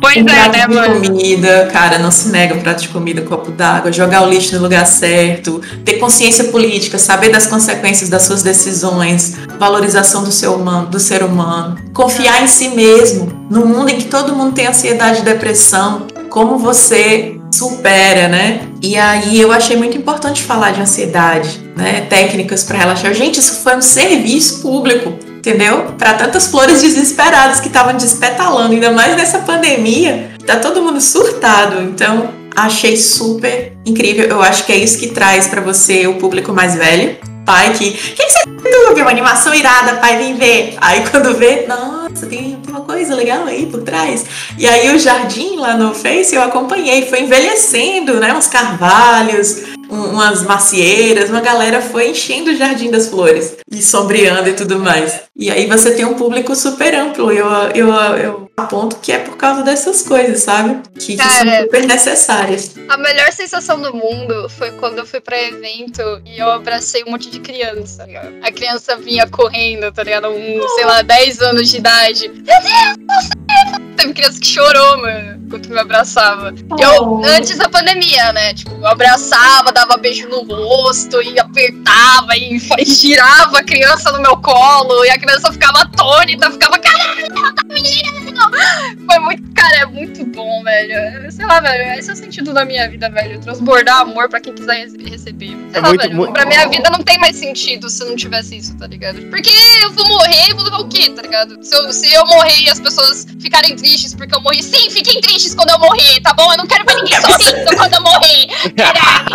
[0.00, 1.08] Pois um é, prato né, de mano?
[1.08, 4.54] comida, cara, não se nega um prato de comida, um copo d'água, jogar o lixo
[4.54, 10.54] no lugar certo, ter consciência política, saber das consequências das suas decisões, valorização do, seu
[10.54, 14.66] humano, do ser humano, confiar em si mesmo, num mundo em que todo mundo tem
[14.66, 18.68] ansiedade e depressão, como você supera, né?
[18.82, 22.02] E aí eu achei muito importante falar de ansiedade, né?
[22.02, 23.14] Técnicas para relaxar.
[23.14, 25.94] Gente, isso foi um serviço público entendeu?
[25.96, 31.80] Para tantas flores desesperadas que estavam despetalando, ainda mais nessa pandemia, tá todo mundo surtado.
[31.82, 34.26] Então, achei super incrível.
[34.26, 37.92] Eu acho que é isso que traz para você o público mais velho, pai que.
[37.92, 38.40] Que, você
[38.86, 39.02] YouTube?
[39.02, 40.74] Uma animação irada, pai, vem ver.
[40.80, 44.24] Aí quando vê, nossa, tem, tem uma coisa legal aí por trás.
[44.58, 48.34] E aí o jardim lá no Face eu acompanhei, foi envelhecendo, né?
[48.34, 54.54] Uns carvalhos, umas macieiras, uma galera foi enchendo o Jardim das Flores e sombreando e
[54.54, 55.20] tudo mais.
[55.34, 57.30] E aí você tem um público super amplo.
[57.30, 60.82] Eu, eu, eu aponto que é por causa dessas coisas, sabe?
[60.98, 61.62] Que, que são Cara.
[61.62, 62.74] super necessárias.
[62.88, 67.10] A melhor sensação do mundo foi quando eu fui pra evento e eu abracei um
[67.10, 68.22] monte de criança, tá?
[68.42, 70.28] A criança vinha correndo, tá ligado?
[70.28, 72.28] Um, sei lá, 10 anos de idade.
[72.28, 73.85] Meu Deus, você!
[73.96, 76.52] Teve criança que chorou, mano, enquanto me abraçava.
[76.78, 77.22] Eu, Oh.
[77.24, 78.52] antes da pandemia, né?
[78.54, 84.20] Tipo, eu abraçava, dava beijo no rosto e apertava e, e girava a criança no
[84.20, 88.25] meu colo e a criança ficava atônita, ficava, caralho, tá me girando!
[89.06, 91.30] Foi muito, cara, é muito bom, velho.
[91.32, 93.40] Sei lá, velho, esse é o sentido da minha vida, velho.
[93.40, 95.48] Transbordar amor pra quem quiser rece- receber.
[95.48, 96.16] Sei É lá, muito, velho.
[96.16, 99.20] muito- Pra minha vida não tem mais sentido se não tivesse isso, tá ligado?
[99.30, 99.50] Porque
[99.82, 101.58] eu vou morrer e vou levar o quê, tá ligado?
[101.62, 105.20] Se eu, se eu morrer e as pessoas ficarem tristes porque eu morri, sim, fiquem
[105.20, 106.50] tristes quando eu morrer, tá bom?
[106.52, 108.46] Eu não quero ver ninguém sorrindo quando eu morrer.
[108.76, 109.26] Caralho.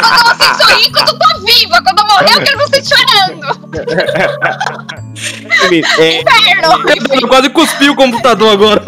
[0.00, 1.82] Quero vocês sorrir enquanto eu tô viva.
[1.82, 3.60] Quando eu morrer, eu quero vocês chorando.
[5.98, 7.20] É, Inferno.
[7.20, 8.82] Eu quase cuspi o computador agora.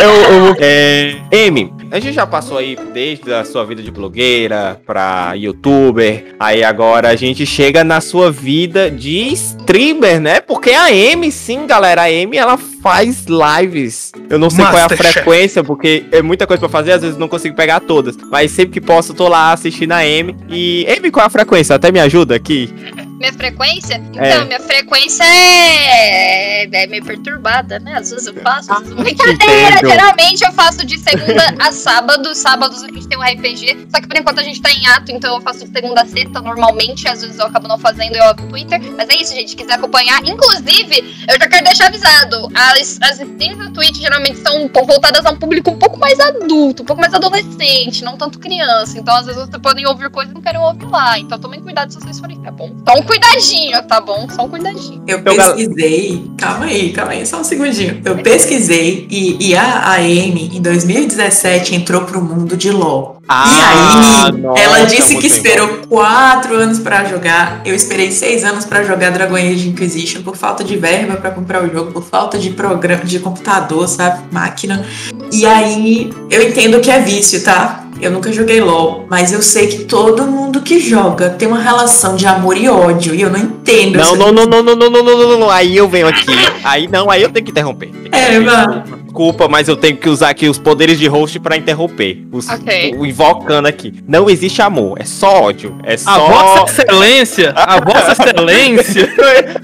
[0.00, 0.10] eu,
[0.48, 5.32] eu, é, Amy, a gente já passou aí desde a sua vida de blogueira pra
[5.34, 10.40] youtuber, aí agora a gente chega na sua vida de streamer, né?
[10.40, 14.12] Porque a Amy, sim, galera, a Amy, ela faz lives.
[14.30, 15.12] Eu não sei qual é a Masterchef.
[15.14, 18.16] frequência, porque é muita coisa pra fazer, às vezes não consigo pegar todas.
[18.30, 20.36] Mas sempre que posso, eu tô lá assistindo a Amy.
[20.48, 21.74] E, Amy, qual é a frequência?
[21.74, 22.72] Até me ajuda aqui.
[23.18, 24.00] Minha frequência?
[24.12, 24.44] Então, É.
[24.44, 26.47] minha frequência é...
[26.72, 27.94] é meio perturbada, né?
[27.96, 29.04] Às vezes eu faço, às vezes eu não.
[29.04, 29.42] Brincadeira!
[29.48, 29.90] Ah, Entendo.
[29.90, 32.34] Geralmente eu faço de segunda a sábado.
[32.34, 33.86] Sábados a gente tem um RPG.
[33.90, 36.06] Só que por enquanto a gente tá em ato, então eu faço de segunda a
[36.06, 37.08] sexta normalmente.
[37.08, 38.80] Às vezes eu acabo não fazendo, eu abro o Twitter.
[38.96, 39.50] Mas é isso, gente.
[39.50, 40.20] Se quiser acompanhar.
[40.24, 42.48] Inclusive, eu já quero deixar avisado.
[42.54, 46.82] As, as streams da Twitch geralmente são voltadas a um público um pouco mais adulto,
[46.82, 48.98] um pouco mais adolescente, não tanto criança.
[48.98, 51.18] Então, às vezes, vocês podem ouvir coisas que não querem ouvir lá.
[51.18, 52.74] Então, tomem cuidado se vocês forem, tá bom?
[52.86, 54.28] Só um cuidadinho, tá bom?
[54.30, 55.02] Só um cuidadinho.
[55.06, 56.30] Eu Então, pesquisei.
[56.38, 58.00] Calma aí, calma aí, só um segundinho.
[58.04, 63.20] Eu pesquisei e, e a AM em 2017 entrou pro mundo de LOL.
[63.28, 65.30] e aí, nossa, ela disse que bem.
[65.30, 67.62] esperou quatro anos pra jogar.
[67.64, 71.62] Eu esperei seis anos pra jogar Dragon Age Inquisition por falta de verba pra comprar
[71.62, 74.22] o jogo, por falta de programa, de computador, sabe?
[74.30, 74.84] Máquina.
[75.32, 77.87] E aí, eu entendo que é vício, tá?
[78.00, 82.14] Eu nunca joguei LOL, mas eu sei que todo mundo que joga tem uma relação
[82.14, 83.14] de amor e ódio.
[83.14, 83.98] E eu não entendo.
[83.98, 85.50] Não, não, não, não, não, não, não, não, não, não, não.
[85.50, 86.26] Aí eu venho aqui.
[86.62, 87.90] Aí não, aí eu tenho que interromper.
[88.12, 88.97] É, mano.
[89.08, 92.26] Desculpa, mas eu tenho que usar aqui os poderes de host pra interromper.
[92.30, 92.94] Os, Ok.
[92.96, 93.92] o- invocando aqui.
[94.06, 95.76] Não existe amor, é só ódio.
[95.82, 96.28] É A só.
[96.28, 99.08] vossa excelência, a vossa excelência.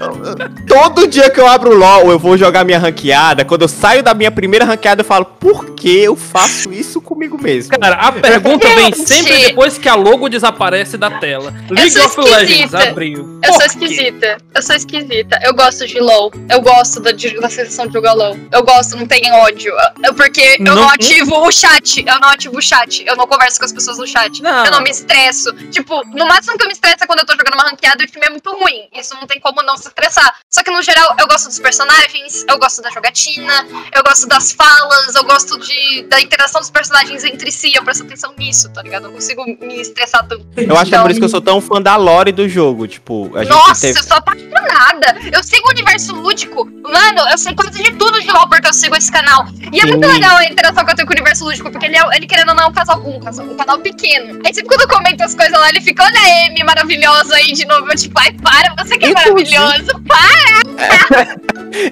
[0.67, 3.45] Todo dia que eu abro o LOL, eu vou jogar minha ranqueada.
[3.45, 7.41] Quando eu saio da minha primeira ranqueada, eu falo, por que eu faço isso comigo
[7.41, 7.77] mesmo?
[7.79, 11.53] Cara, a pergunta vem sempre depois que a logo desaparece da tela.
[11.69, 13.39] League of Legends abriu.
[13.43, 14.37] Eu sou esquisita.
[14.53, 15.39] Eu sou esquisita.
[15.43, 16.31] Eu gosto de LOL.
[16.49, 18.35] Eu gosto da, da sensação de jogar LOL.
[18.51, 19.73] Eu gosto, não tem ódio.
[20.15, 22.03] Porque eu Não- não ativo o chat.
[22.07, 23.03] Eu não ativo o chat.
[23.05, 24.41] Eu não converso com as pessoas no chat.
[24.41, 24.65] Não.
[24.65, 25.51] Eu não me estresso.
[25.71, 28.05] Tipo, no máximo que eu me estresso é quando eu tô jogando uma ranqueada e
[28.05, 28.87] o time é muito ruim.
[28.93, 30.35] Isso não tem como não se estressar.
[30.49, 34.51] Só que no geral, eu gosto dos personagens, eu gosto da jogatina, eu gosto das
[34.51, 37.71] falas, eu gosto de, da interação dos personagens entre si.
[37.75, 39.03] Eu presto atenção nisso, tá ligado?
[39.03, 40.45] Eu não consigo me estressar tanto.
[40.55, 42.87] Eu acho que é por isso que eu sou tão fã da lore do jogo.
[42.87, 43.99] Tipo, a gente Nossa, teve.
[43.99, 45.17] eu sou apaixonada.
[45.31, 46.65] Eu sigo o universo lúdico.
[46.65, 49.24] Mano, eu sei quase de tudo de LOL porque eu sigo esse canal.
[49.71, 49.87] E é Sim.
[49.89, 52.27] muito legal a interação que eu tenho com o universo lúdico, porque ele, é, ele
[52.27, 54.39] querendo ou não, é um casal, um casal, um canal pequeno.
[54.45, 57.51] Aí sempre quando eu comento as coisas lá, ele fica, olha a Amy maravilhosa aí
[57.53, 57.89] de novo.
[57.89, 60.01] Eu tipo, ai, para, você que é Inclusive- maravilhoso.
[60.07, 61.35] Para!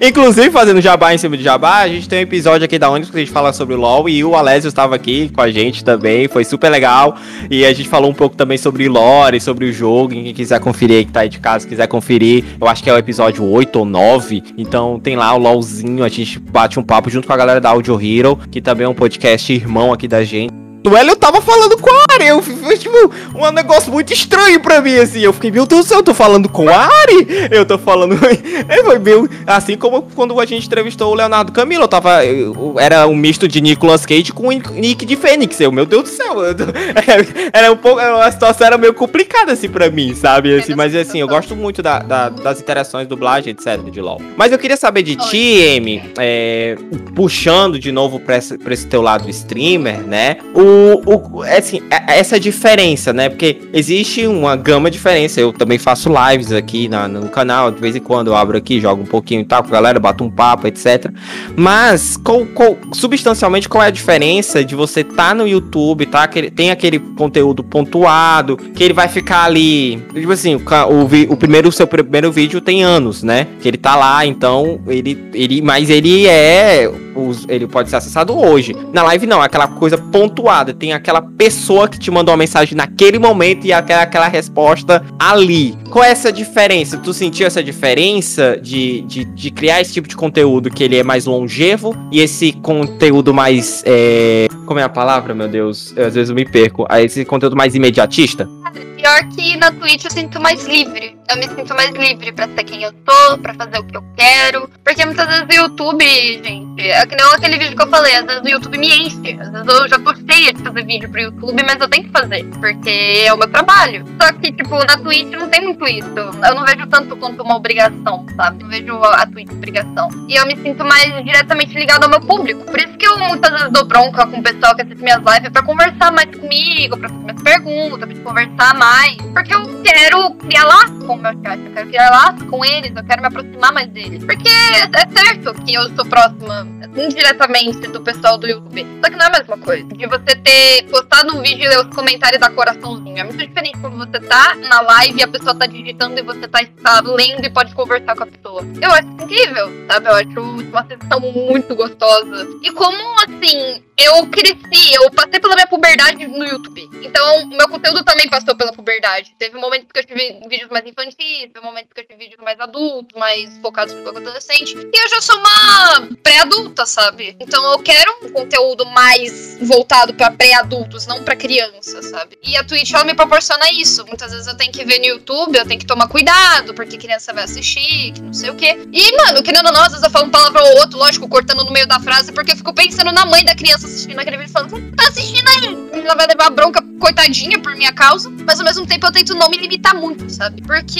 [0.00, 3.10] Inclusive, fazendo jabá em cima de jabá, a gente tem um episódio aqui da Onyx
[3.10, 5.84] que a gente fala sobre o LoL e o Alessio estava aqui com a gente
[5.84, 7.16] também, foi super legal.
[7.50, 10.98] E a gente falou um pouco também sobre lore, sobre o jogo, quem quiser conferir
[10.98, 13.78] aí que tá aí de casa, quiser conferir, eu acho que é o episódio 8
[13.78, 17.36] ou 9, então tem lá o LoLzinho, a gente bate um papo junto com a
[17.36, 20.63] galera da Audio Hero, que também é um podcast irmão aqui da gente.
[20.86, 22.94] O Hélio tava falando com a Ari, eu foi tipo
[23.34, 25.20] um negócio muito estranho pra mim, assim.
[25.20, 27.26] Eu fiquei, meu Deus do céu, eu tô falando com a Ari?
[27.50, 28.14] Eu tô falando.
[28.68, 29.28] É, foi meio.
[29.46, 32.24] Assim como quando a gente entrevistou o Leonardo Camilo, eu tava.
[32.24, 35.60] eu- era um misto de Nicolas Cage com o Nick de Fênix.
[35.60, 36.42] Eu, meu Deus do céu.
[36.44, 36.54] eu
[37.52, 38.00] era um pouco.
[38.00, 40.54] A situação era meio complicada, assim, pra mim, sabe?
[40.58, 43.78] Assim, mas assim, eu gosto muito da- da- das interações, dublagem, etc.
[43.90, 44.20] de LOL.
[44.36, 46.76] Mas eu queria saber de ti, Amy, é,
[47.14, 50.36] puxando de novo pra esse, pra esse teu lado streamer, né?
[50.54, 53.28] O o, é assim, é- essa diferença, né?
[53.28, 55.40] Porque existe uma gama de diferença.
[55.40, 58.80] Eu também faço lives aqui na- no canal, de vez em quando eu abro aqui,
[58.80, 61.10] jogo um pouquinho e tal com a galera, bato um papo, etc.
[61.56, 66.22] Mas, qual, qual- substancialmente, qual é a diferença de você tá no YouTube, tá?
[66.24, 69.96] Aquele, tem aquele conteúdo pontuado, que ele vai ficar ali.
[70.14, 73.46] Tipo assim, o, o, o primeiro, seu primeiro vídeo tem anos, né?
[73.60, 75.18] Que ele tá lá, então, ele.
[75.34, 76.90] ele mas ele é.
[77.14, 78.74] Os- ele pode ser acessado hoje.
[78.92, 80.72] Na live, não, é aquela coisa pontuada.
[80.74, 85.76] Tem aquela pessoa que te mandou uma mensagem naquele momento e aquela, aquela resposta ali.
[85.90, 86.96] Qual é essa diferença?
[86.98, 91.02] Tu sentiu essa diferença de, de, de criar esse tipo de conteúdo que ele é
[91.02, 93.82] mais longevo e esse conteúdo mais.
[93.86, 95.92] é, Como é a palavra, meu Deus?
[95.96, 96.86] Eu, às vezes eu me perco.
[96.88, 98.48] Ah, Esse conteúdo mais imediatista?
[98.96, 101.13] Pior que na Twitch eu sinto mais livre.
[101.28, 104.04] Eu me sinto mais livre pra ser quem eu sou, pra fazer o que eu
[104.16, 104.68] quero.
[104.84, 108.26] Porque muitas vezes o YouTube, gente, é que nem aquele vídeo que eu falei, às
[108.26, 109.38] vezes o YouTube me enche.
[109.40, 109.98] Às vezes eu já
[110.30, 113.48] cheia de fazer vídeo pro YouTube, mas eu tenho que fazer, porque é o meu
[113.48, 114.04] trabalho.
[114.20, 116.14] Só que, tipo, na Twitch não tem muito isso.
[116.14, 118.62] Eu não vejo tanto quanto uma obrigação, sabe?
[118.62, 120.08] Não vejo a Twitch obrigação.
[120.28, 122.64] E eu me sinto mais diretamente ligado ao meu público.
[122.64, 125.50] Por isso que eu muitas vezes dou bronca com o pessoal que assiste minhas lives
[125.50, 129.16] pra conversar mais comigo, pra fazer minhas perguntas, pra conversar mais.
[129.32, 132.92] Porque eu quero criar laço com o meu chat, eu quero criar laço com eles,
[132.94, 134.24] eu quero me aproximar mais deles.
[134.24, 138.86] Porque é certo que eu sou próxima indiretamente do pessoal do YouTube.
[139.02, 139.84] Só que não é a mesma coisa.
[139.84, 143.18] De você ter postado um vídeo e ler os comentários dar coraçãozinho.
[143.18, 146.46] É muito diferente quando você tá na live e a pessoa tá digitando e você
[146.48, 148.62] tá, tá lendo e pode conversar com a pessoa.
[148.80, 150.08] Eu acho incrível, sabe?
[150.08, 152.48] Eu acho uma sensação muito gostosa.
[152.62, 156.88] E como, assim, eu cresci, eu passei pela minha puberdade no YouTube.
[157.02, 159.34] Então, meu conteúdo também passou pela puberdade.
[159.38, 162.58] Teve momentos que eu tive vídeos mais infantis, teve momentos que eu tive vídeos mais
[162.60, 164.76] adultos, mais focados no adolescente.
[164.76, 167.36] E eu já sou uma pré-adulta, sabe?
[167.40, 172.38] Então eu quero um conteúdo mais voltado pra pré-adultos, não pra crianças, sabe?
[172.42, 174.06] E a Twitch, ela me proporciona isso.
[174.06, 177.32] Muitas vezes eu tenho que ver no YouTube, eu tenho que tomar cuidado, porque criança
[177.32, 178.78] vai assistir, que não sei o quê.
[178.92, 181.64] E, mano, querendo ou não, às vezes eu falo um palavrão ou outro, lógico, cortando
[181.64, 184.52] no meio da frase, porque eu fico pensando na mãe da criança assistindo aquele vídeo
[184.52, 186.02] falando, "Você tá assistindo aí?
[186.04, 188.30] Ela vai levar bronca, coitadinha, por minha causa.
[188.46, 190.62] Mas ao mesmo tempo eu tento não me limitar muito, sabe?
[190.62, 190.93] Porque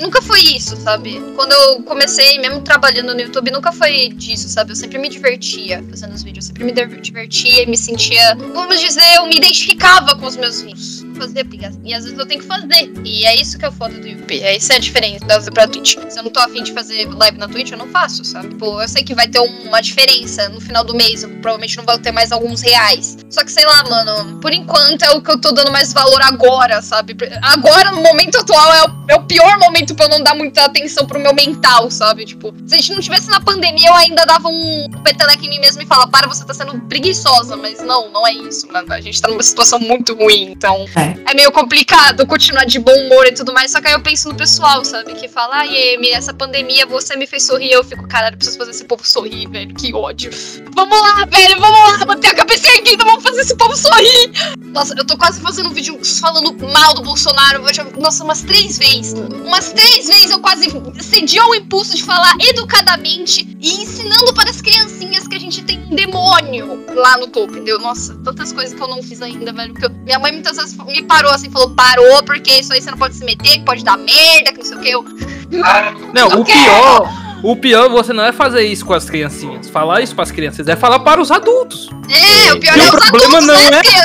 [0.00, 1.20] nunca foi isso, sabe?
[1.34, 4.72] Quando eu comecei, mesmo trabalhando no YouTube, nunca foi disso, sabe?
[4.72, 8.80] Eu sempre me divertia fazendo os vídeos, eu sempre me divertia e me sentia, vamos
[8.80, 11.04] dizer, eu me identificava com os meus vídeos.
[11.16, 11.46] Fazer.
[11.84, 12.92] E às vezes eu tenho que fazer.
[13.04, 14.40] E é isso que é o foda do YouTube.
[14.40, 15.96] É isso é a diferença da pra Twitch.
[16.08, 18.54] Se eu não tô afim de fazer live na Twitch, eu não faço, sabe?
[18.56, 21.22] Pô, eu sei que vai ter uma diferença no final do mês.
[21.22, 23.16] Eu provavelmente não vou ter mais alguns reais.
[23.30, 26.20] Só que sei lá, mano, por enquanto é o que eu tô dando mais valor
[26.22, 27.16] agora, sabe?
[27.42, 30.64] Agora, no momento atual, é o, é o pior momento pra eu não dar muita
[30.64, 32.24] atenção pro meu mental, sabe?
[32.24, 35.60] Tipo, se a gente não tivesse na pandemia, eu ainda dava um peteleque em mim
[35.60, 37.56] mesmo e fala, para, você tá sendo preguiçosa.
[37.56, 38.92] Mas não, não é isso, mano.
[38.92, 40.86] A gente tá numa situação muito ruim, então
[41.26, 43.70] é meio complicado continuar de bom humor e tudo mais.
[43.70, 45.14] Só que aí eu penso no pessoal, sabe?
[45.14, 47.70] Que fala, ai, Amy, essa pandemia você me fez sorrir.
[47.70, 49.74] Eu fico, caralho, preciso fazer esse povo sorrir, velho.
[49.74, 50.30] Que ódio.
[50.74, 54.32] Vamos lá, velho, vamos lá, bater a cabeça aqui, então vamos fazer esse povo sorrir.
[54.72, 57.62] Nossa, eu tô quase fazendo um vídeo falando mal do Bolsonaro.
[57.72, 58.95] Já, nossa, umas três vezes.
[59.44, 60.70] Umas três vezes eu quase
[61.00, 65.78] cedi ao impulso de falar educadamente e ensinando para as criancinhas que a gente tem
[65.90, 67.78] um demônio lá no topo, entendeu?
[67.78, 69.74] Nossa, tantas coisas que eu não fiz ainda, velho.
[69.74, 72.90] Que eu- minha mãe muitas vezes me parou assim, falou, parou, porque isso aí você
[72.90, 74.90] não pode se meter, que pode dar merda, que não sei o que.
[74.90, 75.04] Eu,
[76.12, 76.58] Não, o quero.
[76.58, 79.68] pior, o pior você não é fazer isso com as criancinhas.
[79.68, 81.88] Falar isso para as crianças, é falar para os adultos.
[82.10, 84.04] é, o pior E é o os problema adultos, não né, é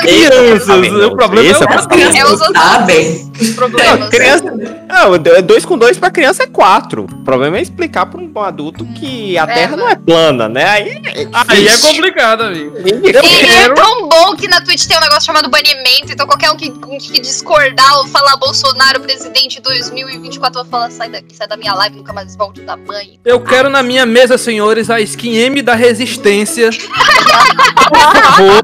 [0.66, 1.04] crianças.
[1.06, 3.31] O problema Isso, é As os crianças É os adultos.
[3.50, 3.98] Problemas.
[4.00, 4.44] Não, criança.
[4.88, 7.04] Não, do- dois com dois pra criança é quatro.
[7.10, 10.64] O problema é explicar pra um adulto que a É, Terra não é plana, né?
[10.68, 11.02] Aí,
[11.48, 12.74] Aí é complicado, amigo.
[12.78, 13.74] E é quero.
[13.74, 17.20] tão bom que na Twitch tem um negócio chamado banimento, então qualquer um que, que
[17.20, 22.12] discordar ou falar Bolsonaro presidente 2024 vai falar, sai daqui, sai da minha live, nunca
[22.12, 23.18] mais volte da mãe.
[23.24, 26.70] Eu quero na minha mesa, senhores, a skin M da Resistência.
[26.70, 28.62] Por favor.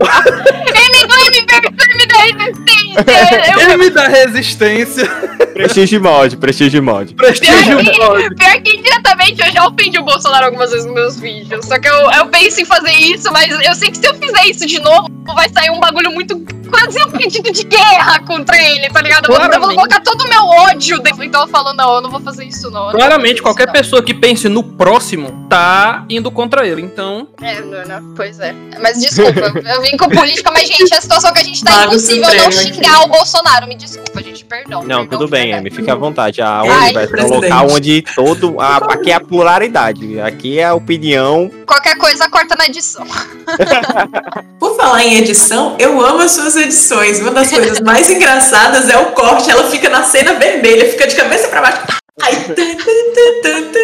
[0.74, 2.67] M do M da resistência!
[2.94, 5.06] Eu, M da Resistência.
[5.52, 7.14] Prestígio mod, prestígio mod.
[7.14, 8.22] Prestígio pior, mod.
[8.22, 11.66] que, pior que indiretamente eu já ofendi o Bolsonaro algumas vezes nos meus vídeos.
[11.66, 14.46] Só que eu, eu penso em fazer isso, mas eu sei que se eu fizer
[14.46, 16.44] isso de novo, vai sair um bagulho muito.
[16.70, 19.24] Quase um pedido de guerra contra ele, tá ligado?
[19.26, 19.76] Eu vou- Eu vou Claramente.
[19.76, 21.24] colocar todo o meu ódio dentro.
[21.24, 22.90] Então eu falo, não, eu não vou fazer isso, não.
[22.90, 23.80] Claramente, fazer qualquer isso, não.
[23.82, 26.82] pessoa que pense no próximo tá indo contra ele.
[26.82, 28.54] Então, É, Luna, pois é.
[28.80, 29.40] Mas desculpa,
[29.74, 32.28] eu vim com política, mas, gente, a situação que a gente tá Mago impossível não
[32.30, 32.74] Supremo aqui.
[32.74, 33.66] xingar o Bolsonaro.
[33.66, 34.82] Me desculpa, gente, perdão.
[34.82, 35.52] Não, perdão tudo bem.
[35.54, 36.40] Amy, fica à vontade.
[36.42, 38.60] A Ai, vai ser um local onde todo.
[38.60, 40.20] a- aqui é a pluralidade.
[40.20, 41.50] Aqui é a opinião.
[41.66, 43.06] Qualquer coisa corta na edição.
[44.78, 47.18] Falar em edição, eu amo as suas edições.
[47.18, 49.50] Uma das coisas mais engraçadas é o corte.
[49.50, 51.82] Ela fica na cena vermelha, fica de cabeça pra baixo.
[52.22, 53.78] Ai, tan, tan, tan.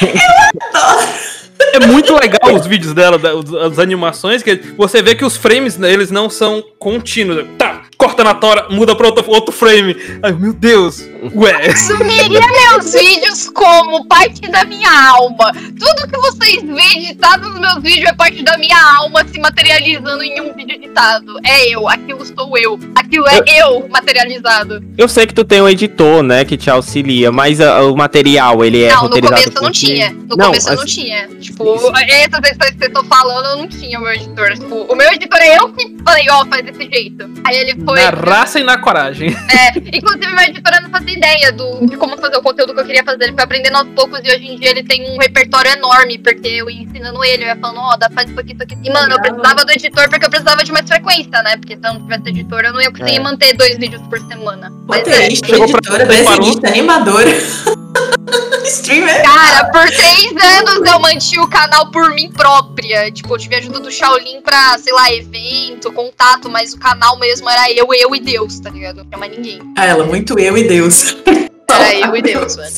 [0.00, 1.08] Eu adoro.
[1.72, 3.20] É muito legal os vídeos dela,
[3.66, 7.44] as animações, que você vê que os frames, né, eles não são contínuos.
[7.58, 9.94] Tá, corta na tora, muda pra outro, outro frame.
[10.22, 11.04] Ai, meu Deus.
[11.34, 11.76] Ué.
[11.76, 15.52] Sumiria meus vídeos como parte da minha alma.
[15.52, 20.22] Tudo que vocês veem editado nos meus vídeos é parte da minha alma se materializando
[20.22, 21.38] em um vídeo editado.
[21.44, 22.78] É eu, aquilo sou eu.
[22.94, 24.82] Aquilo é eu materializado.
[24.96, 28.64] Eu sei que tu tem um editor, né, que te auxilia, mas ah, o material,
[28.64, 29.86] ele é não, no roteirizado começo eu não ti?
[29.86, 30.10] tinha.
[30.10, 31.28] No Não, começo eu não tinha.
[31.38, 31.74] Tipo,
[32.08, 34.54] essas edições que vocês estão falando, eu não tinha o meu editor.
[34.54, 37.30] Tipo, o meu editor é eu que falei, ó, faz desse jeito.
[37.44, 38.02] Aí ele foi.
[38.02, 39.30] Na raça e na coragem.
[39.30, 42.80] É, inclusive meu editor eu não fazia ideia do, de como fazer o conteúdo que
[42.80, 43.24] eu queria fazer.
[43.24, 46.48] Ele foi aprendendo aos poucos e hoje em dia ele tem um repertório enorme, porque
[46.48, 48.76] eu ia ensinando ele, eu ia falando, ó, dá faz isso aqui, isso aqui.
[48.82, 51.56] E, mano, eu precisava do editor porque eu precisava de mais frequência, né?
[51.56, 53.20] Porque se eu não tivesse editor, eu não ia conseguir É.
[53.20, 54.66] manter dois vídeos por semana.
[54.92, 54.96] É.
[54.96, 57.30] Roteirista, pra- editora, desenhista, animadora.
[58.64, 59.22] Streamer.
[59.24, 63.10] Cara, por três anos eu mantive o canal por mim própria.
[63.10, 67.48] Tipo, eu tive ajuda do Shaolin pra, sei lá, evento, contato, mas o canal mesmo
[67.48, 69.06] era eu, eu e Deus, tá ligado?
[69.10, 69.60] Não mais ninguém.
[69.76, 71.16] Ah, ela, muito eu e Deus.
[71.80, 72.70] Era eu e Deus, mano.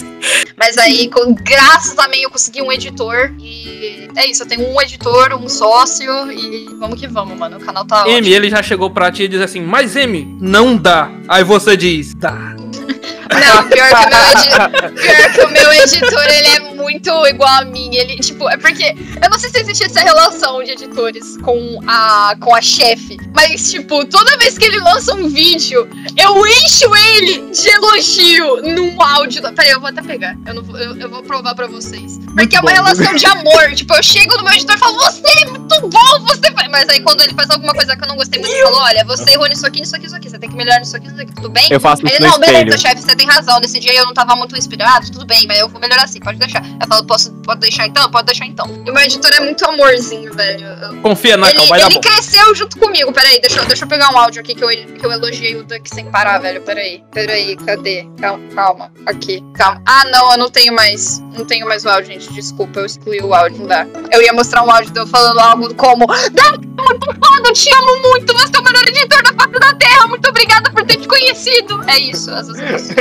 [0.57, 3.33] Mas aí, com, graças a mim, eu consegui um editor.
[3.39, 6.31] E é isso, eu tenho um editor, um sócio.
[6.31, 7.59] E vamos que vamos, mano.
[7.59, 8.35] O canal tá M, ótimo.
[8.35, 11.11] ele já chegou pra ti e diz assim, mas M, não dá.
[11.29, 12.55] Aí você diz, dá.
[13.45, 17.61] Não, pior que, o meu edi- pior que o meu editor, ele é muito igual
[17.61, 17.95] a mim.
[17.95, 18.95] Ele, tipo, é porque.
[19.23, 23.17] Eu não sei se existe essa relação de editores com a, com a chefe.
[23.35, 29.01] Mas, tipo, toda vez que ele lança um vídeo, eu encho ele de elogio num
[29.03, 29.43] áudio.
[29.55, 30.37] Peraí, eu vou até pegar.
[30.47, 32.19] Eu, não vou, eu, eu vou provar pra vocês.
[32.37, 32.77] Porque é uma bom.
[32.77, 33.73] relação de amor.
[33.75, 36.69] Tipo, eu chego no meu editor e falo, você é muito bom, você vai.
[36.69, 39.05] Mas aí quando ele faz alguma coisa que eu não gostei muito, eu falo, olha,
[39.05, 40.31] você errou nisso aqui, nisso aqui, nisso aqui.
[40.31, 41.67] Você tem que melhorar nisso aqui, nisso aqui, tudo bem?
[41.71, 42.79] Eu faço isso Ele, no não, beleza, espelho.
[42.81, 43.59] chefe, você tem razão.
[43.61, 46.39] Nesse dia eu não tava muito inspirado, tudo bem, mas eu vou melhorar assim, pode
[46.39, 46.63] deixar.
[46.81, 48.11] Eu falo, posso, pode deixar então?
[48.11, 48.67] Pode deixar então.
[48.87, 50.67] E o meu editor é muito amorzinho, velho.
[50.67, 52.01] Eu- Confia na ele cal, vai dar ele bom.
[52.01, 53.13] cresceu junto comigo.
[53.13, 55.65] Peraí, deixa, eu- deixa eu pegar um áudio aqui que eu, que eu elogiei o
[55.65, 56.61] Duck sem parar, velho.
[56.63, 58.07] Peraí, peraí, cadê?
[58.21, 58.93] Calma, calma.
[59.07, 59.83] Aqui, calma.
[59.87, 61.21] Ah, não, eu não tenho mais.
[61.37, 62.33] Não tenho mais o áudio, gente.
[62.33, 63.87] Desculpa, eu excluí o áudio, não dá.
[64.11, 67.73] Eu ia mostrar um áudio de eu falando algo como Duck, muito foda, eu te
[67.75, 70.07] amo muito, você é o melhor editor da face da Terra.
[70.07, 71.83] Muito obrigada por ter te conhecido.
[71.89, 72.95] É isso, essas coisas.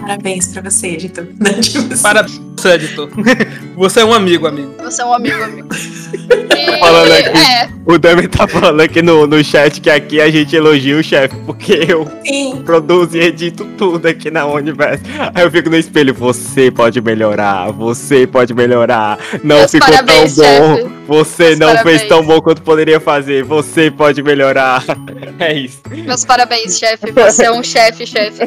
[0.00, 1.26] Parabéns pra você, editor.
[1.60, 2.02] Tipo assim.
[2.02, 3.08] Para você, editor.
[3.74, 4.74] Você é um amigo, amigo.
[4.84, 5.68] Você é um amigo, amigo.
[5.74, 7.38] E- Falando aqui.
[7.38, 11.02] É, O Dami tá falando aqui no, no chat que aqui a gente elogia o
[11.02, 12.62] chefe, porque eu Sim.
[12.64, 15.02] produzo e edito tudo aqui na Universo.
[15.34, 19.18] Aí eu fico no espelho, você pode melhorar, você pode melhorar.
[19.42, 20.76] Não Meus ficou parabéns, tão bom.
[20.76, 20.88] chefe.
[21.08, 21.96] Você Meus não parabéns.
[21.98, 23.42] fez tão bom quanto poderia fazer.
[23.44, 24.84] Você pode melhorar.
[25.38, 25.80] É isso.
[25.90, 27.10] meus parabéns, chefe.
[27.10, 28.46] Você é um chefe, chefe.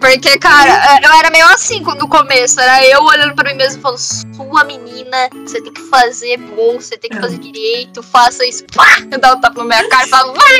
[0.00, 2.58] Porque, cara, eu era meio assim quando começo.
[2.60, 6.80] Era eu olhando pra mim mesmo e falando: Sua menina, você tem que fazer bom,
[6.80, 8.64] você tem que fazer direito, faça isso.
[8.74, 8.86] Pá!
[9.10, 10.58] Eu dava um tapa na minha cara e falava: Vai!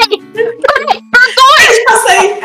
[1.87, 2.41] Passa aí.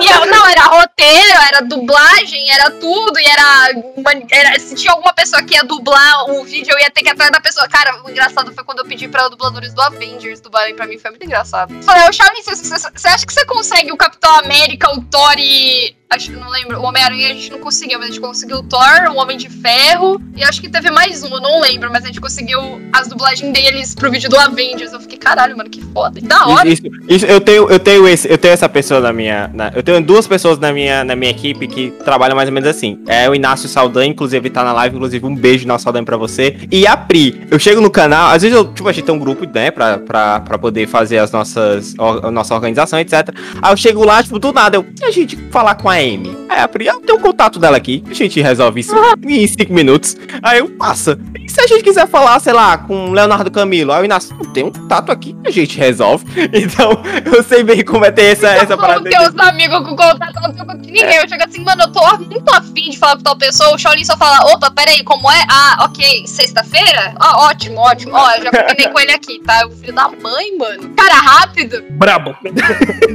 [0.00, 4.58] E eu, não, era roteiro, era dublagem, era tudo, e era, uma- era.
[4.58, 7.30] Se tinha alguma pessoa que ia dublar o vídeo, eu ia ter que ir atrás
[7.30, 7.68] da pessoa.
[7.68, 11.10] Cara, o engraçado foi quando eu pedi pra dubladores do Avengers dublarem pra mim, foi
[11.10, 11.72] muito engraçado.
[11.82, 15.96] Falei, ô você- você você acha que você consegue o Capitão América, o Thor e.
[16.12, 16.76] Acho que não lembro.
[16.80, 19.48] O Homem-Aranha a gente não conseguiu, mas a gente conseguiu o Thor, o Homem de
[19.48, 20.20] Ferro.
[20.36, 22.58] E acho que teve mais um, eu não lembro, mas a gente conseguiu
[22.92, 24.92] as dublagens deles pro vídeo do Avengers.
[24.92, 26.20] Eu fiquei, caralho, mano, que foda.
[26.20, 26.68] Da hora.
[26.68, 29.84] Isso, isso- eu tenho, eu tenho esse, eu tenho essa pessoa na minha, na- eu
[29.84, 32.98] tenho duas pessoas na minha, na minha equipe que trabalham mais ou menos assim.
[33.06, 36.56] É o Inácio Saldanha, inclusive tá na live, inclusive um beijo Inácio Saldanha pra você.
[36.72, 39.18] E a Pri, eu chego no canal, às vezes eu, tipo, a gente tem um
[39.20, 43.28] grupo, né, pra, pra, pra poder fazer as nossas, a nossa organização, etc.
[43.62, 46.39] Aí eu chego lá, tipo, do nada, eu, a gente falar com a Amy?
[46.50, 48.92] Aí a Pri, eu tenho o contato dela aqui, a gente resolve isso
[49.24, 50.16] em cinco minutos.
[50.42, 51.16] Aí eu, passa.
[51.44, 53.92] E se a gente quiser falar, sei lá, com o Leonardo Camilo?
[53.92, 56.24] Aí o Inácio, "Não, tem um contato aqui, a gente resolve.
[56.52, 56.90] Então,
[57.32, 59.00] eu sei bem como é ter essa, essa Eu parada.
[59.00, 61.16] não tenho os amigos com contato, eu não tenho com ninguém.
[61.16, 63.74] Eu chego assim, mano, eu tô muito afim de falar com tal pessoa.
[63.74, 65.44] O Shaolin só fala, opa, peraí, como é?
[65.48, 67.14] Ah, ok, sexta-feira?
[67.20, 68.12] Ah, ótimo, ótimo.
[68.14, 69.66] Ó, eu já combinei com ele aqui, tá?
[69.66, 70.90] O filho da mãe, mano.
[70.96, 71.82] Cara, rápido.
[71.90, 72.34] Brabo.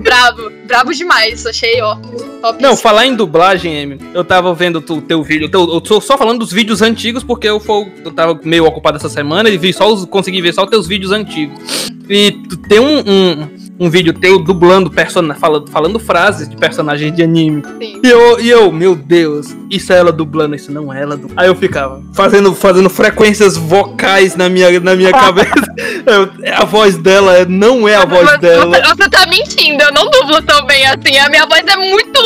[0.04, 0.52] Bravo.
[0.68, 1.96] Bravo demais, achei, ó.
[2.42, 2.62] Top.
[2.62, 5.50] Não, falar em dublagem, eu tava vendo o teu vídeo.
[5.50, 8.98] teu- eu tô só falando dos vídeos antigos, porque eu, fo- eu tava meio ocupado
[8.98, 11.58] essa semana e vi só os, consegui ver só os teus vídeos antigos.
[12.10, 12.32] E
[12.70, 14.92] tem um, um- um vídeo teu dublando,
[15.40, 17.62] falando, falando frases de personagens de anime.
[17.80, 18.00] Sim.
[18.04, 21.40] E eu, e eu, meu Deus, isso é ela dublando, isso não é ela dublando.
[21.40, 25.54] Aí eu ficava fazendo, fazendo frequências vocais na minha, na minha cabeça.
[26.06, 28.78] Eu- a voz dela é- não é a voz Você- dela.
[28.80, 31.18] Você, você tá mentindo, eu não dublo tão bem assim.
[31.18, 32.22] A minha voz é muito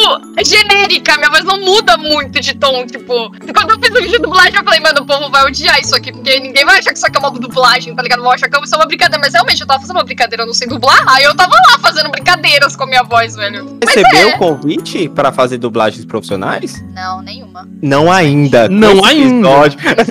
[0.45, 2.85] genérica, a minha voz não muda muito de tom.
[2.85, 5.79] Tipo, quando eu fiz o vídeo de dublagem, eu falei, mano, o povo vai odiar
[5.79, 8.21] isso aqui, porque ninguém vai achar que isso aqui é uma dublagem, tá ligado?
[8.21, 9.19] Vão achar que isso é uma brincadeira.
[9.23, 11.03] Mas realmente, eu tava fazendo uma brincadeira, eu não sei dublar.
[11.07, 13.79] Aí eu tava lá fazendo brincadeiras com a minha voz, velho.
[13.85, 14.35] Recebeu é.
[14.35, 16.83] o convite pra fazer dublagens profissionais?
[16.93, 17.67] Não, nenhuma.
[17.81, 18.67] Não ainda.
[18.67, 19.49] Não ainda.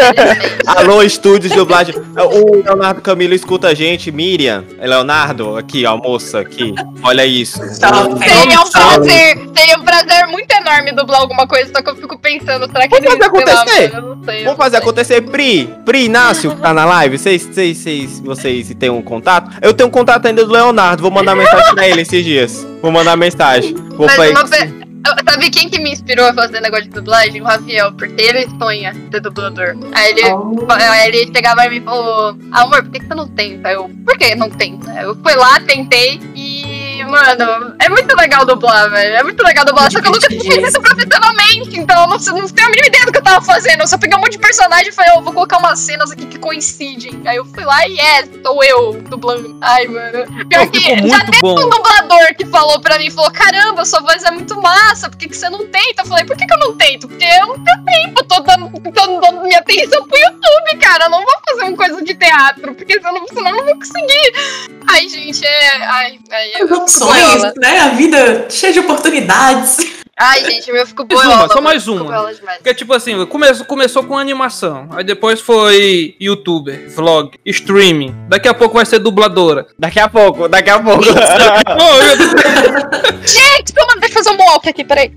[0.66, 1.94] Alô, estúdios de dublagem.
[1.94, 4.10] O Leonardo Camilo escuta a gente.
[4.10, 6.74] Miriam, Leonardo, aqui, ó, moça, aqui.
[7.02, 7.58] Olha isso.
[7.74, 8.26] Salve.
[8.26, 12.18] Seria um prazer, seria um prazer muito enorme dublar alguma coisa, só que eu fico
[12.18, 14.00] pensando, será que Vamos fazer lá, acontecer.
[14.00, 14.78] não sei, eu Vamos fazer sei.
[14.78, 15.20] acontecer.
[15.22, 17.18] Pri, Pri Inácio, que tá na live.
[17.18, 19.50] Vocês, vocês, vocês, vocês têm um contato?
[19.60, 21.02] Eu tenho um contato ainda do Leonardo.
[21.02, 22.66] Vou mandar mensagem pra ele esses dias.
[22.82, 23.74] Vou mandar mensagem.
[23.96, 24.88] Vou Mas uma pe-
[25.30, 27.40] Sabe quem que me inspirou a fazer negócio de dublagem?
[27.40, 29.74] O Rafael, porque ele sonha ser dublador.
[29.92, 30.66] Aí ele, Oh.
[30.70, 33.70] aí ele chegava e me falou, amor, por que, que você não tenta?
[33.70, 34.90] Eu, por que não tenta?
[35.00, 36.77] Eu fui lá, tentei e,
[37.09, 39.16] mano, é muito legal dublar, velho.
[39.16, 39.90] É muito legal dublar.
[39.90, 43.06] Só que eu nunca fiz isso profissionalmente, então eu não, não tenho a mínima ideia
[43.06, 43.80] do que eu tava fazendo.
[43.80, 46.26] Eu só peguei um monte de personagem e falei, ó, vou colocar umas cenas aqui
[46.26, 47.22] que coincidem.
[47.26, 49.56] Aí eu fui lá e é, sou eu dublando.
[49.61, 50.46] Ai, mano.
[50.48, 51.61] Pior que já muito bom.
[51.61, 55.28] um dublador que falou pra mim, falou, caramba, sua voz é muito massa, por que,
[55.28, 56.02] que você não tenta?
[56.02, 57.09] Eu falei, por que, que eu não tento?
[57.09, 60.38] Porque eu não tenho tempo, tô dando, tô dando minha atenção pro YouTube,
[60.80, 63.74] cara, eu não vou fazer uma coisa de teatro, porque senão, senão eu não vou
[63.74, 64.32] conseguir.
[64.86, 65.76] Ai, gente, é...
[65.84, 67.52] Ai, ai, opções, boiola.
[67.59, 67.78] né?
[67.80, 69.78] A vida cheia de oportunidades.
[70.20, 71.52] Ai, gente, eu fico Mais uma, boiola.
[71.52, 72.04] só mais uma.
[72.04, 72.32] boiola.
[72.56, 74.88] Porque, tipo assim, começou, começou com animação.
[74.90, 78.14] Aí depois foi youtuber, vlog, streaming.
[78.28, 79.68] Daqui a pouco vai ser dubladora.
[79.78, 81.04] Daqui a pouco, daqui a pouco.
[83.24, 85.12] Gente, deixa eu fazer um walk aqui, peraí.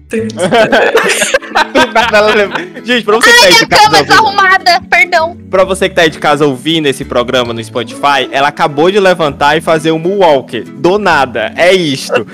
[2.84, 5.38] Gente, pra você que tá aí de Minha casa cama ouvindo, desarrumada, perdão.
[5.50, 9.00] pra você que tá aí de casa ouvindo esse programa no Spotify, ela acabou de
[9.00, 10.62] levantar e fazer um moonwalk.
[10.62, 11.54] Do nada.
[11.56, 12.28] É isto.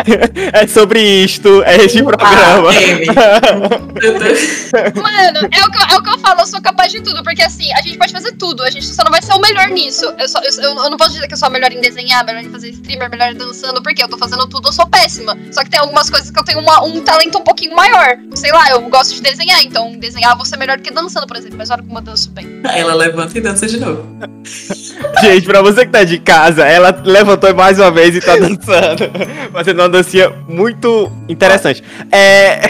[0.52, 1.62] é sobre isto.
[1.64, 2.13] É programa.
[2.20, 2.56] Ah.
[4.02, 6.90] Eu tô- Mano, é o, que, eu- é o que eu falo, eu sou capaz
[6.92, 9.32] de tudo, porque assim, a gente pode fazer tudo, a gente só não vai ser
[9.32, 10.04] o melhor nisso.
[10.18, 12.42] Eu, só, eu, eu- não posso dizer que eu sou a melhor em desenhar, melhor
[12.42, 15.36] em fazer streamer, melhor em dançando, porque eu tô fazendo tudo, eu sou péssima.
[15.52, 18.16] Só que tem algumas coisas que eu tenho uma- um talento um pouquinho maior.
[18.34, 21.26] Sei lá, eu gosto de desenhar, então desenhar eu vou ser melhor do que dançando,
[21.26, 22.60] por exemplo, mas olha como eu danço bem.
[22.64, 24.04] Ela levanta e dança de novo.
[25.22, 29.10] Gente, pra você que tá de casa, ela levantou mais uma vez e tá dançando.
[29.52, 31.82] Fazendo uma dancinha muito interessante.
[32.12, 32.60] É.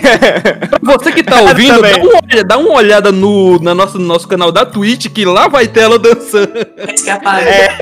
[0.83, 4.51] Você que tá ouvindo, dá olhada- dá uma olhada no, na nossa, no nosso canal
[4.53, 6.53] da Twitch, que lá vai ter ela dançando.
[6.93, 7.43] Escapar.
[7.47, 7.77] É,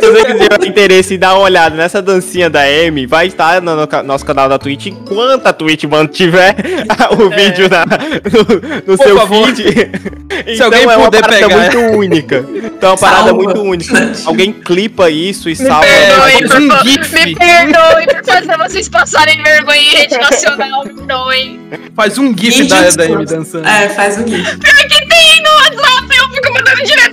[0.00, 3.60] se você quiser ter interesse em dar uma olhada nessa dancinha da Amy, vai estar
[3.62, 6.54] no, no nosso canal da Twitch enquanto a Twitch mantiver
[7.18, 9.46] o vídeo na- no, no Por seu favor.
[9.54, 9.90] feed.
[10.48, 11.56] Então alguém é uma parada pegar.
[11.58, 12.44] muito única.
[12.52, 13.42] Então é uma parada Salva.
[13.42, 14.12] muito única.
[14.26, 15.80] Alguém clipa isso e salva.
[15.86, 17.14] perdoe, faz por um gif.
[17.14, 21.60] me perdoe por fazer vocês passarem vergonha em rede nacional, perdoem.
[21.94, 23.66] Faz um gif da, da Amy dançando.
[23.66, 24.58] É, faz um gif.
[24.58, 27.05] Pior que tem no WhatsApp, eu fico mandando direto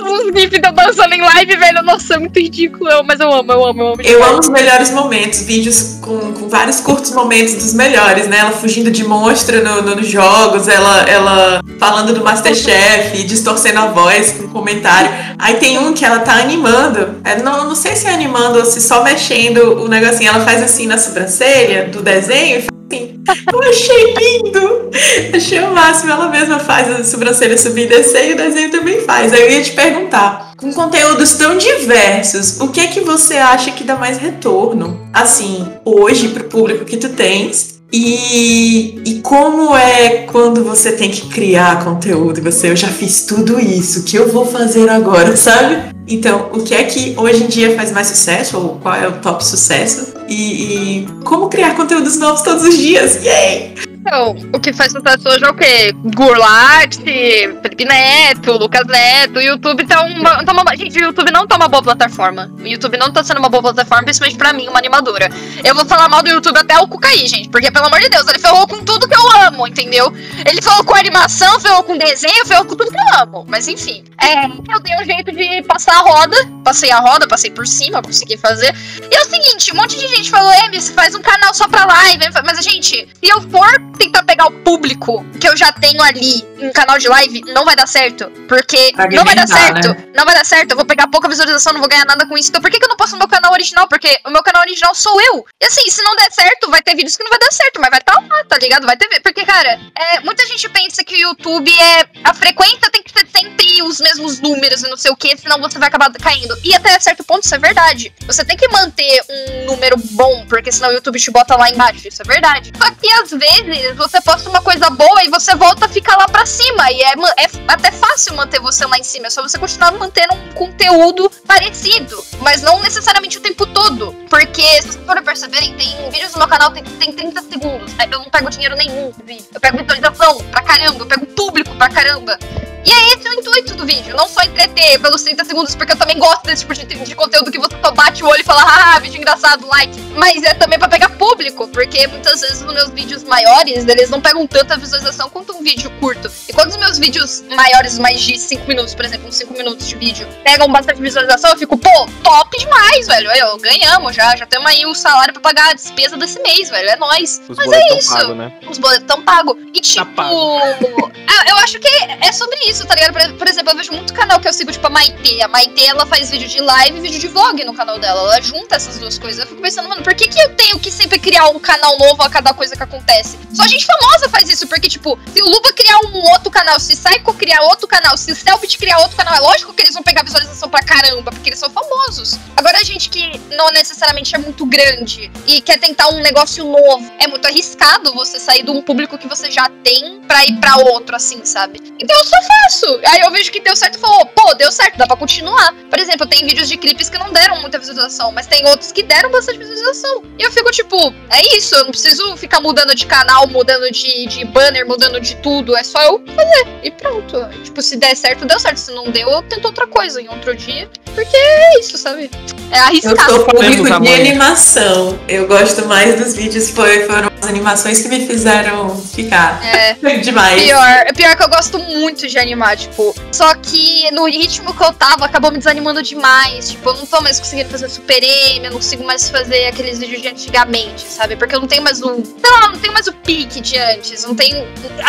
[0.00, 1.82] uns gifs eu dançando em live, velho.
[1.82, 4.02] Nossa, é muito ridículo, eu- mas eu amo, eu amo, eu amo.
[4.02, 8.38] Eu amo os melhores momentos, vídeos com, com vários curtos momentos dos melhores, né?
[8.38, 13.86] Ela fugindo de monstro no- no- nos jogos, ela, ela falando do Masterchef, distorcendo a
[13.88, 15.10] voz com comentário.
[15.38, 18.64] Aí tem um que ela tá animando, é, não, não sei se é animando ou
[18.64, 20.28] se só mexendo o negocinho.
[20.30, 23.12] Ela faz assim na sobrancelha do desenho e faz assim.
[23.52, 24.90] Eu achei lindo!
[25.34, 26.10] Achei o máximo.
[26.12, 29.32] Ela mesma faz a sobrancelha subir e descer e o desenho também faz.
[29.32, 33.72] Aí eu ia te perguntar, com conteúdos tão diversos, o que é que você acha
[33.72, 35.00] que dá mais retorno?
[35.12, 37.82] Assim, hoje, pro público que tu tens.
[37.94, 43.26] E, e como é quando você tem que criar conteúdo e você, eu já fiz
[43.26, 45.92] tudo isso, o que eu vou fazer agora, sabe?
[46.08, 49.20] Então, o que é que hoje em dia faz mais sucesso, ou qual é o
[49.20, 50.14] top sucesso?
[50.26, 53.22] E, e como criar conteúdos novos todos os dias?
[53.22, 53.91] Yay!
[54.12, 55.90] Então, o que faz sucesso hoje é o quê?
[56.14, 60.76] Gurlat, Felipe Neto, Lucas Neto, o YouTube tá uma, tá uma.
[60.76, 62.52] Gente, o YouTube não tá uma boa plataforma.
[62.60, 65.30] O YouTube não tá sendo uma boa plataforma, principalmente pra mim, uma animadora.
[65.64, 67.48] Eu vou falar mal do YouTube até o cu cair, gente.
[67.48, 70.12] Porque, pelo amor de Deus, ele ferrou com tudo que eu amo, entendeu?
[70.44, 73.46] Ele ferrou com animação, ferrou com desenho, ferrou com tudo que eu amo.
[73.48, 74.04] Mas enfim.
[74.20, 76.36] É, eu dei um jeito de passar a roda.
[76.62, 78.74] Passei a roda, passei por cima, consegui fazer.
[79.10, 81.66] E é o seguinte, um monte de gente falou, Emi, você faz um canal só
[81.66, 82.24] pra live.
[82.44, 86.72] Mas, gente, se eu for tentar pegar o público que eu já tenho ali em
[86.72, 88.30] canal de live, não vai dar certo.
[88.48, 89.96] Porque não vai dar certo.
[90.14, 90.72] Não vai dar certo.
[90.72, 92.48] Eu vou pegar pouca visualização, não vou ganhar nada com isso.
[92.50, 93.86] Então por que, que eu não posto no meu canal original?
[93.88, 95.46] Porque o meu canal original sou eu.
[95.60, 97.90] E assim, se não der certo, vai ter vídeos que não vai dar certo, mas
[97.90, 98.86] vai estar lá, tá ligado?
[98.86, 99.08] Vai ter.
[99.20, 102.06] Porque, cara, é, muita gente pensa que o YouTube é.
[102.24, 105.60] A frequência tem que ser sempre os mesmos números e não sei o que, senão
[105.60, 106.56] você vai acabar caindo.
[106.64, 108.12] E até certo ponto isso é verdade.
[108.26, 112.06] Você tem que manter um número bom, porque senão o YouTube te bota lá embaixo.
[112.06, 112.72] Isso é verdade.
[112.76, 116.26] Só que às vezes você posta uma coisa boa e você volta a ficar lá
[116.26, 116.90] pra cima.
[116.90, 119.26] E é, é até fácil manter você lá em cima.
[119.26, 122.24] É só você continuar mantendo um conteúdo parecido.
[122.40, 124.12] Mas não necessariamente o tempo todo.
[124.28, 127.92] Porque, se vocês forem perceberem, tem vídeos no meu canal que tem, tem 30 segundos.
[127.98, 129.12] Aí Eu não pego dinheiro nenhum.
[129.52, 132.38] Eu pego visualização pra caramba, eu pego público pra caramba.
[132.84, 135.96] E é esse o intuito do vídeo, não só entreter pelos 30 segundos, porque eu
[135.96, 138.62] também gosto desse tipo de, de conteúdo que você só bate o olho e fala,
[138.62, 139.98] ah, vídeo engraçado, like.
[140.16, 144.20] Mas é também pra pegar público, porque muitas vezes nos meus vídeos maiores, eles não
[144.20, 146.30] pegam tanta visualização quanto um vídeo curto.
[146.48, 149.88] E quando os meus vídeos maiores, mais de 5 minutos, por exemplo, uns 5 minutos
[149.88, 153.30] de vídeo, pegam bastante visualização, eu fico, pô, top demais, velho.
[153.30, 156.70] Aí, ó, ganhamos já, já temos aí o salário pra pagar a despesa desse mês,
[156.70, 156.88] velho.
[156.88, 157.40] É nóis.
[157.48, 158.14] Os Mas boletos é isso.
[158.14, 158.58] pagos, né?
[158.68, 159.56] Os boletos estão pagos.
[159.74, 160.06] E tipo.
[160.14, 160.58] pago.
[161.28, 161.88] ah, eu acho que
[162.20, 163.12] é sobre isso, tá ligado?
[163.12, 165.42] Por, por exemplo, eu vejo muito canal que eu sigo, tipo a Maitê.
[165.42, 168.20] A Maitê, ela faz vídeo de live e vídeo de vlog no canal dela.
[168.22, 169.40] Ela junta essas duas coisas.
[169.40, 172.22] Eu fico pensando, mano, por que, que eu tenho que sempre criar um canal novo
[172.22, 173.38] a cada coisa que acontece?
[173.52, 176.96] Só gente famosa faz isso, porque, tipo, se o Luba criar um outro canal, se
[176.96, 180.22] Psycho criar outro canal, se Selbit criar outro canal, é lógico que eles vão pegar
[180.22, 182.38] visualização pra caramba, porque eles são famosos.
[182.56, 187.26] Agora, gente que não necessariamente é muito grande e quer tentar um negócio novo, é
[187.26, 191.14] muito arriscado você sair de um público que você já tem pra ir pra outro,
[191.14, 191.80] assim, sabe?
[191.98, 193.00] Então eu só faço.
[193.06, 195.74] Aí eu vejo que deu certo e falou, pô, deu certo, dá pra continuar.
[195.90, 199.02] Por exemplo, tem vídeos de clipes que não deram muita visualização, mas tem outros que
[199.02, 200.22] deram bastante visualização.
[200.38, 204.26] E eu fico tipo, é isso, eu não preciso ficar mudando de canal, mudando de,
[204.26, 205.76] de banner, mudando de tudo.
[205.76, 206.66] É só eu fazer.
[206.82, 207.48] E pronto.
[207.64, 208.78] Tipo, se der certo, deu certo.
[208.78, 210.88] Se não deu, eu tento outra coisa em outro dia.
[211.14, 212.30] Porque é isso, sabe?
[212.72, 213.32] É Eu arriscado.
[213.34, 215.18] sou público de animação.
[215.28, 219.92] Eu gosto mais dos vídeos, foi, foram as animações que me fizeram ficar É.
[220.22, 220.62] demais.
[220.62, 223.14] Pior, pior que eu gosto muito de animar, tipo.
[223.30, 226.70] Só que no ritmo que eu tava, acabou me desanimando demais.
[226.70, 229.98] Tipo, eu não tô mais conseguindo fazer Super M, eu não consigo mais fazer aqueles
[229.98, 231.36] vídeos de antigamente, sabe?
[231.36, 232.14] Porque eu não tenho mais o.
[232.24, 234.24] Sei lá, não tenho mais o pique de antes.
[234.24, 234.66] Não tenho.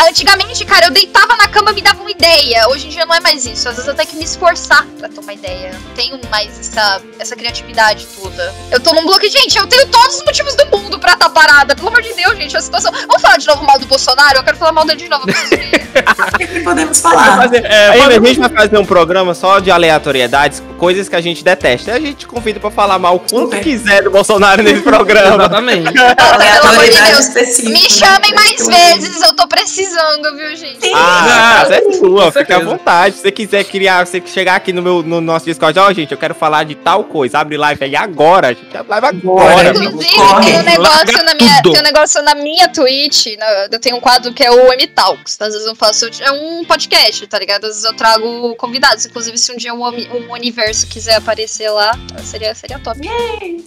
[0.09, 2.67] Antigamente, cara, eu deitava na cama e me dava uma ideia.
[2.67, 3.69] Hoje em dia não é mais isso.
[3.69, 5.67] Às vezes eu tenho que me esforçar pra ter uma ideia.
[5.73, 8.53] Eu não tenho mais essa, essa criatividade toda.
[8.71, 9.27] Eu tô num bloco.
[9.29, 11.75] Gente, eu tenho todos os motivos do mundo pra estar parada.
[11.75, 12.91] Pelo amor de Deus, gente, a situação.
[12.91, 14.37] Vamos falar de novo mal do Bolsonaro?
[14.39, 15.25] Eu quero falar mal dele de novo.
[16.63, 17.37] podemos falar?
[17.37, 21.21] Fazer- É, Ainda a gente vai fazer um programa só de aleatoriedades, coisas que a
[21.21, 21.93] gente detesta.
[21.93, 25.35] A gente convida pra falar mal o quanto quiser do Bolsonaro nesse programa.
[25.43, 25.91] Exatamente.
[25.93, 27.57] pelo amor de Deus.
[27.63, 27.89] Me né?
[27.89, 30.91] chamem mais vezes, eu tô precisando, viu, gente?
[30.93, 33.15] Ah, a casa é sua, fica à vontade.
[33.15, 36.17] Se você quiser criar, você chegar aqui no, meu, no nosso Discord, ó, gente, eu
[36.17, 37.39] quero falar de tal coisa.
[37.43, 38.47] Abre live aí agora.
[38.47, 39.69] A gente abre live agora.
[39.69, 40.45] Inclusive, Corre.
[40.51, 41.71] tem um, negócio na minha, tudo.
[41.73, 43.25] tem um negócio na minha Twitch.
[43.37, 45.37] na- eu tenho um quadro que é o M Talks.
[45.41, 46.09] Às vezes eu faço.
[46.21, 47.65] É um podcast, tá ligado?
[47.65, 49.05] Às vezes eu trago convidados.
[49.05, 51.91] Inclusive, se um dia um, um universo quiser aparecer lá,
[52.23, 52.99] seria, seria top.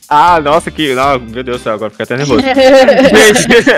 [0.09, 0.95] Ah, nossa, que.
[0.95, 2.41] Não, meu Deus do céu, agora fica até nervoso.
[2.43, 3.71] gente,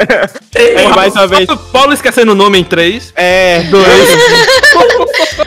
[0.55, 1.49] é, mais uma vez.
[1.73, 3.13] Paulo esquecendo o nome em três.
[3.17, 4.09] É, dois.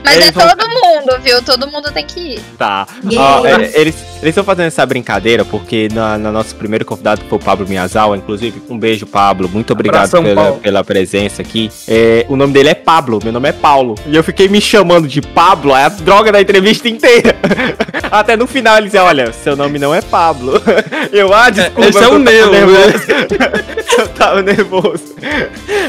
[0.03, 1.41] Mas é vão- todo mundo, viu?
[1.41, 2.39] Todo mundo tem que ir.
[2.57, 2.87] Tá.
[3.17, 7.37] Ó, é, eles eles estão fazendo essa brincadeira porque na, na nosso primeiro convidado foi
[7.37, 9.47] o Pablo Miyazawa, inclusive, um beijo, Pablo.
[9.47, 10.59] Muito obrigado Abração, pela, Paulo.
[10.59, 11.69] pela presença aqui.
[11.87, 13.95] É, o nome dele é Pablo, meu nome é Paulo.
[14.05, 17.35] E eu fiquei me chamando de Pablo a droga da entrevista inteira.
[18.11, 20.61] Até no final ele dizia: Olha, seu nome não é Pablo.
[21.11, 21.89] Eu, ah, desculpa.
[21.89, 23.05] esse é eu o tava meu, nervoso.
[23.99, 25.15] eu tava nervoso.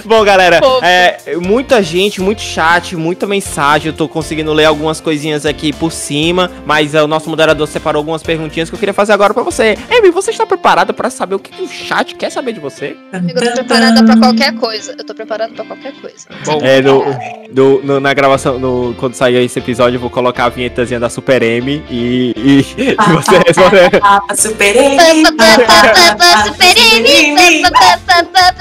[0.05, 3.89] Bom, galera, é, muita gente, muito chat, muita mensagem.
[3.89, 8.01] Eu tô conseguindo ler algumas coisinhas aqui por cima, mas é, o nosso moderador separou
[8.01, 9.77] algumas perguntinhas que eu queria fazer agora pra você.
[9.91, 12.97] Amy, você está preparada pra saber o que, que o chat quer saber de você?
[13.13, 14.95] Amigo, eu tô preparada pra qualquer coisa.
[14.99, 16.27] Eu tô preparada pra qualquer coisa.
[16.45, 17.05] Bom, É, no,
[17.53, 21.09] no- no- na gravação, no- quando sair esse episódio, eu vou colocar a vinhetazinha da
[21.09, 24.01] Super M e, e, e você responder.
[24.03, 24.97] Ah, Super M.
[24.97, 27.05] Super M,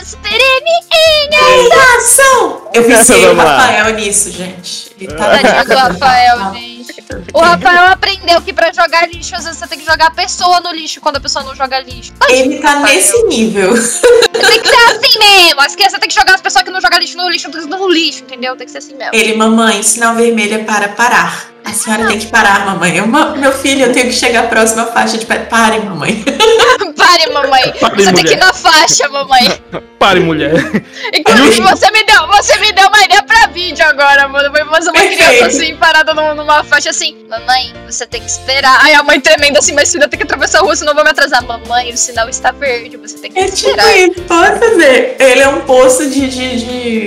[0.06, 2.70] Super M, Ação!
[2.74, 3.58] Eu viciei o Vamos lá.
[3.58, 4.92] Rafael nisso, gente.
[5.00, 6.71] Ele tá Tadinho do Rafael, gente.
[7.34, 10.60] O Rafael aprendeu que pra jogar lixo, às vezes você tem que jogar a pessoa
[10.62, 12.14] no lixo quando a pessoa não joga lixo.
[12.30, 13.74] Ele tá nesse nível.
[13.74, 15.62] Tem que ser assim mesmo.
[15.62, 18.24] As crianças têm que jogar as pessoas que não jogam lixo no lixo, no lixo,
[18.24, 18.56] entendeu?
[18.56, 19.14] Tem que ser assim mesmo.
[19.14, 21.52] Ele, mamãe, sinal vermelho é para parar.
[21.64, 22.98] A senhora tem que parar, mamãe.
[22.98, 25.40] Eu, meu filho, eu tenho que chegar à próxima faixa de pé.
[25.40, 26.24] Pare, mamãe.
[27.12, 27.74] Pare, mamãe.
[27.80, 28.46] Pare, você tem que ir mulher.
[28.46, 29.62] na faixa, mamãe.
[30.00, 30.54] Pare, mulher.
[31.14, 34.50] Inclusive, você me deu, você me deu uma ideia pra vídeo agora, mano.
[34.50, 37.16] Foi fazer uma criança assim, parada num- numa faixa assim.
[37.30, 38.80] Mamãe, você tem que esperar.
[38.84, 41.04] Aí a mãe tremendo assim, mas filha, tem que atravessar a rua, senão eu vou
[41.04, 41.44] me atrasar.
[41.46, 43.98] Mamãe, o sinal está verde, você tem que É tipo esperar.
[43.98, 45.16] isso, pode fazer.
[45.20, 46.58] Ele é um poço de, de,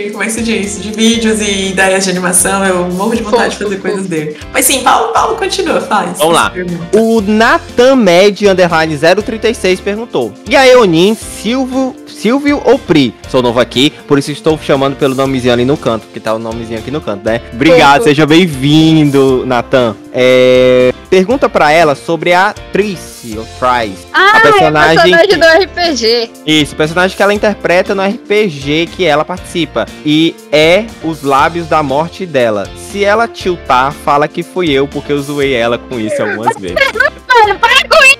[0.04, 0.80] de- Como é que se diz?
[0.80, 2.64] De vídeos e ideias de animação.
[2.64, 4.36] Eu morro de vontade de fazer coisas dele.
[4.52, 6.18] Mas sim, Paulo, Paulo continua, faz.
[6.18, 6.52] Vamos lá.
[6.92, 10.32] O Nathan Med underline 036 perguntou.
[10.48, 13.14] E a Eonin, Silvio, Silvio ou Pri?
[13.28, 16.38] Sou novo aqui, por isso estou chamando pelo nomezinho ali no canto, porque tá o
[16.38, 17.40] nomezinho aqui no canto, né?
[17.52, 19.94] Obrigado, seja bem-vindo, Nathan.
[20.12, 24.04] É, Pergunta pra ela sobre a Trice, ou Trice.
[24.12, 24.96] Ah, a personagem.
[24.96, 26.30] personagem que- do RPG.
[26.44, 29.86] Isso, personagem que ela interpreta no RPG que ela participa.
[30.04, 32.68] E é os lábios da morte dela.
[32.90, 36.74] Se ela tiltar, fala que fui eu, porque eu zoei ela com isso algumas vezes.
[36.74, 38.13] Para com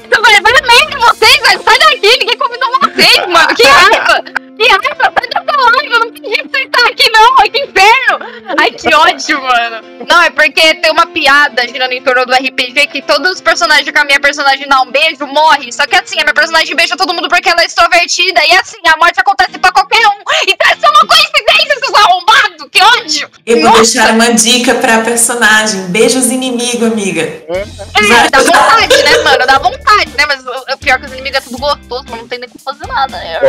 [1.08, 1.62] vocês, velho.
[1.62, 3.54] Sai daqui, ninguém convidou vocês, mano.
[3.54, 4.22] Que raiva.
[4.22, 5.92] Que raiva, sai dessa live.
[5.92, 7.38] Eu não pedi pra você estar aqui, não.
[7.40, 8.18] Ai, que inferno.
[8.58, 10.06] Ai, que ódio, mano.
[10.08, 13.90] Não, é porque tem uma piada girando em torno do RPG que todos os personagens
[13.90, 15.72] que a minha personagem dá um beijo morre.
[15.72, 18.44] Só que assim, a minha personagem beija todo mundo porque ela é extrovertida.
[18.44, 20.24] E assim, a morte acontece pra qualquer um.
[20.46, 22.68] Então isso é uma coincidência, seus arrombados.
[22.70, 23.30] Que ódio.
[23.46, 23.82] Eu vou Nossa.
[23.82, 25.86] deixar uma dica pra personagem.
[25.88, 27.22] Beijos inimigo, amiga.
[27.22, 29.46] É, dá vontade, né, mano?
[29.46, 30.26] Dá vontade, né?
[30.26, 32.22] Mas o pior é que os inimigos é tudo gostoso, mano.
[32.22, 33.16] Não tem nem como fazer nada.
[33.16, 33.40] É.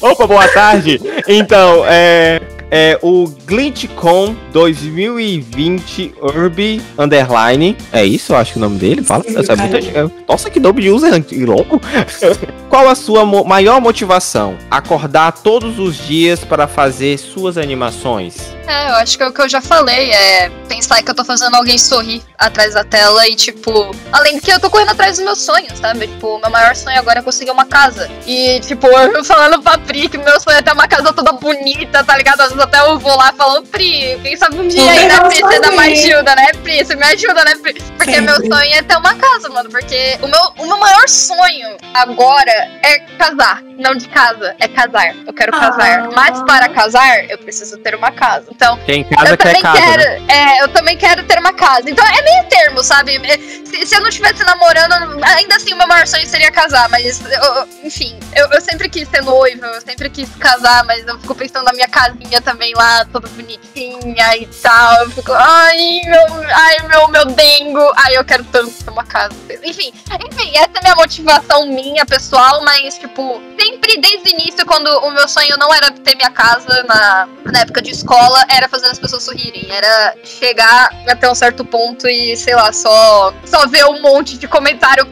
[0.00, 1.00] Opa, boa tarde.
[1.28, 7.76] Então, é, é o GlitchCon 2020 Urb Underline.
[7.92, 9.02] É isso, eu acho que o nome dele.
[9.02, 9.22] Fala.
[9.24, 9.56] Sim, Essa é
[9.98, 11.12] é- nossa, que nome de user
[11.44, 11.80] louco.
[12.68, 14.56] Qual a sua mo- maior motivação?
[14.70, 18.36] Acordar todos os dias para fazer suas animações?
[18.66, 21.24] É, eu acho que é o que eu já falei, é pensar que eu tô
[21.24, 25.24] fazendo alguém sorrir atrás da tela e, tipo, além que eu tô correndo atrás dos
[25.24, 26.06] meus sonhos, sabe?
[26.06, 28.10] Tipo, meu maior sonho agora é conseguir uma casa.
[28.26, 32.04] E, tipo, eu falando pra Pri que meu sonho é ter uma casa toda bonita,
[32.04, 32.40] tá ligado?
[32.40, 35.20] Às vezes até eu vou lá e falo, Pri, quem sabe um dia aí, né,
[35.20, 36.84] Pri, você dá uma ajuda, né, Pri?
[36.84, 37.74] Você me ajuda, né, Pri?
[37.96, 38.22] Porque Sempre.
[38.22, 39.70] meu sonho é ter uma casa, mano.
[39.70, 43.65] Porque o meu, o meu maior sonho agora é casar.
[43.76, 45.14] Não de casa, é casar.
[45.26, 45.60] Eu quero Ah.
[45.60, 46.08] casar.
[46.14, 48.46] Mas para casar, eu preciso ter uma casa.
[48.50, 49.78] Então, Quem casa eu quer também casa.
[49.80, 50.26] quero, né?
[50.28, 51.90] é, eu também quero ter uma casa.
[51.90, 53.16] Então é meio termo, sabe?
[53.16, 56.88] É, Se, se eu não estivesse namorando, ainda assim o meu maior sonho seria casar.
[56.88, 61.06] Mas, eu- eu- enfim, eu, eu sempre quis ser noiva, eu sempre quis casar, mas
[61.06, 65.02] eu fico pensando na minha casinha também lá, toda bonitinha e tal.
[65.04, 67.92] Eu fico, ai, meu, ai, meu, meu dengo.
[67.96, 69.34] Ai, eu quero tanto ter uma casa.
[69.62, 69.92] Enfim,
[70.32, 74.86] enfim, essa é a minha motivação minha, pessoal, mas, tipo, sempre desde o início, quando
[74.86, 78.86] o meu sonho não era ter minha casa na, na época de escola, era fazer
[78.86, 79.66] as pessoas sorrirem.
[79.70, 84.46] Era chegar até um certo ponto e, sei lá, só, só ver um monte de
[84.46, 85.06] comentário.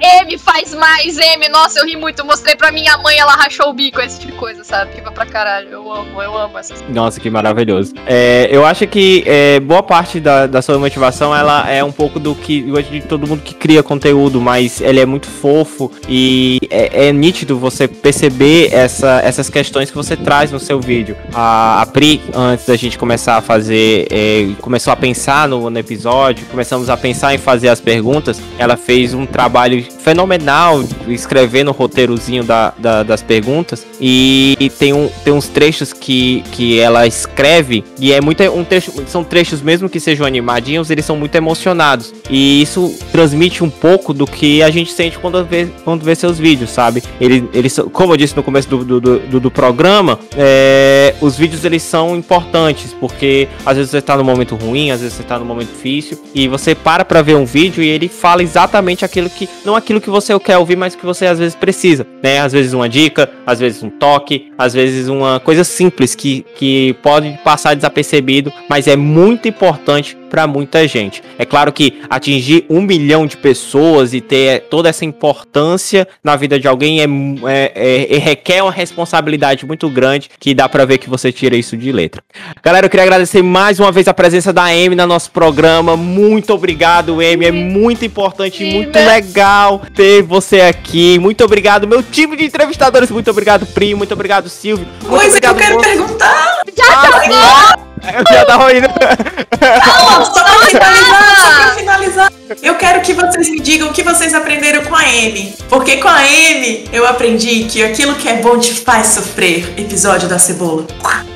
[0.00, 2.24] M faz mais, M, nossa, eu ri muito.
[2.24, 4.94] Mostrei pra minha mãe, ela rachou o bico, esse tipo de coisa, sabe?
[4.94, 5.68] Fica pra caralho.
[5.70, 7.94] Eu amo, eu amo essas Nossa, que maravilhoso.
[8.06, 12.20] É, eu acho que é, boa parte da, da sua motivação ela é um pouco
[12.20, 16.60] do que eu de todo mundo que cria conteúdo, mas ele é muito fofo e
[16.70, 21.16] é, é nítido você perceber essa, essas questões que você traz no seu vídeo.
[21.34, 25.76] A, a Pri, antes da gente começar a fazer, é, começou a pensar no, no
[25.78, 28.40] episódio, começamos a pensar em fazer as perguntas.
[28.58, 35.08] Ela fez um trabalho fenomenal escrevendo o roteirozinho da, da- das perguntas e tem, um,
[35.24, 39.88] tem uns trechos que, que ela escreve e é muito um trecho, são trechos mesmo
[39.88, 44.70] que sejam animadinhos, eles são muito emocionados e isso transmite um pouco do que a
[44.70, 47.02] gente sente quando vê, quando vê seus vídeos, sabe?
[47.20, 51.64] Ele, são- como eu disse no começo do, do, do, do programa, é, os vídeos
[51.64, 55.38] eles são importantes porque às vezes você tá num momento ruim, às vezes você tá
[55.38, 59.28] num momento difícil e você para pra ver um vídeo e ele fala exatamente aquilo
[59.30, 62.40] que não aquilo que você quer ouvir, mas que você às vezes precisa, né?
[62.40, 66.94] Às vezes uma dica, às vezes um toque, às vezes uma coisa simples que, que
[67.02, 71.22] pode passar desapercebido, mas é muito importante para muita gente.
[71.38, 76.58] É claro que atingir um milhão de pessoas e ter toda essa importância na vida
[76.58, 80.98] de alguém é, é- é- é- requer uma responsabilidade muito grande que dá para ver
[80.98, 82.22] que você tira isso de letra.
[82.62, 85.96] Galera, eu queria agradecer mais uma vez a presença da Amy no nosso programa.
[85.96, 87.46] Muito obrigado, Amy.
[87.46, 91.18] É muito importante e muito legal ter você aqui.
[91.18, 93.10] Muito obrigado, meu time de entrevistadores.
[93.10, 93.98] Muito obrigado, Primo.
[93.98, 94.86] Muito obrigado, Silvio.
[95.02, 96.56] Muito Coisa que eu obrigado, quero Mo- perguntar.
[96.88, 98.88] Ah, Eu já tava indo.
[98.88, 102.32] Não, só pra finalizar, só pra finalizar.
[102.62, 105.54] Eu quero que vocês me digam o que vocês aprenderam com a Amy.
[105.68, 109.74] Porque com a Amy eu aprendi que aquilo que é bom te faz sofrer.
[109.78, 110.86] Episódio da cebola.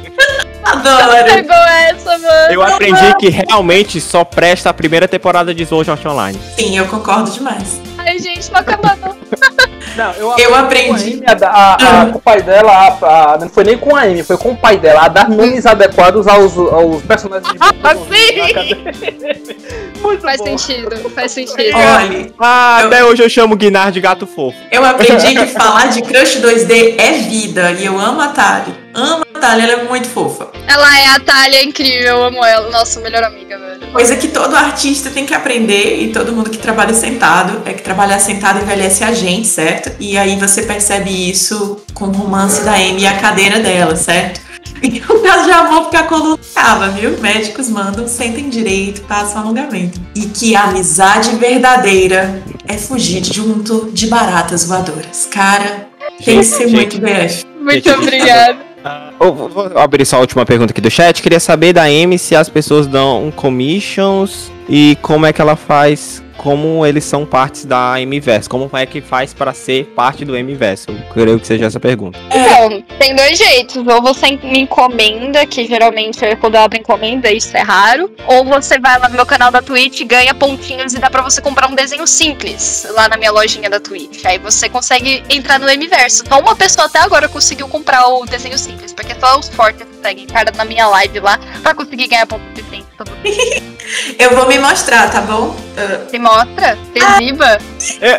[0.62, 1.24] Adoro.
[1.24, 2.53] Pegou essa, mano.
[2.53, 6.39] Eu aprendi que realmente só presta a primeira temporada de Sword Art Online.
[6.57, 7.81] Sim, eu concordo demais.
[7.99, 8.97] Ai, gente, não acaba
[9.97, 10.12] não.
[10.15, 13.39] Eu, Eu aprendi com a Amy a, a- a- com o pai dela, a- a-
[13.39, 16.29] não foi nem com a Amy, foi com o pai dela, a dar nomes adequados
[16.29, 17.59] aos, aos personagens de
[20.01, 20.57] Muito Faz bom.
[20.57, 21.77] sentido, faz sentido.
[21.77, 24.57] Olha, Ah, Eu- até hoje eu chamo Guinar de gato fofo.
[24.73, 28.75] eu aprendi que falar de crush 2D é vida e eu amo a Tali.
[28.95, 30.51] Amo a Tali, ela é muito fofa.
[30.67, 32.71] Ela é a Thalia incrível, eu amo ela.
[32.71, 33.93] Nossa, melhor amiga, velho.
[33.93, 37.83] Coisa que todo artista tem que aprender e todo mundo que trabalha sentado é que
[37.83, 39.91] trabalhar sentado envelhece a gente, certo?
[39.99, 44.41] E aí você percebe isso com o romance da Amy e a cadeira dela, certo?
[44.83, 47.19] E o caso de amor porque a coluna tava, viu?
[47.19, 50.01] Médicos mandam, sentem direito, passam alongamento.
[50.15, 55.29] E que a amizade verdadeira é fugir junto de baratas voadoras.
[55.31, 55.87] Cara,
[56.25, 56.73] tem que ser Gente.
[56.73, 57.45] muito BF.
[57.61, 58.70] Muito obrigada.
[59.19, 61.23] Vou vou abrir só a última pergunta aqui do chat.
[61.23, 66.23] Queria saber da Amy se as pessoas dão commissions e como é que ela faz,
[66.41, 68.49] como eles são partes da Mverse.
[68.49, 70.89] Como é que faz para ser parte do Mverse?
[70.89, 72.19] Eu creio que seja essa pergunta.
[72.31, 73.77] Então, tem dois jeitos.
[73.87, 78.11] Ou você me encomenda, que geralmente quando eu abro encomenda, isso é raro.
[78.27, 81.43] Ou você vai lá no meu canal da Twitch, ganha pontinhos e dá pra você
[81.43, 84.25] comprar um desenho simples lá na minha lojinha da Twitch.
[84.25, 86.25] Aí você consegue entrar no Mverso.
[86.27, 90.27] Só uma pessoa até agora conseguiu comprar o desenho simples, porque só os fortes seguem
[90.27, 92.87] cara na minha live lá pra conseguir ganhar pontos de tempo.
[94.19, 95.57] Eu vou me mostrar, tá bom?
[95.77, 97.59] Ah, Se mostra, se exiba.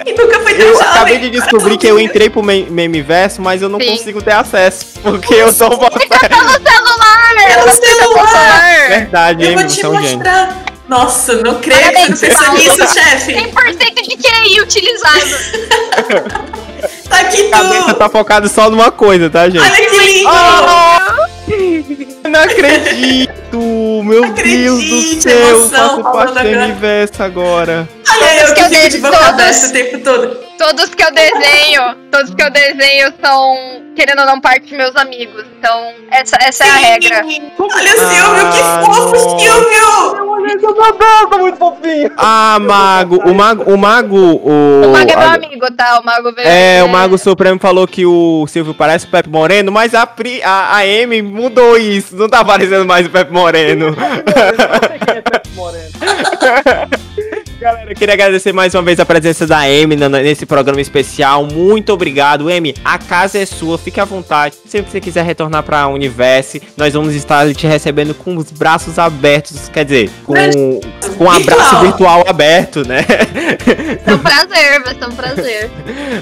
[0.06, 0.88] e nunca fui tão Eu jovem.
[0.90, 3.98] acabei de descobrir que eu entrei pro Me- Memiverse, mas eu não Sim.
[3.98, 4.86] consigo ter acesso.
[5.02, 6.02] Porque eu tô botando.
[6.10, 7.32] celular!
[7.48, 8.88] Pelo Você tá com o celular!
[8.90, 10.64] Verdade, Eu Amy, vou te é mostrar.
[10.90, 13.34] Nossa, não creio que você não pensou nisso, chefe.
[13.34, 16.42] 100% de QI utilizado.
[17.08, 17.94] Tá aqui A cabeça tudo.
[17.96, 19.62] tá focada só numa coisa, tá, gente?
[19.62, 20.30] Olha que lindo.
[22.30, 23.58] Não acredito!
[24.04, 25.34] Meu Deus do céu!
[25.34, 26.64] Eu emoção, faço parte do agora.
[26.66, 27.90] Universo agora.
[28.10, 30.41] Olha eu que fico de boca aberta o tempo todo.
[30.62, 34.96] Todos que eu desenho, todos que eu desenho são, querendo ou não, parte de meus
[34.96, 35.44] amigos.
[35.58, 37.26] Então, essa, essa é a regra.
[37.26, 39.40] Olha o Silvio, Ah, que fofo, nossa.
[39.40, 40.32] Silvio.
[41.30, 42.12] Tá muito fofinho.
[42.16, 43.18] Ah, Mago!
[43.28, 43.64] O Mago.
[43.74, 44.18] O Mago.
[44.18, 46.00] O, O Mago é meu amigo, tá?
[46.00, 46.48] O Mago veio.
[46.48, 50.44] É, o Mago Supremo falou que o Silvio parece o Pepe Moreno, mas a, Pri,
[50.44, 52.16] a, a Amy mudou isso.
[52.16, 53.88] Não tá parecendo mais o Pepe Moreno.
[53.88, 55.90] Eu sei quem é Pepe Moreno.
[57.62, 61.46] Galera, eu queria agradecer mais uma vez a presença da Amy nesse programa especial.
[61.46, 62.74] Muito obrigado, Amy.
[62.84, 64.56] A casa é sua, fique à vontade.
[64.66, 68.98] Sempre que você quiser retornar pra Universe, nós vamos estar te recebendo com os braços
[68.98, 69.70] abertos.
[69.70, 70.34] Quer dizer, com,
[71.20, 72.24] com um abraço Virtual.
[72.28, 73.06] aberto, né?
[74.04, 75.72] É um prazer, vai ser um prazer.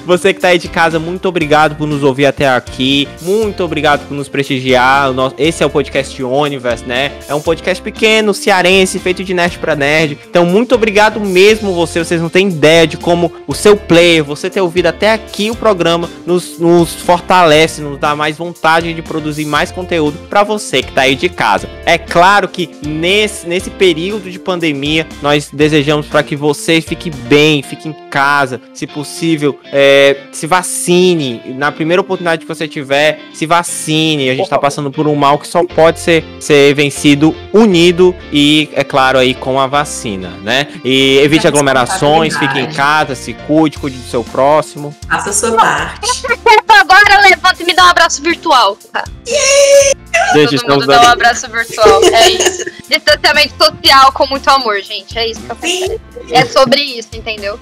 [0.06, 3.08] Você que tá aí de casa, muito obrigado por nos ouvir até aqui.
[3.22, 5.10] Muito obrigado por nos prestigiar.
[5.38, 7.14] Esse é o podcast Universe, né?
[7.28, 10.18] É um podcast pequeno, cearense, feito de nerd pra nerd.
[10.30, 12.04] Então, muito obrigado mesmo você.
[12.04, 15.56] Vocês não têm ideia de como o seu player, você ter ouvido até aqui o
[15.56, 20.92] programa, nos, nos fortalece, nos dá mais vontade de produzir mais conteúdo pra você que
[20.92, 21.70] tá aí de casa.
[21.86, 27.62] É claro que nesse, nesse período de pandemia, nós desejamos para que você fique bem,
[27.62, 31.42] fique em casa, se possível, é, se vacine.
[31.56, 34.30] Na primeira oportunidade que você tiver, se vacine.
[34.30, 38.70] A gente tá passando por um mal que só pode ser, ser vencido unido e,
[38.74, 40.68] é claro, aí com a vacina, né?
[40.84, 44.96] E evite aglomerações, fique em casa, se cuide, cuide do seu próximo.
[45.08, 46.10] Faça a sua parte.
[46.68, 48.78] Agora levanta e me dá um abraço virtual.
[48.92, 49.04] Tá?
[50.34, 52.02] Gente, Todo mundo dá um abraço virtual.
[52.10, 52.66] É isso.
[52.90, 55.18] Distanciamento social com muito amor, gente.
[55.18, 56.02] É isso que eu.
[56.32, 57.60] É sobre isso, entendeu?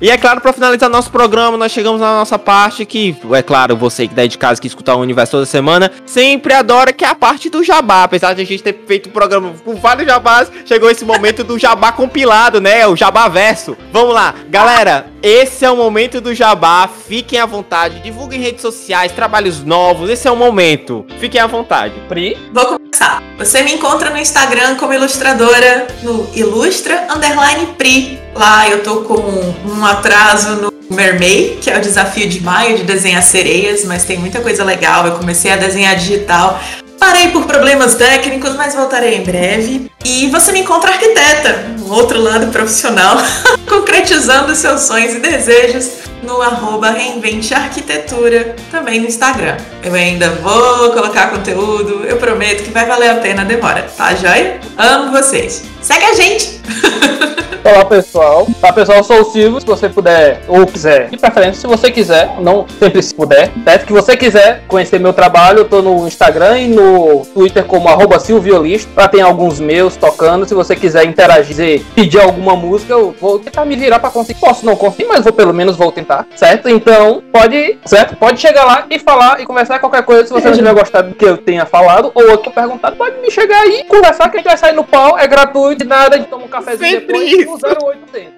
[0.00, 3.76] E é claro, pra finalizar nosso programa, nós chegamos na nossa parte que, é claro,
[3.76, 7.04] você que tá aí de casa que escuta o universo toda semana, sempre adora, que
[7.04, 8.04] é a parte do jabá.
[8.04, 11.58] Apesar de a gente ter feito um programa com vários jabás, chegou esse momento do
[11.58, 12.86] jabá compilado, né?
[12.86, 13.76] O jabá verso.
[13.92, 15.06] Vamos lá, galera.
[15.22, 16.88] Esse é o momento do jabá.
[16.88, 20.08] Fiquem à vontade, divulguem redes sociais, trabalhos novos.
[20.08, 21.04] Esse é o momento.
[21.18, 21.94] Fiquem à vontade.
[22.08, 22.36] Pri?
[22.52, 23.22] Vou começar.
[23.36, 28.18] Você me encontra no Instagram como ilustradora no ilustra underline pri.
[28.34, 32.84] Lá eu tô com um atraso no Mermaid, que é o desafio de maio de
[32.84, 35.04] desenhar sereias, mas tem muita coisa legal.
[35.04, 36.60] Eu comecei a desenhar digital.
[36.98, 39.90] Parei por problemas técnicos, mas voltarei em breve.
[40.04, 43.16] E você me encontra arquiteta, um outro lado profissional,
[43.68, 49.56] concretizando seus sonhos e desejos no arroba Reinvente Arquitetura, também no Instagram.
[49.82, 54.14] Eu ainda vou colocar conteúdo, eu prometo que vai valer a pena a demora, tá
[54.14, 54.60] joia?
[54.76, 55.64] Amo vocês!
[55.80, 56.60] Segue a gente!
[57.64, 61.60] Olá pessoal, Olá pessoal, eu sou o Silvio, se você puder ou quiser, de preferência,
[61.60, 63.84] se você quiser, não sempre se puder, certo?
[63.84, 68.18] Que você quiser conhecer meu trabalho, eu tô no Instagram e no Twitter como arroba
[68.20, 73.38] Silviolista, lá tem alguns meus tocando, se você quiser interagir, pedir alguma música, eu vou
[73.38, 76.68] tentar me virar pra conseguir, posso não conseguir, mas vou pelo menos vou tentar, certo?
[76.68, 78.16] Então, pode, certo?
[78.16, 81.14] Pode chegar lá e falar e conversar qualquer coisa, se você não tiver gostado do
[81.14, 84.36] que eu tenha falado ou o que eu perguntado, pode me chegar aí, conversar que
[84.36, 87.06] a gente vai sair no pau, é gratuito, nada, a gente toma um cafezinho Sempre
[87.06, 87.50] depois, isso.
[87.50, 88.32] no 0800.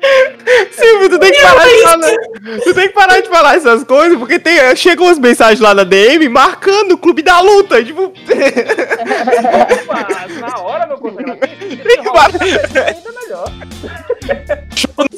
[0.73, 2.17] Silvio, tu tem que parar de falar.
[2.65, 5.85] Tu tem que parar de falar essas coisas, porque tem, chegam umas mensagens lá na
[5.85, 7.83] DM marcando o clube da luta.
[7.85, 8.13] Tipo,
[9.83, 10.07] Opa,
[10.41, 11.37] na hora, meu colega.
[11.37, 12.31] Tem que parar.
[12.43, 13.53] Ainda melhor.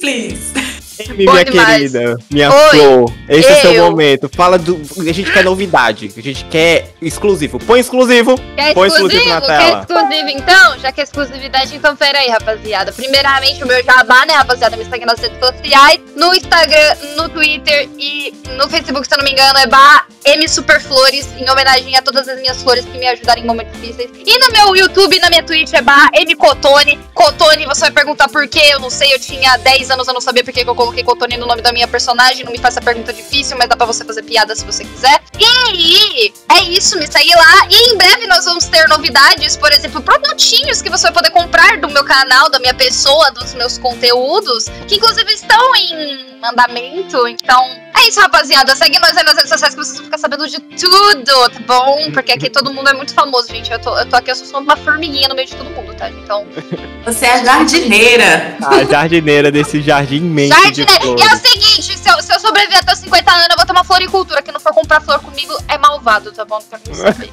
[0.01, 0.82] Please.
[1.17, 1.79] Minha demais.
[1.93, 3.85] querida, minha Oi, flor, esse é o seu eu.
[3.91, 4.29] momento.
[4.35, 4.81] Fala do.
[4.99, 7.59] A gente quer novidade, a gente quer exclusivo.
[7.59, 8.37] Põe exclusivo.
[8.57, 9.21] Quer Põe exclusivo?
[9.21, 9.81] exclusivo na Quer tela.
[9.81, 10.79] exclusivo então?
[10.79, 12.93] Já que é exclusividade, então pera aí, rapaziada.
[12.93, 14.77] Primeiramente, o meu jabá, né, rapaziada?
[14.77, 16.01] Me segue nas redes sociais.
[16.17, 20.49] No Instagram, no Twitter e no Facebook, se eu não me engano, é barra M
[20.49, 24.11] Superflores, em homenagem a todas as minhas flores que me ajudaram em momentos difíceis.
[24.25, 26.99] E no meu YouTube, na minha Twitch, é barra M Cotone.
[27.13, 28.61] Cotone, você vai perguntar por quê?
[28.71, 31.05] Eu não sei, eu tinha 10 anos, eu não sabia por que que eu coloquei
[31.05, 32.45] Cotone no nome da minha personagem.
[32.45, 35.23] Não me faça pergunta difícil, mas dá pra você fazer piada se você quiser.
[35.39, 37.67] E é isso, me segue lá.
[37.71, 41.79] E em breve nós vamos ter novidades, por exemplo, produtinhos que você vai poder comprar
[41.79, 47.27] do meu canal, da minha pessoa, dos meus conteúdos, que inclusive estão em andamento.
[47.29, 47.65] Então,
[47.97, 48.75] é isso, rapaziada.
[48.75, 52.11] Segue nós aí nas redes sociais que vocês vão ficar sabendo de tudo, tá bom?
[52.13, 53.71] Porque aqui todo mundo é muito famoso, gente.
[53.71, 55.95] Eu tô, eu tô aqui, eu sou só uma formiguinha no meio de todo mundo,
[55.95, 56.11] tá?
[56.11, 56.47] Então,
[57.05, 58.57] Você é a jardineira.
[58.65, 61.05] A jardineira desse jardim imenso de Jardineira.
[61.05, 63.67] E é o seguinte, se eu, se eu sobreviver até os 50 anos, eu vou
[63.67, 64.43] ter uma floricultura.
[64.43, 66.61] Quem não for comprar flor comigo é malvado, tá bom?
[66.61, 67.31] Não quero nem saber.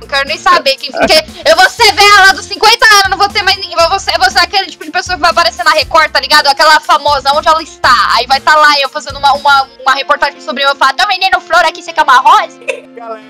[0.00, 0.76] não quero nem saber.
[0.76, 3.76] Quem, porque eu vou ser velha lá dos 50 anos, não vou ter mais ninguém.
[3.78, 6.10] Eu vou ser, eu vou ser aquele tipo de pessoa que vai aparecer na Record,
[6.12, 6.46] tá ligado?
[6.46, 8.14] Aquela famosa, onde ela está.
[8.14, 10.74] Aí vai estar lá eu fazendo uma, uma, uma reportagem sobre eu.
[10.76, 12.58] Falo, tô vendendo flor aqui, você quer uma rosa?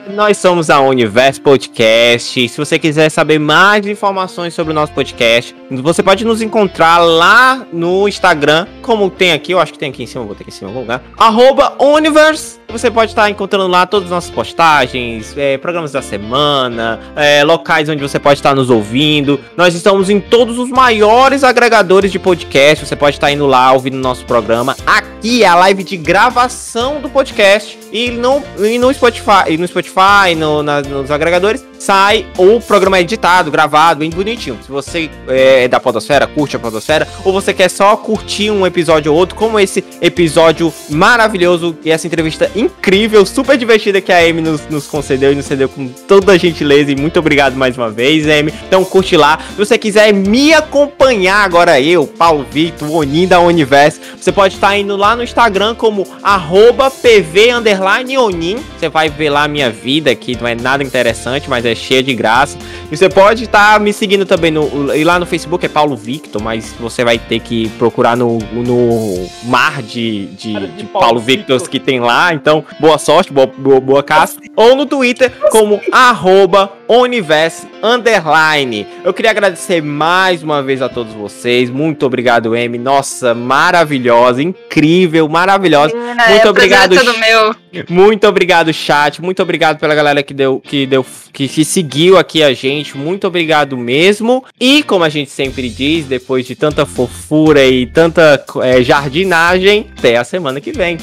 [0.09, 2.49] Nós somos a Universo Podcast.
[2.49, 7.67] Se você quiser saber mais informações sobre o nosso podcast, você pode nos encontrar lá
[7.73, 10.51] no Instagram, como tem aqui, eu acho que tem aqui em cima, vou ter aqui
[10.51, 11.03] em cima algum lugar.
[11.17, 12.59] Arroba Universe.
[12.69, 17.89] Você pode estar encontrando lá todas as nossas postagens, é, programas da semana, é, locais
[17.89, 19.41] onde você pode estar nos ouvindo.
[19.57, 22.85] Nós estamos em todos os maiores agregadores de podcast.
[22.85, 24.77] Você pode estar indo lá ouvindo nosso programa.
[24.87, 27.79] Aqui é a live de gravação do podcast.
[27.91, 33.01] E no, e no Spotify, e no Spotify, no, na- nos agregadores, sai o programa
[33.01, 34.59] editado, gravado, bem bonitinho.
[34.63, 39.11] Se você é da Podosfera, curte a Podosfera, ou você quer só curtir um episódio
[39.11, 44.43] ou outro, como esse episódio maravilhoso e essa entrevista incrível, super divertida que a Amy
[44.43, 46.93] nos, nos concedeu e nos cedeu com toda a gentileza.
[46.93, 48.53] E muito obrigado mais uma vez, Amy.
[48.67, 49.39] Então curte lá.
[49.53, 54.77] Se você quiser me acompanhar agora, eu, Paulo Vitor, Onin da Universo, você pode estar
[54.77, 58.59] indo lá no Instagram como arroba pv underline Onin.
[58.77, 62.03] Você vai ver lá a minha vida, que não é nada interessante, mas é cheia
[62.03, 62.59] de graça.
[62.91, 64.95] E você pode estar me seguindo também no.
[64.95, 69.29] E lá no Facebook é Paulo Victor, mas você vai ter que procurar no, no
[69.45, 71.69] mar de, de, Cara, de Paulo, Paulo Victor.
[71.69, 72.35] que tem lá.
[72.35, 74.39] Então, boa sorte, boa, boa, boa caça.
[74.57, 78.87] Ou no Twitter como arroba Universe Underline.
[79.05, 81.69] Eu queria agradecer mais uma vez a todos vocês.
[81.71, 82.79] Muito obrigado, M.
[82.79, 85.95] Nossa, maravilhosa, incrível, maravilhosa.
[85.95, 87.55] Muito obrigado, É meu.
[87.89, 89.21] Muito obrigado, chat.
[89.21, 92.97] Muito obrigado pela galera que deu, que deu, que, que seguiu aqui a gente.
[92.97, 94.45] Muito obrigado mesmo.
[94.59, 100.17] E como a gente sempre diz, depois de tanta fofura e tanta eh, jardinagem, até
[100.17, 100.97] a semana que vem.